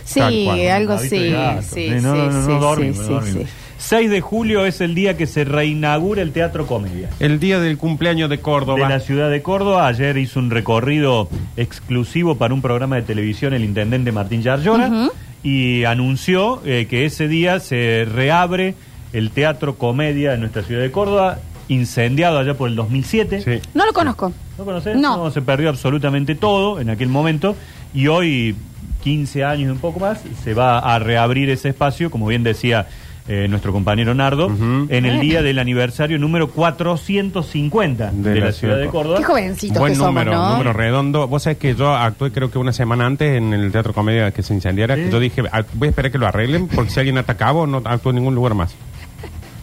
Sí, 0.05 0.21
Tal 0.21 0.45
cual, 0.45 0.61
algo 0.71 0.95
Rabito 0.97 1.15
de 1.15 1.21
sí. 1.27 1.31
gato. 1.33 1.63
Sí, 1.63 1.89
no, 1.91 2.15
no, 2.15 2.31
no, 2.31 2.43
sí, 2.43 2.49
no 2.53 2.61
dormimos, 2.61 2.97
sí, 2.97 3.03
no 3.03 3.07
sí, 3.09 3.13
dormimos. 3.15 3.43
sí. 3.49 3.55
6 3.79 4.11
de 4.11 4.21
julio 4.21 4.67
es 4.67 4.81
el 4.81 4.95
día 4.95 5.17
que 5.17 5.27
se 5.27 5.45
reinaugura 5.45 6.21
el 6.23 6.33
Teatro 6.33 6.67
Comedia. 6.67 7.11
El 7.21 7.38
día 7.38 7.61
del 7.61 7.79
cumpleaños 7.79 8.29
de 8.29 8.37
De 8.38 8.43
Córdoba. 8.43 8.88
la 8.88 8.99
ciudad 9.01 9.31
de 9.31 9.41
Córdoba, 9.41 9.87
ayer 9.87 10.17
hizo 10.19 10.41
un 10.41 10.51
recorrido 10.51 11.29
exclusivo 11.57 12.35
para 12.37 12.55
un 12.55 12.61
programa 12.61 12.97
de 12.97 13.03
televisión 13.03 13.55
el 13.55 13.64
intendente 13.64 14.11
Martín 14.11 14.43
Yarlora 14.43 14.88
Ujú. 14.88 15.12
y 15.45 15.85
anunció 15.85 16.61
eh, 16.64 16.87
que 16.91 17.05
ese 17.07 17.29
día 17.29 17.61
se 17.61 18.05
reabre 18.12 18.75
el 19.12 19.31
Teatro 19.31 19.77
Comedia 19.77 20.35
en 20.35 20.41
nuestra 20.41 20.62
ciudad 20.64 20.83
de 20.83 20.91
Córdoba, 20.91 21.38
incendiado 21.69 22.38
allá 22.38 22.55
por 22.55 22.69
el 22.69 22.75
2007. 22.77 23.43
Sí. 23.43 23.69
No 23.75 23.87
lo 23.87 23.93
conozco. 23.93 24.33
¿No 24.59 24.64
conoces? 24.64 24.97
No. 24.97 25.31
se 25.31 25.41
perdió 25.41 25.69
absolutamente 25.69 26.35
todo 26.35 26.81
en 26.81 26.91
aquel 26.91 27.09
momento 27.09 27.55
y 27.95 28.09
hoy, 28.09 28.57
15 29.05 29.45
años 29.45 29.69
y 29.69 29.71
un 29.71 29.79
poco 29.79 30.01
más, 30.01 30.21
se 30.43 30.53
va 30.53 30.81
a 30.81 30.99
reabrir 30.99 31.49
ese 31.49 31.69
espacio, 31.69 32.11
como 32.11 32.27
bien 32.27 32.43
decía 32.43 32.87
eh, 33.29 33.47
nuestro 33.49 33.73
compañero 33.73 34.14
Nardo, 34.14 34.51
en 34.88 35.05
el 35.05 35.21
día 35.21 35.43
del 35.43 35.59
aniversario 35.59 36.19
número 36.19 36.49
450 36.49 38.11
de, 38.12 38.41
la, 38.41 38.53
ciudad 38.53 38.79
de 38.79 38.88
Córdoba. 38.88 39.19
Qué 39.19 39.25
jovencitos 39.25 39.79
Buen 39.79 39.93
que 39.93 39.99
somos, 39.99 40.14
número, 40.14 40.33
¿no? 40.33 40.53
número 40.53 40.73
redondo. 40.73 41.29
Vos 41.29 41.43
sabés 41.43 41.59
que 41.59 41.75
yo 41.75 41.95
actué 41.95 42.33
creo 42.33 42.51
que 42.51 42.59
una 42.59 42.73
semana 42.73 43.07
antes 43.07 43.37
en 43.37 43.53
el 43.53 43.71
Teatro 43.71 43.93
Comedia 43.93 44.31
que 44.31 44.43
se 44.43 44.55
incendiara, 44.55 44.97
que 44.97 45.11
yo 45.11 45.21
dije, 45.21 45.43
"Ah, 45.53 45.62
voy 45.75 45.87
a 45.87 45.91
esperar 45.91 46.11
que 46.11 46.19
lo 46.19 46.27
arreglen 46.27 46.69
porque 46.69 46.91
si 46.91 46.99
alguien 47.01 47.19
atacaba 47.19 47.67
no 47.67 47.83
actúo 47.85 48.11
en 48.11 48.17
ningún 48.17 48.35
lugar 48.35 48.55
más. 48.55 48.75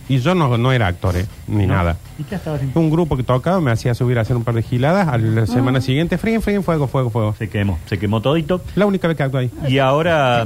Y 0.07 0.19
yo 0.19 0.35
no, 0.35 0.55
no 0.57 0.71
era 0.71 0.85
actor, 0.85 1.17
eh, 1.17 1.25
ni 1.47 1.65
¿No? 1.65 1.73
nada. 1.73 1.97
¿Y 2.19 2.23
qué? 2.23 2.37
Un 2.75 2.91
grupo 2.91 3.17
que 3.17 3.23
tocaba 3.23 3.59
me 3.59 3.71
hacía 3.71 3.95
subir 3.95 4.19
a 4.19 4.21
hacer 4.21 4.35
un 4.35 4.43
par 4.43 4.53
de 4.53 4.61
giladas. 4.61 5.07
A 5.07 5.17
la 5.17 5.47
semana 5.47 5.81
siguiente, 5.81 6.19
frío, 6.19 6.41
frío, 6.41 6.61
fuego, 6.61 6.87
fuego, 6.87 7.09
fuego. 7.09 7.33
Se 7.39 7.49
quemó, 7.49 7.79
se 7.87 7.97
quemó 7.97 8.21
todito. 8.21 8.61
La 8.75 8.85
única 8.85 9.07
vez 9.07 9.17
que 9.17 9.23
actué 9.23 9.39
ahí. 9.41 9.51
Y 9.67 9.79
ahora... 9.79 10.45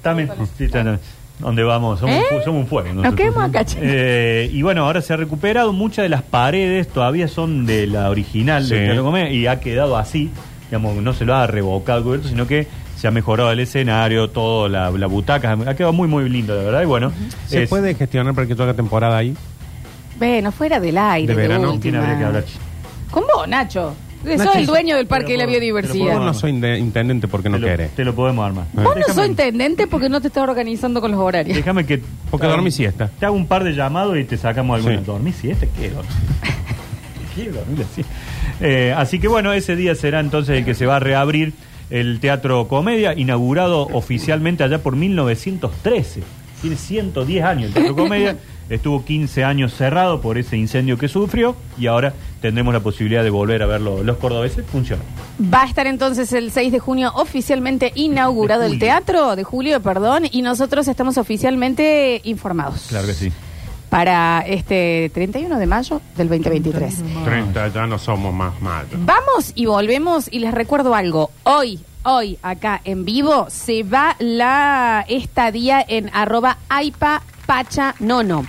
También, 0.00 0.30
sí, 0.56 0.64
está- 0.64 0.98
¿Dónde 1.40 1.62
vamos? 1.62 2.00
Somos, 2.00 2.14
¿Eh? 2.16 2.22
un 2.30 2.38
fu- 2.38 2.44
somos 2.44 2.60
un 2.62 2.66
fuego. 2.68 2.92
Nos 3.02 3.14
quedamos 3.14 3.42
acá. 3.44 3.64
Eh, 3.80 4.50
y 4.52 4.62
bueno, 4.62 4.84
ahora 4.84 5.00
se 5.00 5.12
ha 5.12 5.16
recuperado. 5.16 5.72
Muchas 5.72 6.02
de 6.02 6.08
las 6.10 6.22
paredes 6.22 6.88
todavía 6.88 7.28
son 7.28 7.64
de 7.66 7.86
la 7.86 8.10
original 8.10 8.62
Sí. 8.64 8.70
Teatro 8.70 9.02
Comedia 9.04 9.30
y 9.32 9.46
ha 9.46 9.58
quedado 9.60 9.96
así. 9.96 10.30
Digamos, 10.70 10.96
no 10.96 11.12
se 11.14 11.24
lo 11.24 11.34
ha 11.34 11.46
revocado 11.46 12.02
cubierto, 12.04 12.28
sino 12.28 12.46
que 12.46 12.66
se 12.96 13.08
ha 13.08 13.10
mejorado 13.10 13.50
el 13.50 13.60
escenario, 13.60 14.28
todo, 14.28 14.68
la, 14.68 14.90
la 14.90 15.06
butaca. 15.06 15.52
Ha 15.66 15.74
quedado 15.74 15.92
muy, 15.94 16.06
muy 16.06 16.28
lindo, 16.28 16.54
de 16.54 16.64
verdad. 16.64 16.82
Y 16.82 16.86
bueno, 16.86 17.10
¿Se 17.46 17.62
es- 17.64 17.68
puede 17.68 17.94
gestionar 17.94 18.34
para 18.34 18.46
que 18.46 18.54
yo 18.54 18.62
haga 18.62 18.74
temporada 18.74 19.16
ahí? 19.16 19.34
Bueno, 20.18 20.52
fuera 20.52 20.78
del 20.78 20.98
aire. 20.98 21.34
De 21.34 21.40
verano, 21.40 21.72
última. 21.72 21.80
¿Quién 21.80 21.96
habría 21.96 22.18
que 22.18 22.24
hablar? 22.24 22.44
Con 23.10 23.24
vos, 23.34 23.48
Nacho. 23.48 23.94
Sos 24.22 24.56
el 24.56 24.66
dueño 24.66 24.96
del 24.96 25.06
Parque 25.06 25.32
de 25.32 25.38
la 25.38 25.46
Biodiversidad. 25.46 26.12
Yo 26.14 26.20
no 26.20 26.34
soy 26.34 26.52
inde- 26.52 26.78
intendente 26.78 27.26
porque 27.28 27.48
no 27.48 27.56
te, 27.56 27.60
lo, 27.62 27.66
quiere. 27.68 27.88
te 27.88 28.04
lo 28.04 28.14
podemos 28.14 28.44
armar. 28.46 28.66
Vos 28.72 28.84
no 28.84 28.94
Déjame- 28.94 29.14
sos 29.14 29.26
intendente 29.26 29.86
porque 29.86 30.08
no 30.08 30.20
te 30.20 30.28
estás 30.28 30.42
organizando 30.42 31.00
con 31.00 31.10
los 31.10 31.20
horarios. 31.20 31.56
Déjame 31.56 31.86
que. 31.86 32.02
Porque 32.30 32.46
dormí 32.46 32.70
siesta. 32.70 33.08
Te 33.18 33.26
hago 33.26 33.34
un 33.36 33.46
par 33.46 33.64
de 33.64 33.72
llamados 33.72 34.18
y 34.18 34.24
te 34.24 34.36
sacamos 34.36 34.76
alguna. 34.76 34.98
Sí. 34.98 35.04
¿Dormí 35.06 35.32
siesta? 35.32 35.66
¿Qué 35.78 35.88
dormir? 35.90 36.12
¿Qué 37.34 37.50
dormir 37.50 37.86
así? 37.90 38.04
Eh, 38.60 38.94
así 38.96 39.18
que 39.20 39.28
bueno, 39.28 39.52
ese 39.52 39.74
día 39.76 39.94
será 39.94 40.20
entonces 40.20 40.58
el 40.58 40.64
que 40.64 40.74
se 40.74 40.84
va 40.86 40.96
a 40.96 41.00
reabrir 41.00 41.54
el 41.88 42.20
Teatro 42.20 42.68
Comedia, 42.68 43.14
inaugurado 43.16 43.82
oficialmente 43.92 44.62
allá 44.64 44.78
por 44.82 44.96
1913. 44.96 46.22
Tiene 46.60 46.76
110 46.76 47.44
años 47.44 47.64
el 47.68 47.72
Teatro 47.72 47.96
Comedia. 47.96 48.36
Estuvo 48.70 49.04
15 49.04 49.42
años 49.42 49.74
cerrado 49.74 50.20
por 50.20 50.38
ese 50.38 50.56
incendio 50.56 50.96
que 50.96 51.08
sufrió 51.08 51.56
y 51.76 51.86
ahora 51.88 52.12
tendremos 52.40 52.72
la 52.72 52.80
posibilidad 52.80 53.22
de 53.22 53.30
volver 53.30 53.62
a 53.62 53.66
verlo. 53.66 54.02
Los 54.02 54.16
cordobeses 54.16 54.64
funcionan. 54.66 55.04
Va 55.52 55.62
a 55.62 55.66
estar 55.66 55.86
entonces 55.86 56.32
el 56.32 56.50
6 56.50 56.72
de 56.72 56.78
junio 56.78 57.12
oficialmente 57.14 57.92
inaugurado 57.94 58.64
el 58.64 58.78
teatro, 58.78 59.36
de 59.36 59.44
julio, 59.44 59.80
perdón, 59.80 60.24
y 60.30 60.42
nosotros 60.42 60.88
estamos 60.88 61.18
oficialmente 61.18 62.20
informados. 62.24 62.86
Claro 62.88 63.06
que 63.06 63.14
sí. 63.14 63.32
Para 63.88 64.44
este 64.46 65.10
31 65.12 65.58
de 65.58 65.66
mayo 65.66 66.00
del 66.16 66.28
2023. 66.28 67.02
30 67.24 67.68
ya 67.68 67.86
no 67.86 67.98
somos 67.98 68.32
más 68.32 68.60
malos. 68.60 68.92
Vamos 68.98 69.52
y 69.54 69.66
volvemos 69.66 70.28
y 70.30 70.38
les 70.38 70.54
recuerdo 70.54 70.94
algo. 70.94 71.30
Hoy, 71.42 71.80
hoy, 72.04 72.38
acá 72.42 72.80
en 72.84 73.04
vivo, 73.04 73.48
se 73.50 73.82
va 73.82 74.14
la 74.20 75.04
estadía 75.08 75.84
en 75.86 76.08
arroba 76.14 76.58
aipa 76.68 77.22
pacha 77.46 77.96
nono. 77.98 78.46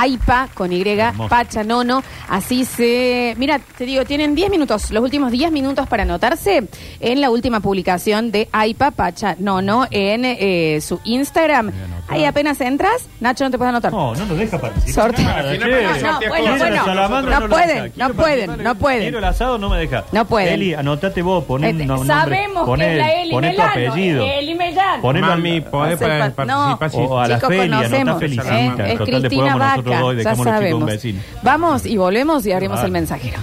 Aipa 0.00 0.48
con 0.54 0.72
Y, 0.72 0.82
Hermoso. 0.86 1.28
Pacha 1.28 1.64
Nono. 1.64 2.02
Así 2.28 2.64
se. 2.64 3.34
Mira, 3.38 3.58
te 3.78 3.84
digo, 3.86 4.04
tienen 4.04 4.34
10 4.34 4.50
minutos, 4.50 4.90
los 4.90 5.02
últimos 5.02 5.30
10 5.32 5.50
minutos 5.52 5.86
para 5.88 6.02
anotarse 6.02 6.68
en 7.00 7.20
la 7.20 7.30
última 7.30 7.60
publicación 7.60 8.30
de 8.30 8.48
Aipa 8.52 8.90
Pacha 8.90 9.36
Nono 9.38 9.86
en 9.90 10.24
eh, 10.24 10.80
su 10.82 11.00
Instagram. 11.04 11.72
Ahí 12.08 12.24
apenas 12.24 12.60
entras. 12.60 13.08
Nacho, 13.20 13.44
no 13.44 13.50
te 13.50 13.58
puedes 13.58 13.70
anotar. 13.70 13.90
No, 13.92 14.14
no 14.14 14.26
nos 14.26 14.38
deja 14.38 14.60
participar. 14.60 15.04
Sorteo. 15.06 15.24
Nada, 15.24 15.42
che. 15.52 15.58
No, 15.58 15.64
sortea 15.66 16.28
bueno, 16.28 16.28
bueno, 16.28 16.54
Quiero 16.56 16.70
la 16.74 16.84
salamandra, 16.84 17.40
no 17.40 17.48
pueden, 17.48 17.68
deja. 17.68 17.86
no 17.86 17.92
Quiero 17.94 18.14
pueden, 18.14 18.46
participar, 18.46 18.64
no 18.74 18.74
pueden. 18.80 19.00
Quiero 19.02 19.18
el 19.18 19.24
asado, 19.24 19.58
no 19.58 19.68
me 19.70 19.78
deja. 19.78 20.04
No 20.12 20.24
pueden. 20.26 20.52
Eli, 20.54 20.74
anotate 20.74 21.22
vos, 21.22 21.44
poné 21.44 21.70
Este, 21.70 21.84
no- 21.86 21.96
nombre, 21.96 22.14
sabemos 22.14 22.68
poné- 22.68 22.84
que 22.84 22.92
es 22.92 22.98
la 22.98 23.12
Eli 23.22 23.30
poné 23.32 23.48
tu 23.50 23.56
Melano, 23.56 23.70
apellido. 23.72 24.24
Eli 24.24 24.54
Melano. 24.54 25.08
Al- 25.10 25.20
Mami, 25.20 25.60
podés 25.62 26.00
No, 26.00 26.06
pa- 26.06 26.30
participar 26.46 26.90
si- 26.90 26.96
O 26.98 27.18
a 27.18 27.26
la 27.28 27.34
Chicos, 27.36 27.48
Feli, 27.48 27.70
conocemos. 27.74 28.18
Felicita. 28.20 28.60
¿eh? 28.60 28.66
Es 28.66 28.72
Total, 28.76 28.86
después 28.86 29.08
Cristina 29.20 29.44
vamos 29.44 29.58
nosotros 29.66 29.85
Vaca, 29.90 30.00
dos 30.02 30.12
y 30.14 30.16
ya 30.16 30.18
dejamos 30.18 30.46
los 30.46 30.54
chicos 30.54 30.80
sabemos. 30.80 31.14
Vamos 31.42 31.86
y 31.86 31.96
volvemos 31.96 32.46
y 32.46 32.52
abrimos 32.52 32.80
Ah. 32.80 32.86
el 32.86 32.92
mensajero. 32.92 33.38